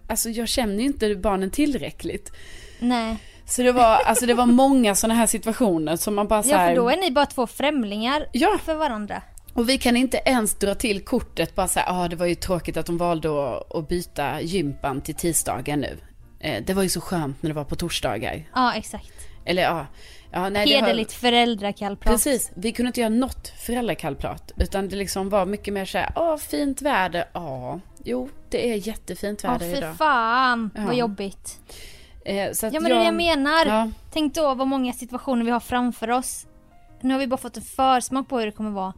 alltså 0.09 0.29
jag 0.29 0.47
känner 0.47 0.75
ju 0.75 0.85
inte 0.85 1.15
barnen 1.15 1.51
tillräckligt. 1.51 2.31
Nej. 2.79 3.15
Så 3.45 3.61
det 3.61 3.71
var, 3.71 3.95
alltså 3.97 4.25
det 4.25 4.33
var 4.33 4.45
många 4.65 4.95
sådana 4.95 5.13
här 5.13 5.27
situationer 5.27 5.95
som 5.95 6.15
man 6.15 6.27
bara 6.27 6.43
så 6.43 6.49
Ja, 6.49 6.67
för 6.67 6.75
då 6.75 6.89
är 6.89 6.97
ni 6.97 7.11
bara 7.11 7.25
två 7.25 7.47
främlingar 7.47 8.25
Ja. 8.31 8.57
för 8.65 8.75
varandra. 8.75 9.21
Och 9.53 9.69
vi 9.69 9.77
kan 9.77 9.97
inte 9.97 10.21
ens 10.25 10.55
dra 10.55 10.75
till 10.75 11.01
kortet 11.05 11.55
bara 11.55 11.67
säga, 11.67 11.85
ja 11.87 12.03
ah, 12.03 12.07
det 12.07 12.15
var 12.15 12.25
ju 12.25 12.35
tråkigt 12.35 12.77
att 12.77 12.85
de 12.85 12.97
valde 12.97 13.29
att, 13.29 13.75
att 13.75 13.87
byta 13.87 14.41
gympan 14.41 15.01
till 15.01 15.15
tisdagar 15.15 15.77
nu. 15.77 15.97
Eh, 16.39 16.63
det 16.63 16.73
var 16.73 16.83
ju 16.83 16.89
så 16.89 17.01
skönt 17.01 17.43
när 17.43 17.49
det 17.49 17.53
var 17.53 17.63
på 17.63 17.75
torsdagar. 17.75 18.43
Ja, 18.55 18.73
exakt. 18.73 19.13
Eller 19.45 19.61
ja, 19.61 19.87
ja 20.31 20.49
nej, 20.49 20.69
Hederligt 20.69 21.11
föräldrakallprat. 21.13 22.13
Precis, 22.13 22.51
vi 22.55 22.71
kunde 22.71 22.87
inte 22.87 22.99
göra 23.01 23.09
något 23.09 23.47
föräldrakallprat. 23.47 24.51
Utan 24.57 24.89
det 24.89 24.95
liksom 24.95 25.29
var 25.29 25.45
mycket 25.45 25.73
mer 25.73 25.85
såhär, 25.85 26.11
åh 26.15 26.37
fint 26.37 26.81
väder, 26.81 27.25
ja, 27.33 27.79
jo 28.03 28.29
det 28.49 28.71
är 28.71 28.87
jättefint 28.87 29.43
väder 29.43 29.59
för 29.59 29.77
idag. 29.77 29.97
fan 29.97 30.71
Ja. 30.75 30.81
vad 30.85 30.95
jobbigt. 30.95 31.59
Eh, 32.25 32.51
så 32.51 32.67
att 32.67 32.73
Ja 32.73 32.79
men 32.79 32.89
det 32.91 32.95
är 32.95 32.99
det 32.99 33.05
jag 33.05 33.13
menar. 33.13 33.65
Ja. 33.65 33.89
Tänk 34.13 34.35
då 34.35 34.53
vad 34.53 34.67
många 34.67 34.93
situationer 34.93 35.45
vi 35.45 35.51
har 35.51 35.59
framför 35.59 36.09
oss. 36.11 36.45
Nu 37.01 37.13
har 37.13 37.19
vi 37.19 37.27
bara 37.27 37.37
fått 37.37 37.57
en 37.57 37.63
försmak 37.63 38.29
på 38.29 38.39
hur 38.39 38.45
det 38.45 38.51
kommer 38.51 38.71
vara. 38.71 38.93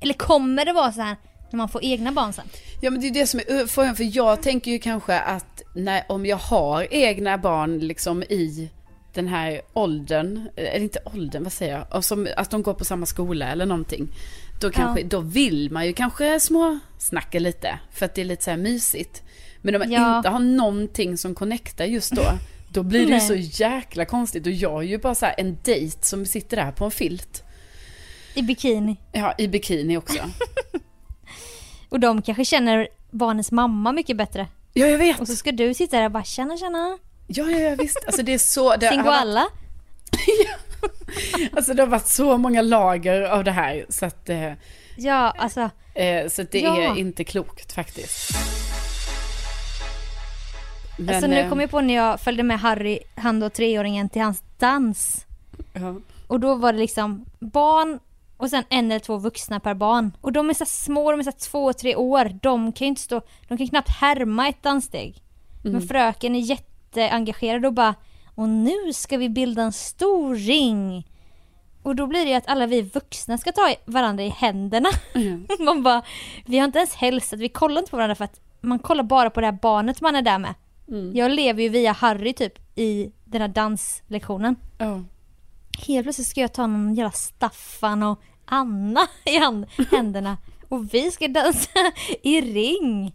Eller 0.00 0.14
kommer 0.14 0.64
det 0.64 0.72
vara 0.72 0.92
så 0.92 1.00
här 1.00 1.16
när 1.52 1.58
man 1.58 1.68
får 1.68 1.84
egna 1.84 2.12
barn 2.12 2.32
sen? 2.32 2.44
Ja 2.80 2.90
men 2.90 3.00
det 3.00 3.06
är 3.06 3.10
det 3.10 3.26
som 3.26 3.40
är 3.40 3.66
frågan, 3.66 3.96
för 3.96 4.16
jag 4.16 4.42
tänker 4.42 4.70
ju 4.70 4.78
kanske 4.78 5.18
att 5.18 5.62
när, 5.74 6.04
om 6.08 6.26
jag 6.26 6.36
har 6.36 6.86
egna 6.90 7.38
barn 7.38 7.78
liksom 7.78 8.22
i 8.22 8.70
den 9.14 9.28
här 9.28 9.60
åldern, 9.72 10.48
eller 10.56 10.78
inte 10.80 10.98
åldern, 11.04 11.42
vad 11.42 11.52
säger 11.52 11.86
jag, 11.90 12.04
som, 12.04 12.28
att 12.36 12.50
de 12.50 12.62
går 12.62 12.74
på 12.74 12.84
samma 12.84 13.06
skola 13.06 13.46
eller 13.52 13.66
någonting. 13.66 14.08
Då, 14.60 14.70
kanske, 14.70 15.00
Ja. 15.00 15.06
då 15.10 15.20
vill 15.20 15.70
man 15.70 15.86
ju 15.86 15.92
kanske 15.92 16.40
småsnacka 16.40 17.38
lite, 17.38 17.78
för 17.92 18.06
att 18.06 18.14
det 18.14 18.20
är 18.20 18.24
lite 18.24 18.44
så 18.44 18.50
här 18.50 18.56
mysigt. 18.58 19.22
Men 19.62 19.74
om 19.74 19.78
man 19.78 19.90
Ja. 19.92 20.16
inte 20.16 20.28
har 20.28 20.38
någonting 20.38 21.18
som 21.18 21.34
connectar 21.34 21.84
just 21.84 22.10
då, 22.12 22.22
då 22.68 22.82
blir 22.82 23.06
det 23.06 23.14
ju 23.14 23.20
så 23.20 23.34
jäkla 23.34 24.04
konstigt. 24.04 24.46
Och 24.46 24.52
jag 24.52 24.82
är 24.82 24.86
ju 24.88 24.98
bara 24.98 25.14
så 25.14 25.26
här 25.26 25.34
en 25.38 25.58
dejt 25.64 25.98
som 26.04 26.26
sitter 26.26 26.56
där 26.56 26.72
på 26.72 26.84
en 26.84 26.90
filt. 26.90 27.42
I 28.34 28.42
bikini. 28.42 28.96
Ja, 29.12 29.34
i 29.38 29.48
bikini 29.48 29.96
också. 29.96 30.18
Och 31.92 32.00
de 32.00 32.22
kanske 32.22 32.44
känner 32.44 32.88
barnens 33.10 33.52
mamma 33.52 33.92
mycket 33.92 34.16
bättre. 34.16 34.46
Ja, 34.72 34.86
jag 34.86 34.98
vet. 34.98 35.20
Och 35.20 35.28
så 35.28 35.36
ska 35.36 35.52
du 35.52 35.74
sitta 35.74 35.96
där 35.98 36.04
och 36.04 36.10
bara 36.10 36.24
tjena 36.24 36.56
tjena. 36.56 36.98
Ja, 37.26 37.44
ja, 37.50 37.58
ja 37.58 37.74
visst. 37.78 37.98
Alltså 38.06 38.22
det 38.22 38.34
är 38.34 38.38
så... 38.38 38.76
Det 38.76 38.86
har 38.86 38.96
varit- 38.96 39.04
Singoalla. 39.04 39.46
Alltså 41.56 41.74
det 41.74 41.82
har 41.82 41.88
varit 41.88 42.06
så 42.08 42.38
många 42.38 42.62
lager 42.62 43.22
av 43.22 43.44
det 43.44 43.50
här 43.50 43.86
så 43.88 44.06
att, 44.06 44.28
eh, 44.28 44.52
Ja 44.96 45.34
alltså. 45.38 45.70
eh, 45.94 46.28
så 46.28 46.42
det 46.42 46.60
Ja. 46.60 46.76
är 46.78 46.98
inte 46.98 47.24
klokt 47.24 47.72
faktiskt. 47.72 48.30
Men, 50.98 51.14
alltså 51.14 51.30
nu 51.30 51.36
eh, 51.38 51.48
kom 51.48 51.60
jag 51.60 51.70
på 51.70 51.80
när 51.80 51.94
jag 51.94 52.20
följde 52.20 52.42
med 52.42 52.60
Harry, 52.60 52.98
han 53.14 53.40
då 53.40 53.50
treåringen, 53.50 54.08
till 54.08 54.22
hans 54.22 54.42
dans. 54.58 55.26
ja. 55.72 55.94
Och 56.26 56.40
då 56.40 56.54
var 56.54 56.72
det 56.72 56.78
liksom 56.78 57.24
barn 57.38 57.98
och 58.42 58.50
sen 58.50 58.64
en 58.68 58.90
eller 58.90 58.98
två 58.98 59.16
vuxna 59.18 59.60
per 59.60 59.74
barn. 59.74 60.16
Och 60.20 60.32
de 60.32 60.50
är 60.50 60.54
så 60.54 60.64
små, 60.64 61.10
de 61.10 61.20
är 61.20 61.24
så 61.24 61.32
två, 61.32 61.72
tre 61.72 61.96
år. 61.96 62.38
De 62.42 62.72
kan 62.72 62.84
ju 62.84 62.88
inte 62.88 63.00
stå, 63.00 63.22
de 63.48 63.58
kan 63.58 63.68
knappt 63.68 63.88
härma 63.88 64.48
ett 64.48 64.62
danssteg. 64.62 65.22
Mm. 65.64 65.72
Men 65.72 65.88
fröken 65.88 66.34
är 66.34 66.40
jätteengagerad 66.40 67.66
och 67.66 67.72
bara 67.72 67.94
Och 68.34 68.48
nu 68.48 68.92
ska 68.92 69.16
vi 69.16 69.28
bilda 69.28 69.62
en 69.62 69.72
stor 69.72 70.34
ring. 70.34 71.08
Och 71.82 71.96
då 71.96 72.06
blir 72.06 72.24
det 72.24 72.30
ju 72.30 72.36
att 72.36 72.48
alla 72.48 72.66
vi 72.66 72.82
vuxna 72.82 73.38
ska 73.38 73.52
ta 73.52 73.74
varandra 73.84 74.24
i 74.24 74.28
händerna. 74.28 74.88
Mm. 75.14 75.46
Man 75.60 75.82
bara, 75.82 76.02
vi 76.46 76.58
har 76.58 76.64
inte 76.64 76.78
ens 76.78 76.94
hälsat, 76.94 77.38
vi 77.38 77.48
kollar 77.48 77.78
inte 77.78 77.90
på 77.90 77.96
varandra 77.96 78.14
för 78.14 78.24
att 78.24 78.40
man 78.60 78.78
kollar 78.78 79.04
bara 79.04 79.30
på 79.30 79.40
det 79.40 79.46
här 79.46 79.58
barnet 79.62 80.00
man 80.00 80.16
är 80.16 80.22
där 80.22 80.38
med. 80.38 80.54
Mm. 80.88 81.16
Jag 81.16 81.30
lever 81.30 81.62
ju 81.62 81.68
via 81.68 81.92
Harry 81.92 82.32
typ 82.32 82.78
i 82.78 83.12
den 83.24 83.40
här 83.40 83.48
danslektionen. 83.48 84.56
Ja. 84.78 85.02
Helt 85.86 86.04
plötsligt 86.04 86.28
ska 86.28 86.40
jag 86.40 86.52
ta 86.52 86.66
någon 86.66 86.94
jävla 86.94 87.10
Staffan 87.12 88.02
och 88.02 88.22
Anna 88.52 89.08
i 89.24 89.38
händerna. 89.90 90.36
Och 90.68 90.94
vi 90.94 91.10
ska 91.10 91.28
dansa 91.28 91.92
i 92.22 92.40
ring. 92.40 93.14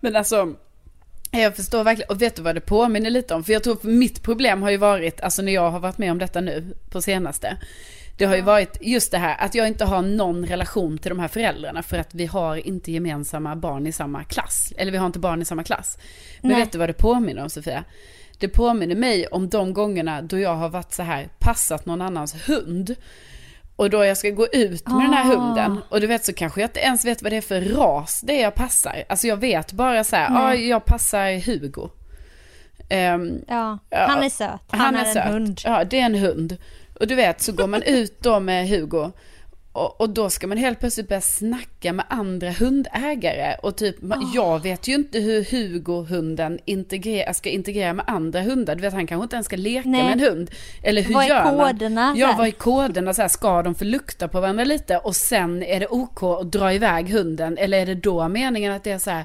Men 0.00 0.16
alltså, 0.16 0.54
jag 1.30 1.56
förstår 1.56 1.84
verkligen, 1.84 2.10
och 2.10 2.22
vet 2.22 2.36
du 2.36 2.42
vad 2.42 2.54
det 2.54 2.60
påminner 2.60 3.10
lite 3.10 3.34
om? 3.34 3.44
För 3.44 3.52
jag 3.52 3.62
tror 3.62 3.74
att 3.74 3.82
mitt 3.82 4.22
problem 4.22 4.62
har 4.62 4.70
ju 4.70 4.76
varit, 4.76 5.20
alltså 5.20 5.42
när 5.42 5.52
jag 5.52 5.70
har 5.70 5.80
varit 5.80 5.98
med 5.98 6.10
om 6.10 6.18
detta 6.18 6.40
nu 6.40 6.76
på 6.90 7.02
senaste. 7.02 7.56
Det 8.18 8.24
har 8.24 8.36
ju 8.36 8.42
varit 8.42 8.78
just 8.80 9.10
det 9.10 9.18
här 9.18 9.36
att 9.38 9.54
jag 9.54 9.68
inte 9.68 9.84
har 9.84 10.02
någon 10.02 10.46
relation 10.46 10.98
till 10.98 11.08
de 11.08 11.18
här 11.18 11.28
föräldrarna 11.28 11.82
för 11.82 11.98
att 11.98 12.14
vi 12.14 12.26
har 12.26 12.56
inte 12.56 12.92
gemensamma 12.92 13.56
barn 13.56 13.86
i 13.86 13.92
samma 13.92 14.24
klass. 14.24 14.72
Eller 14.76 14.92
vi 14.92 14.98
har 14.98 15.06
inte 15.06 15.18
barn 15.18 15.42
i 15.42 15.44
samma 15.44 15.64
klass. 15.64 15.98
Men 16.40 16.52
Nej. 16.52 16.60
vet 16.60 16.72
du 16.72 16.78
vad 16.78 16.88
det 16.88 16.92
påminner 16.92 17.42
om 17.42 17.50
Sofia? 17.50 17.84
Det 18.38 18.48
påminner 18.48 18.96
mig 18.96 19.26
om 19.26 19.48
de 19.48 19.72
gångerna 19.72 20.22
då 20.22 20.38
jag 20.38 20.54
har 20.54 20.68
varit 20.68 20.92
så 20.92 21.02
här, 21.02 21.28
passat 21.38 21.86
någon 21.86 22.02
annans 22.02 22.48
hund. 22.48 22.96
Och 23.82 23.90
då 23.90 24.04
jag 24.04 24.16
ska 24.16 24.30
gå 24.30 24.46
ut 24.46 24.88
med 24.88 25.00
den 25.00 25.12
här 25.12 25.24
Ah. 25.32 25.36
hunden. 25.36 25.78
Och 25.88 26.00
du 26.00 26.06
vet 26.06 26.24
så 26.24 26.32
kanske 26.32 26.60
jag 26.60 26.68
inte 26.68 26.80
ens 26.80 27.04
vet 27.04 27.22
vad 27.22 27.32
det 27.32 27.36
är 27.36 27.40
för 27.40 27.60
ras 27.60 28.20
det 28.20 28.32
är 28.38 28.42
jag 28.42 28.54
passar. 28.54 29.04
Alltså 29.08 29.26
jag 29.26 29.36
vet 29.36 29.72
bara 29.72 30.04
så 30.04 30.16
här, 30.16 30.24
ja 30.24 30.48
Nej. 30.48 30.68
jag 30.68 30.84
passar 30.84 31.46
Hugo. 31.46 31.88
Ehm, 32.88 33.40
Ja, 33.48 33.78
han 33.90 34.22
är 34.22 34.28
söt. 34.28 34.60
Han, 34.68 34.96
är, 34.96 35.16
en 35.16 35.32
hund. 35.32 35.60
Ja, 35.64 35.84
det 35.84 36.00
är 36.00 36.04
en 36.06 36.14
hund. 36.14 36.56
Och 37.00 37.06
du 37.06 37.14
vet, 37.14 37.42
så 37.42 37.52
går 37.52 37.66
man 37.66 37.82
ut 37.82 38.20
då 38.20 38.40
med 38.40 38.68
Hugo. 38.68 39.10
Och, 39.72 40.00
och 40.00 40.10
då 40.10 40.30
ska 40.30 40.46
man 40.46 40.58
helt 40.58 40.80
plötsligt 40.80 41.08
börja 41.08 41.20
snacka 41.20 41.92
med 41.92 42.04
andra 42.08 42.50
hundägare. 42.50 43.56
Och 43.62 43.76
typ, 43.76 44.00
ma- 44.00 44.30
jag 44.34 44.62
vet 44.62 44.88
ju 44.88 44.94
inte 44.94 45.18
hur 45.18 45.44
Hugo-hunden 45.44 46.58
integrera, 46.64 47.34
ska 47.34 47.50
integrera 47.50 47.92
med 47.92 48.04
andra 48.08 48.40
hundar. 48.42 48.74
Du 48.74 48.80
vet, 48.82 48.92
han 48.94 49.06
kanske 49.06 49.22
inte 49.22 49.36
ens 49.36 49.46
ska 49.46 49.56
leka 49.56 49.88
Nej. 49.88 50.02
med 50.04 50.12
en 50.12 50.20
hund. 50.20 50.50
Eller 50.82 51.02
hur 51.02 51.14
Vad 51.14 51.24
är 51.24 51.28
gör 51.28 51.44
man? 51.44 51.58
koderna, 51.58 52.14
så 52.14 52.20
Ja, 52.20 52.26
här? 52.26 52.38
vad 52.38 52.46
är 52.46 52.50
koderna? 52.50 53.14
Så 53.14 53.22
här, 53.22 53.28
ska 53.28 53.62
de 53.62 53.74
få 53.74 53.84
lukta 53.84 54.28
på 54.28 54.40
varandra 54.40 54.64
lite? 54.64 54.98
Och 54.98 55.16
sen 55.16 55.62
är 55.62 55.80
det 55.80 55.86
OK 55.86 56.22
att 56.22 56.52
dra 56.52 56.72
iväg 56.72 57.10
hunden? 57.10 57.58
Eller 57.58 57.78
är 57.78 57.86
det 57.86 57.94
då 57.94 58.28
meningen 58.28 58.72
att 58.72 58.84
det 58.84 58.90
är 58.90 58.98
så 58.98 59.10
här, 59.10 59.24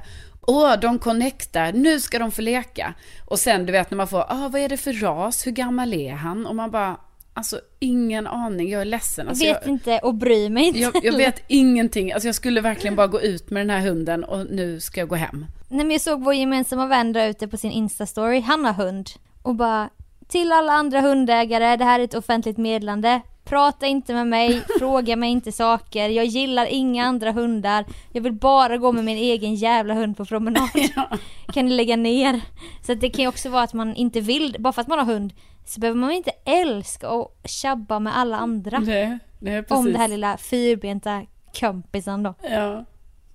Åh, 0.50 0.80
de 0.80 0.98
connectar, 0.98 1.72
nu 1.72 2.00
ska 2.00 2.18
de 2.18 2.30
få 2.32 2.42
leka. 2.42 2.94
Och 3.26 3.38
sen 3.38 3.66
du 3.66 3.72
vet 3.72 3.90
när 3.90 3.96
man 3.96 4.08
får, 4.08 4.18
ah, 4.28 4.48
vad 4.52 4.60
är 4.60 4.68
det 4.68 4.76
för 4.76 4.92
ras, 4.92 5.46
hur 5.46 5.52
gammal 5.52 5.92
är 5.94 6.12
han? 6.12 6.46
Och 6.46 6.56
man 6.56 6.70
bara, 6.70 6.96
alltså 7.38 7.60
ingen 7.78 8.26
aning, 8.26 8.70
jag 8.70 8.80
är 8.80 8.84
ledsen. 8.84 9.24
Jag 9.26 9.30
Alltså, 9.30 9.44
vet 9.44 9.66
inte 9.66 9.98
och 9.98 10.14
bryr 10.14 10.50
mig 10.50 10.64
inte. 10.66 10.78
jag, 10.78 10.96
jag 11.02 11.16
vet 11.16 11.42
ingenting, 11.48 12.12
alltså 12.12 12.28
jag 12.28 12.34
skulle 12.34 12.60
verkligen 12.60 12.96
bara 12.96 13.06
gå 13.06 13.20
ut 13.20 13.50
med 13.50 13.60
den 13.60 13.70
här 13.70 13.88
hunden 13.88 14.24
och 14.24 14.46
nu 14.50 14.80
ska 14.80 15.00
jag 15.00 15.08
gå 15.08 15.14
hem. 15.16 15.46
Nej 15.68 15.78
men 15.84 15.90
jag 15.90 16.00
såg 16.00 16.24
vår 16.24 16.34
gemensamma 16.34 16.86
vän 16.86 17.12
dra 17.12 17.24
ute 17.26 17.48
på 17.48 17.56
sin 17.56 17.70
instastory, 17.70 18.40
han 18.40 18.64
har 18.64 18.72
hund. 18.72 19.10
Och 19.42 19.54
bara, 19.54 19.88
till 20.28 20.52
alla 20.52 20.72
andra 20.72 21.00
hundägare, 21.00 21.76
det 21.76 21.84
här 21.84 22.00
är 22.00 22.04
ett 22.04 22.14
offentligt 22.14 22.56
meddelande. 22.58 23.20
Prata 23.44 23.86
inte 23.86 24.14
med 24.14 24.26
mig, 24.26 24.62
fråga 24.78 25.16
mig 25.16 25.30
inte 25.30 25.52
saker, 25.52 26.08
jag 26.08 26.24
gillar 26.24 26.66
inga 26.66 27.04
andra 27.04 27.32
hundar. 27.32 27.84
Jag 28.12 28.22
vill 28.22 28.32
bara 28.32 28.76
gå 28.76 28.92
med 28.92 29.04
min 29.04 29.16
egen 29.18 29.54
jävla 29.54 29.94
hund 29.94 30.16
på 30.16 30.24
promenad. 30.24 30.68
Kan 31.54 31.66
ni 31.66 31.70
lägga 31.70 31.96
ner? 31.96 32.40
Så 32.86 32.94
det 32.94 33.10
kan 33.10 33.22
ju 33.22 33.28
också 33.28 33.48
vara 33.48 33.62
att 33.62 33.72
man 33.74 33.94
inte 33.94 34.20
vill, 34.20 34.56
bara 34.58 34.72
för 34.72 34.82
att 34.82 34.88
man 34.88 34.98
har 34.98 35.06
hund, 35.06 35.32
så 35.68 35.80
behöver 35.80 36.00
man 36.00 36.10
inte 36.12 36.30
älska 36.44 37.10
och 37.10 37.38
tjabba 37.44 37.98
med 37.98 38.16
alla 38.18 38.36
andra. 38.36 38.78
Nej, 38.78 39.18
nej, 39.38 39.62
precis. 39.62 39.78
Om 39.86 39.92
det 39.92 39.98
här 39.98 40.08
lilla 40.08 40.36
fyrbenta 40.36 41.26
kompisen 41.60 42.22
då. 42.22 42.34
Ja. 42.42 42.84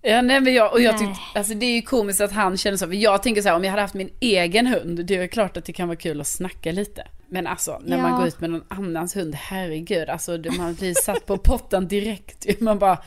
Ja, 0.05 0.21
nej, 0.21 0.41
men 0.41 0.53
jag, 0.53 0.73
och 0.73 0.81
jag 0.81 0.97
tyckte, 0.97 1.19
alltså 1.35 1.53
det 1.53 1.65
är 1.65 1.75
ju 1.75 1.81
komiskt 1.81 2.21
att 2.21 2.31
han 2.31 2.57
känner 2.57 2.77
så, 2.77 2.87
för 2.87 2.93
jag 2.93 3.23
tänker 3.23 3.41
så 3.41 3.49
här, 3.49 3.55
om 3.55 3.63
jag 3.63 3.71
hade 3.71 3.81
haft 3.81 3.93
min 3.93 4.09
egen 4.19 4.67
hund, 4.67 5.05
det 5.05 5.15
är 5.15 5.27
klart 5.27 5.57
att 5.57 5.65
det 5.65 5.73
kan 5.73 5.87
vara 5.87 5.97
kul 5.97 6.21
att 6.21 6.27
snacka 6.27 6.71
lite. 6.71 7.07
Men 7.27 7.47
alltså, 7.47 7.81
när 7.85 7.97
man 7.97 8.11
Ja. 8.11 8.17
går 8.17 8.27
ut 8.27 8.39
med 8.41 8.49
någon 8.49 8.63
annans 8.67 9.15
hund, 9.15 9.35
herregud, 9.35 10.09
alltså 10.09 10.39
man 10.57 10.73
blir 10.73 10.93
satt 10.93 11.25
på 11.25 11.37
pottan 11.37 11.87
direkt. 11.87 12.45
Man 12.61 12.79
bara, 12.79 12.97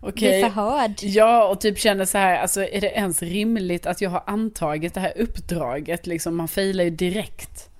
okej. 0.00 0.28
Blir 0.42 0.50
förhörd. 0.50 0.94
Ja, 1.00 1.48
och 1.48 1.60
typ 1.60 1.78
känner 1.78 2.04
så 2.04 2.18
här, 2.18 2.38
alltså 2.38 2.62
är 2.64 2.80
det 2.80 2.90
ens 2.90 3.22
rimligt 3.22 3.86
att 3.86 4.00
jag 4.00 4.10
har 4.10 4.22
antagit 4.26 4.94
det 4.94 5.00
här 5.00 5.12
uppdraget? 5.16 6.06
Liksom, 6.06 6.36
man 6.36 6.48
failar 6.48 6.84
ju 6.84 6.90
direkt. 6.90 7.70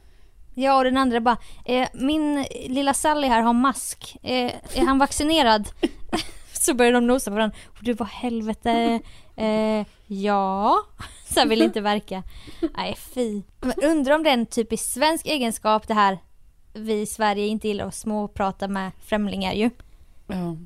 Ja 0.59 0.77
och 0.77 0.85
den 0.85 0.97
andra 0.97 1.21
bara, 1.21 1.37
eh, 1.65 1.89
min 1.95 2.47
lilla 2.67 2.95
Sally 2.95 3.29
här 3.29 3.43
har 3.43 3.53
mask, 3.53 4.17
eh, 4.23 4.53
är 4.75 4.87
han 4.87 4.99
vaccinerad? 4.99 5.69
så 6.53 6.75
börjar 6.75 6.93
de 6.93 7.07
nosa 7.07 7.31
på 7.31 7.35
varandra, 7.35 7.57
och 7.67 7.79
du 7.81 7.93
vad 7.93 8.09
helvete, 8.09 9.01
eh, 9.37 9.87
ja, 10.07 10.79
så 11.29 11.41
här 11.41 11.47
vill 11.47 11.63
inte 11.63 11.81
verka. 11.81 12.23
Nej 12.77 12.97
fy. 13.15 13.43
Men 13.61 13.75
undrar 13.83 14.15
om 14.15 14.23
det 14.23 14.31
är 14.31 14.35
en 14.35 14.47
typisk 14.47 14.85
svensk 14.85 15.27
egenskap 15.27 15.89
det 15.89 15.95
här, 15.95 16.19
vi 16.73 17.01
i 17.01 17.07
Sverige 17.07 17.47
inte 17.47 17.69
gillar 17.69 17.87
att 17.87 17.95
småprata 17.95 18.69
med 18.69 18.91
främlingar 19.05 19.53
ju. 19.53 19.71
Ja. 20.27 20.57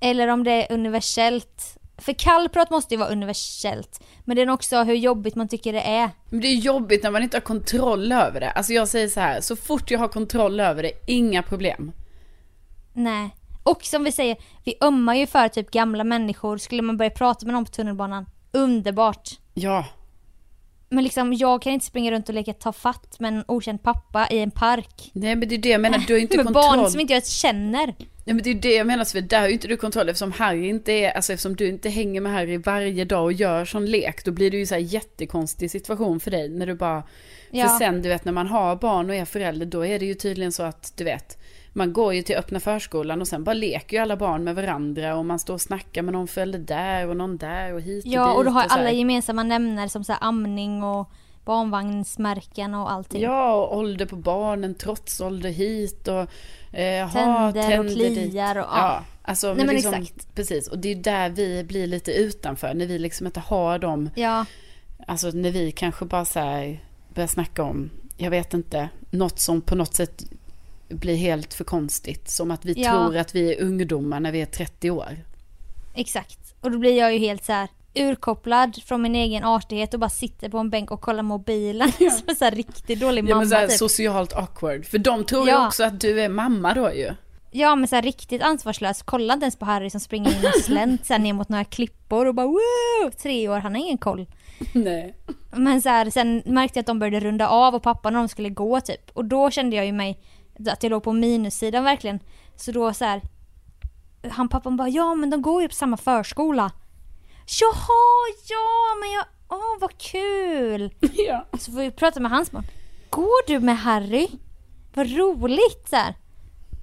Eller 0.00 0.28
om 0.28 0.44
det 0.44 0.50
är 0.50 0.74
universellt. 0.74 1.78
För 2.02 2.12
kallprat 2.12 2.70
måste 2.70 2.94
ju 2.94 2.98
vara 2.98 3.08
universellt. 3.08 4.04
Men 4.24 4.36
det 4.36 4.42
är 4.42 4.50
också 4.50 4.82
hur 4.82 4.94
jobbigt 4.94 5.34
man 5.34 5.48
tycker 5.48 5.72
det 5.72 5.80
är. 5.80 6.10
Men 6.30 6.40
det 6.40 6.48
är 6.48 6.54
jobbigt 6.54 7.02
när 7.02 7.10
man 7.10 7.22
inte 7.22 7.36
har 7.36 7.42
kontroll 7.42 8.12
över 8.12 8.40
det. 8.40 8.50
Alltså 8.50 8.72
jag 8.72 8.88
säger 8.88 9.08
så 9.08 9.20
här, 9.20 9.40
så 9.40 9.56
fort 9.56 9.90
jag 9.90 9.98
har 9.98 10.08
kontroll 10.08 10.60
över 10.60 10.82
det, 10.82 10.92
inga 11.06 11.42
problem. 11.42 11.92
Nej. 12.92 13.36
Och 13.62 13.84
som 13.84 14.04
vi 14.04 14.12
säger, 14.12 14.36
vi 14.64 14.74
ömmar 14.80 15.14
ju 15.14 15.26
för 15.26 15.48
typ 15.48 15.70
gamla 15.70 16.04
människor. 16.04 16.58
Skulle 16.58 16.82
man 16.82 16.96
börja 16.96 17.10
prata 17.10 17.46
med 17.46 17.52
någon 17.52 17.64
på 17.64 17.70
tunnelbanan, 17.70 18.26
underbart. 18.52 19.30
Ja, 19.54 19.84
Men 20.92 21.04
liksom 21.04 21.32
jag 21.32 21.62
kan 21.62 21.72
inte 21.72 21.86
springa 21.86 22.10
runt 22.10 22.28
och 22.28 22.34
leka 22.34 22.52
ta 22.52 22.72
fatt 22.72 23.20
med 23.20 23.32
en 23.34 23.44
okänd 23.48 23.82
pappa 23.82 24.28
i 24.30 24.38
en 24.38 24.50
park. 24.50 25.10
nej 25.12 25.36
men 25.36 25.48
det 25.48 25.54
är 25.54 25.58
det 25.58 25.68
jag 25.68 25.80
menar, 25.80 25.98
du 26.06 26.12
har 26.12 26.20
inte 26.20 26.36
med 26.36 26.46
kontroll. 26.46 26.78
barn 26.78 26.90
som 26.90 27.00
inte 27.00 27.12
jag 27.12 27.26
känner. 27.26 27.94
Ja, 28.24 28.34
men 28.34 28.42
det 28.42 28.50
är 28.50 28.54
det 28.54 28.74
jag 28.74 28.86
menar, 28.86 29.04
för 29.04 29.20
där 29.20 29.40
har 29.40 29.46
ju 29.46 29.52
inte 29.52 29.68
du 29.68 29.76
kontroll 29.76 30.08
eftersom 30.08 30.32
Harry 30.32 30.68
inte 30.68 30.92
är, 30.92 31.10
alltså 31.10 31.32
eftersom 31.32 31.56
du 31.56 31.68
inte 31.68 31.88
hänger 31.88 32.20
med 32.20 32.32
Harry 32.32 32.56
varje 32.56 33.04
dag 33.04 33.24
och 33.24 33.32
gör 33.32 33.64
sån 33.64 33.86
lek, 33.86 34.24
då 34.24 34.30
blir 34.30 34.50
det 34.50 34.56
ju 34.56 34.66
så 34.66 34.74
här 34.74 34.82
jättekonstig 34.82 35.70
situation 35.70 36.20
för 36.20 36.30
dig 36.30 36.48
när 36.48 36.66
du 36.66 36.74
bara, 36.74 37.02
Ja. 37.50 37.68
för 37.68 37.78
sen 37.78 38.02
du 38.02 38.08
vet 38.08 38.24
när 38.24 38.32
man 38.32 38.46
har 38.46 38.76
barn 38.76 39.10
och 39.10 39.16
är 39.16 39.24
förälder, 39.24 39.66
då 39.66 39.86
är 39.86 39.98
det 39.98 40.06
ju 40.06 40.14
tydligen 40.14 40.52
så 40.52 40.62
att 40.62 40.92
du 40.96 41.04
vet, 41.04 41.38
man 41.72 41.92
går 41.92 42.14
ju 42.14 42.22
till 42.22 42.36
öppna 42.36 42.60
förskolan 42.60 43.20
och 43.20 43.28
sen 43.28 43.44
bara 43.44 43.52
leker 43.54 43.96
ju 43.96 44.02
alla 44.02 44.16
barn 44.16 44.44
med 44.44 44.54
varandra 44.54 45.16
och 45.16 45.24
man 45.24 45.38
står 45.38 45.54
och 45.54 45.60
snackar 45.60 46.02
med 46.02 46.12
någon 46.12 46.28
förälder 46.28 46.58
där 46.58 47.08
och 47.08 47.16
någon 47.16 47.36
där 47.36 47.74
och 47.74 47.80
hit 47.80 48.04
och 48.04 48.12
Ja, 48.12 48.26
dit 48.28 48.36
och 48.36 48.44
då 48.44 48.50
har 48.50 48.60
här. 48.62 48.68
alla 48.78 48.90
gemensamma 48.90 49.42
nämnare 49.42 49.88
som 49.88 50.04
så 50.04 50.12
amning 50.12 50.82
och 50.82 51.10
barnvagnsmärken 51.44 52.74
och 52.74 52.90
allting. 52.92 53.22
Ja, 53.22 53.54
och 53.54 53.76
ålder 53.76 54.06
på 54.06 54.16
barnen, 54.16 54.74
trotsålder 54.74 55.50
hit 55.50 56.08
och 56.08 56.26
eh, 56.78 57.08
ha, 57.08 57.52
Tänder 57.52 57.80
och 57.80 57.86
kliar 57.92 58.56
och- 58.56 58.64
ja. 58.64 58.76
ja. 58.78 59.04
Alltså, 59.24 59.46
Nej, 59.46 59.56
men 59.56 59.66
men 59.66 59.74
liksom, 59.74 59.94
exakt. 59.94 60.34
Precis, 60.34 60.68
och 60.68 60.78
det 60.78 60.88
är 60.88 60.94
där 60.96 61.30
vi 61.30 61.64
blir 61.64 61.86
lite 61.86 62.12
utanför, 62.12 62.74
när 62.74 62.86
vi 62.86 62.98
liksom 62.98 63.26
inte 63.26 63.40
har 63.40 63.78
dem, 63.78 64.10
Ja, 64.14 64.44
alltså 65.06 65.30
när 65.30 65.50
vi 65.50 65.72
kanske 65.72 66.04
bara 66.04 66.24
så 66.24 66.40
här 66.40 66.84
börjar 67.14 67.26
snacka 67.28 67.62
om, 67.62 67.90
jag 68.16 68.30
vet 68.30 68.54
inte, 68.54 68.88
något 69.10 69.38
som 69.40 69.60
på 69.60 69.74
något 69.74 69.94
sätt 69.94 70.22
blir 70.92 71.16
helt 71.16 71.54
för 71.54 71.64
konstigt. 71.64 72.28
Som 72.30 72.50
att 72.50 72.64
vi 72.64 72.72
Ja. 72.72 72.90
tror 72.90 73.16
att 73.16 73.34
vi 73.34 73.54
är 73.54 73.62
ungdomar 73.62 74.20
när 74.20 74.32
vi 74.32 74.40
är 74.42 74.46
30 74.46 74.90
år. 74.90 75.18
exakt. 75.94 76.38
Och 76.60 76.70
då 76.70 76.78
blir 76.78 76.98
jag 76.98 77.12
ju 77.12 77.18
helt 77.18 77.44
så 77.44 77.52
här 77.52 77.68
urkopplad 77.94 78.82
från 78.84 79.02
min 79.02 79.14
egen 79.14 79.44
artighet 79.44 79.94
och 79.94 80.00
bara 80.00 80.10
sitter 80.10 80.48
på 80.48 80.58
en 80.58 80.70
bänk 80.70 80.90
och 80.90 81.00
kollar 81.00 81.22
mobilen. 81.22 81.92
Som 81.98 82.34
så 82.36 82.44
här 82.44 82.50
riktigt 82.50 83.00
dålig 83.00 83.22
Ja, 83.22 83.28
mamma 83.28 83.38
men 83.38 83.48
så 83.48 83.54
här, 83.54 83.66
typ. 83.68 83.78
socialt 83.78 84.32
awkward. 84.36 84.86
För 84.86 84.98
de 84.98 85.24
tror 85.24 85.44
ju 85.46 85.50
Ja. 85.52 85.66
också 85.66 85.84
att 85.84 86.00
du 86.00 86.20
är 86.20 86.28
mamma 86.28 86.74
då 86.74 86.92
ju. 86.92 87.10
Ja 87.50 87.74
men 87.76 87.88
så 87.88 87.94
här 87.94 88.02
riktigt 88.02 88.42
ansvarslös. 88.42 89.02
Kolla 89.02 89.34
inte 89.34 89.44
ens 89.44 89.56
på 89.56 89.64
Harry 89.64 89.90
som 89.90 90.00
springer 90.00 90.30
in 90.30 90.46
och 90.46 90.60
slänt 90.64 91.06
sen 91.06 91.22
ner 91.22 91.32
mot 91.32 91.48
några 91.48 91.64
klippor 91.64 92.26
och 92.26 92.34
bara 92.34 92.46
woo! 92.46 93.10
Tre 93.22 93.48
år, 93.48 93.58
han 93.58 93.74
har 93.74 93.82
ingen 93.82 93.98
koll. 93.98 94.26
Nej. 94.72 95.14
Men 95.56 95.82
så 95.82 95.88
här, 95.88 96.10
sen 96.10 96.42
märkte 96.46 96.78
jag 96.78 96.82
att 96.82 96.86
de 96.86 96.98
började 96.98 97.20
runda 97.26 97.48
av 97.48 97.74
och 97.74 97.82
pappa 97.82 98.10
när 98.10 98.18
de 98.18 98.28
skulle 98.28 98.48
gå 98.48 98.80
typ. 98.80 99.10
Och 99.12 99.24
då 99.24 99.50
kände 99.50 99.76
jag 99.76 99.86
ju 99.86 99.92
mig 99.92 100.18
att 100.68 100.82
jag 100.82 100.90
låg 100.90 101.02
på 101.02 101.12
minussidan 101.12 101.84
verkligen. 101.84 102.20
Så 102.56 102.72
då 102.72 102.92
så 102.92 103.04
här. 103.04 103.22
Han 104.30 104.48
pappan 104.48 104.76
bara 104.76 104.88
ja 104.88 105.14
men 105.14 105.30
de 105.30 105.42
går 105.42 105.62
ju 105.62 105.68
på 105.68 105.74
samma 105.74 105.96
förskola. 105.96 106.70
Jaha 107.60 108.34
ja 108.48 108.96
men 109.00 109.12
jag, 109.12 109.24
åh 109.48 109.80
vad 109.80 109.98
kul. 109.98 110.94
Ja. 111.26 111.46
Så 111.58 111.72
får 111.72 111.78
vi 111.78 111.90
prata 111.90 112.20
med 112.20 112.30
hans 112.30 112.50
barn. 112.50 112.64
Går 113.10 113.46
du 113.46 113.60
med 113.60 113.78
Harry? 113.78 114.28
Vad 114.94 115.16
roligt 115.16 115.86
så 115.90 115.96
här. 115.96 116.14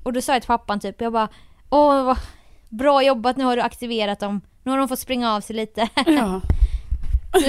Och 0.04 0.14
då 0.14 0.22
sa 0.22 0.34
jag 0.34 0.42
till 0.42 0.48
pappan 0.48 0.80
typ, 0.80 1.02
jag 1.02 1.14
bara 1.14 1.30
åh 1.70 2.04
vad 2.04 2.18
bra 2.70 3.04
jobbat 3.04 3.38
nu 3.38 3.44
har 3.44 3.56
du 3.56 3.62
aktiverat 3.62 4.20
dem. 4.20 4.42
Nu 4.64 4.72
har 4.72 4.78
de 4.78 4.88
fått 4.88 5.00
springa 5.00 5.34
av 5.34 5.42
sig 5.42 5.56
lite. 5.56 5.90
ja. 6.06 6.42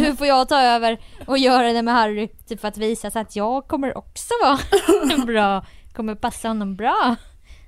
Nu 0.01 0.16
får 0.16 0.26
jag 0.26 0.49
ta 0.49 0.61
över 0.61 1.01
och 1.26 1.39
göra 1.39 1.72
det 1.72 1.83
med 1.83 1.95
Harry. 1.95 2.28
Typ 2.28 2.61
för 2.61 2.68
att 2.68 2.76
visa 2.78 3.11
så 3.11 3.18
att 3.18 3.37
jag 3.37 3.66
kommer 3.68 3.99
också 3.99 4.35
vara 4.43 4.59
bra. 5.26 5.64
Kommer 5.93 6.14
passa 6.14 6.49
honom 6.49 6.76
bra. 6.76 7.16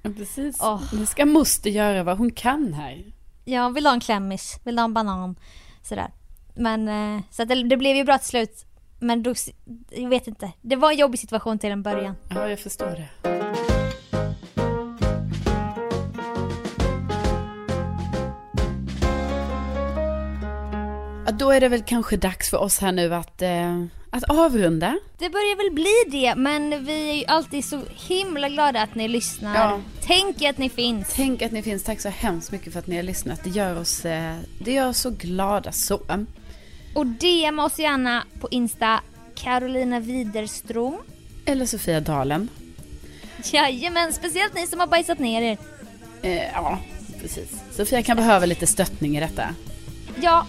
Ja, 0.02 0.10
Precis. 0.16 0.56
Åh. 0.60 0.82
Nu 0.92 1.06
ska 1.06 1.26
moster 1.26 1.70
göra 1.70 2.02
vad 2.02 2.18
hon 2.18 2.32
kan 2.32 2.72
här. 2.72 3.04
Jag 3.44 3.74
vill 3.74 3.86
ha 3.86 3.92
en 3.92 4.00
klämmis, 4.00 4.58
vill 4.64 4.78
ha 4.78 4.84
en 4.84 4.94
banan. 4.94 5.36
Sådär. 5.82 6.10
Men 6.54 6.88
eh, 6.88 7.22
så 7.30 7.42
att 7.42 7.48
det, 7.48 7.62
det 7.68 7.76
blev 7.76 7.96
ju 7.96 8.04
bra 8.04 8.18
till 8.18 8.28
slut. 8.28 8.66
Men 9.00 9.22
då, 9.22 9.34
jag 9.90 10.08
vet 10.08 10.26
inte. 10.26 10.52
Det 10.60 10.76
var 10.76 10.90
en 10.90 10.96
jobbig 10.98 11.20
situation 11.20 11.58
till 11.58 11.70
en 11.70 11.82
början. 11.82 12.14
Ja, 12.28 12.48
jag 12.48 12.60
förstår 12.60 12.86
det. 12.86 13.08
Ja, 21.26 21.32
då 21.32 21.50
är 21.50 21.60
det 21.60 21.68
väl 21.68 21.82
kanske 21.82 22.16
dags 22.16 22.50
för 22.50 22.58
oss 22.58 22.78
här 22.78 22.92
nu 22.92 23.14
att, 23.14 23.42
eh, 23.42 23.84
att 24.14 24.24
avrunda. 24.30 24.98
Det 25.18 25.30
börjar 25.30 25.56
väl 25.56 25.74
bli 25.74 26.20
det, 26.20 26.34
men 26.34 26.84
vi 26.84 27.10
är 27.10 27.14
ju 27.14 27.24
alltid 27.24 27.64
så 27.64 27.80
himla 28.08 28.48
glada 28.48 28.82
att 28.82 28.94
ni 28.94 29.08
lyssnar. 29.08 29.54
Ja. 29.54 29.80
Tänk 30.06 30.42
att 30.42 30.58
ni 30.58 30.68
finns. 30.68 31.12
Tänk 31.14 31.42
att 31.42 31.52
ni 31.52 31.62
finns. 31.62 31.82
Tack 31.82 32.00
så 32.00 32.08
hemskt 32.08 32.52
mycket 32.52 32.72
för 32.72 32.78
att 32.80 32.86
ni 32.86 32.96
har 32.96 33.02
lyssnat. 33.02 33.44
Det 33.44 33.50
gör 33.50 33.80
oss, 33.80 34.04
eh, 34.04 34.36
det 34.58 34.72
gör 34.72 34.88
oss 34.88 34.98
så 34.98 35.10
glada. 35.10 35.72
Så. 35.72 36.00
Och 36.94 37.06
DM 37.06 37.58
oss 37.58 37.78
gärna 37.78 38.24
på 38.40 38.48
Insta, 38.50 39.00
Carolina 39.34 40.00
Widerström. 40.00 40.96
Eller 41.44 41.66
Sofia 41.66 42.00
Dalen. 42.00 42.48
Jajamän, 43.44 44.12
speciellt 44.12 44.54
ni 44.54 44.66
som 44.66 44.80
har 44.80 44.86
bajsat 44.86 45.18
ner 45.18 45.42
er. 45.42 45.58
Eh, 46.22 46.50
ja, 46.52 46.78
precis. 47.20 47.50
Sofia 47.70 48.02
kan 48.02 48.16
behöva 48.16 48.46
lite 48.46 48.66
stöttning 48.66 49.16
i 49.16 49.20
detta. 49.20 49.54
Ja. 50.20 50.46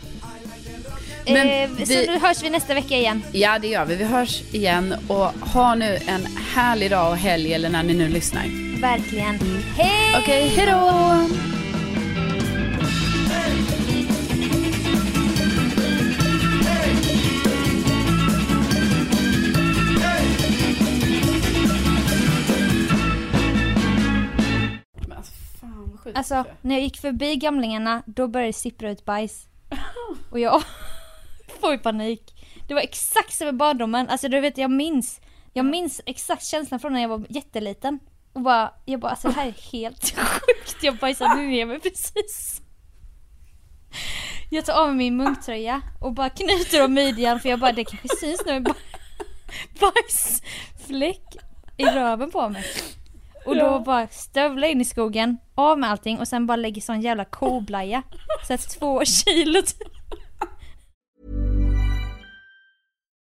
Eh, 1.26 1.70
vi- 1.78 1.86
Så 1.86 1.94
nu 2.12 2.20
hörs 2.20 2.44
vi 2.44 2.50
nästa 2.50 2.74
vecka 2.74 2.98
igen. 2.98 3.24
Ja, 3.32 3.60
det 3.60 3.68
gör 3.68 3.86
vi. 3.86 3.96
Vi 3.96 4.04
hörs 4.04 4.42
igen 4.54 4.96
och 5.08 5.26
ha 5.26 5.76
nu 5.76 5.98
en 6.08 6.26
härlig 6.56 6.92
dag 6.92 7.10
och 7.12 7.18
helg 7.18 7.54
eller 7.54 7.70
när 7.70 7.84
ni 7.84 7.94
nu 7.94 8.10
lyssnar. 8.10 8.46
Verkligen. 8.82 9.40
Hej! 9.78 10.16
Okej, 10.22 10.48
hej 10.48 10.66
då! 10.68 11.28
Men 24.94 25.12
alltså. 25.18 25.34
Alltså, 26.16 26.46
när 26.62 26.76
jag 26.76 26.84
gick 26.84 26.98
förbi 26.98 27.36
gamlingarna, 27.36 28.04
då 28.06 28.28
började 28.28 28.50
det 28.50 28.54
sippra 28.54 28.92
ut 28.92 29.06
bajs. 29.06 29.48
Och 30.30 30.40
jag 30.40 30.64
får 31.64 31.72
ju 31.72 31.80
panik. 31.80 32.34
Det 32.68 32.74
var 32.74 32.82
exakt 32.82 33.34
som 33.34 33.48
i 33.48 33.52
barndomen. 33.52 34.10
Alltså 34.10 34.28
du 34.28 34.40
vet, 34.40 34.58
jag 34.58 34.72
minns. 34.72 35.22
Jag 35.54 35.66
minns 35.66 36.02
exakt 36.06 36.46
känslan 36.46 36.80
från 36.80 36.94
när 36.94 37.02
jag 37.02 37.10
var 37.10 37.26
jätteliten. 37.30 38.00
Och 38.34 38.42
bara, 38.42 38.74
jag 38.86 39.00
bara, 39.00 39.12
alltså 39.12 39.28
det 39.28 39.34
här 39.34 39.48
är 39.48 39.72
helt 39.72 40.10
sjukt. 40.18 40.84
Jag 40.84 40.98
bajsade 40.98 41.36
ner 41.36 41.66
mig 41.66 41.80
precis. 41.80 42.62
Jag 44.50 44.66
tar 44.66 44.74
av 44.74 44.88
mig 44.88 44.96
min 44.96 45.18
munktröja 45.18 45.82
och 46.02 46.14
bara 46.14 46.30
knyter 46.30 46.86
om 46.86 46.94
midjan 46.94 47.40
för 47.40 47.50
jag 47.50 47.60
bara, 47.60 47.72
det 47.72 47.84
kanske 47.84 48.08
syns 48.08 48.42
nu 48.46 48.64
bajsfläck 49.80 51.36
i 51.78 51.86
röven 51.86 52.32
på 52.32 52.50
mig. 52.50 52.66
Och 53.46 53.56
då 53.56 53.80
bara 53.80 54.08
stövla 54.08 54.68
in 54.68 54.82
i 54.82 54.86
skogen, 54.86 55.38
av 55.56 55.80
med 55.80 55.92
allting 55.92 56.20
och 56.20 56.28
sen 56.28 56.48
bara 56.48 56.56
lägga 56.56 56.82
sån 56.82 57.02
jävla 57.02 57.26
koblaja. 57.26 58.04
Så 58.48 58.54
att 58.54 58.70
två 58.80 59.06
kilo 59.06 59.62
typ. 59.62 60.03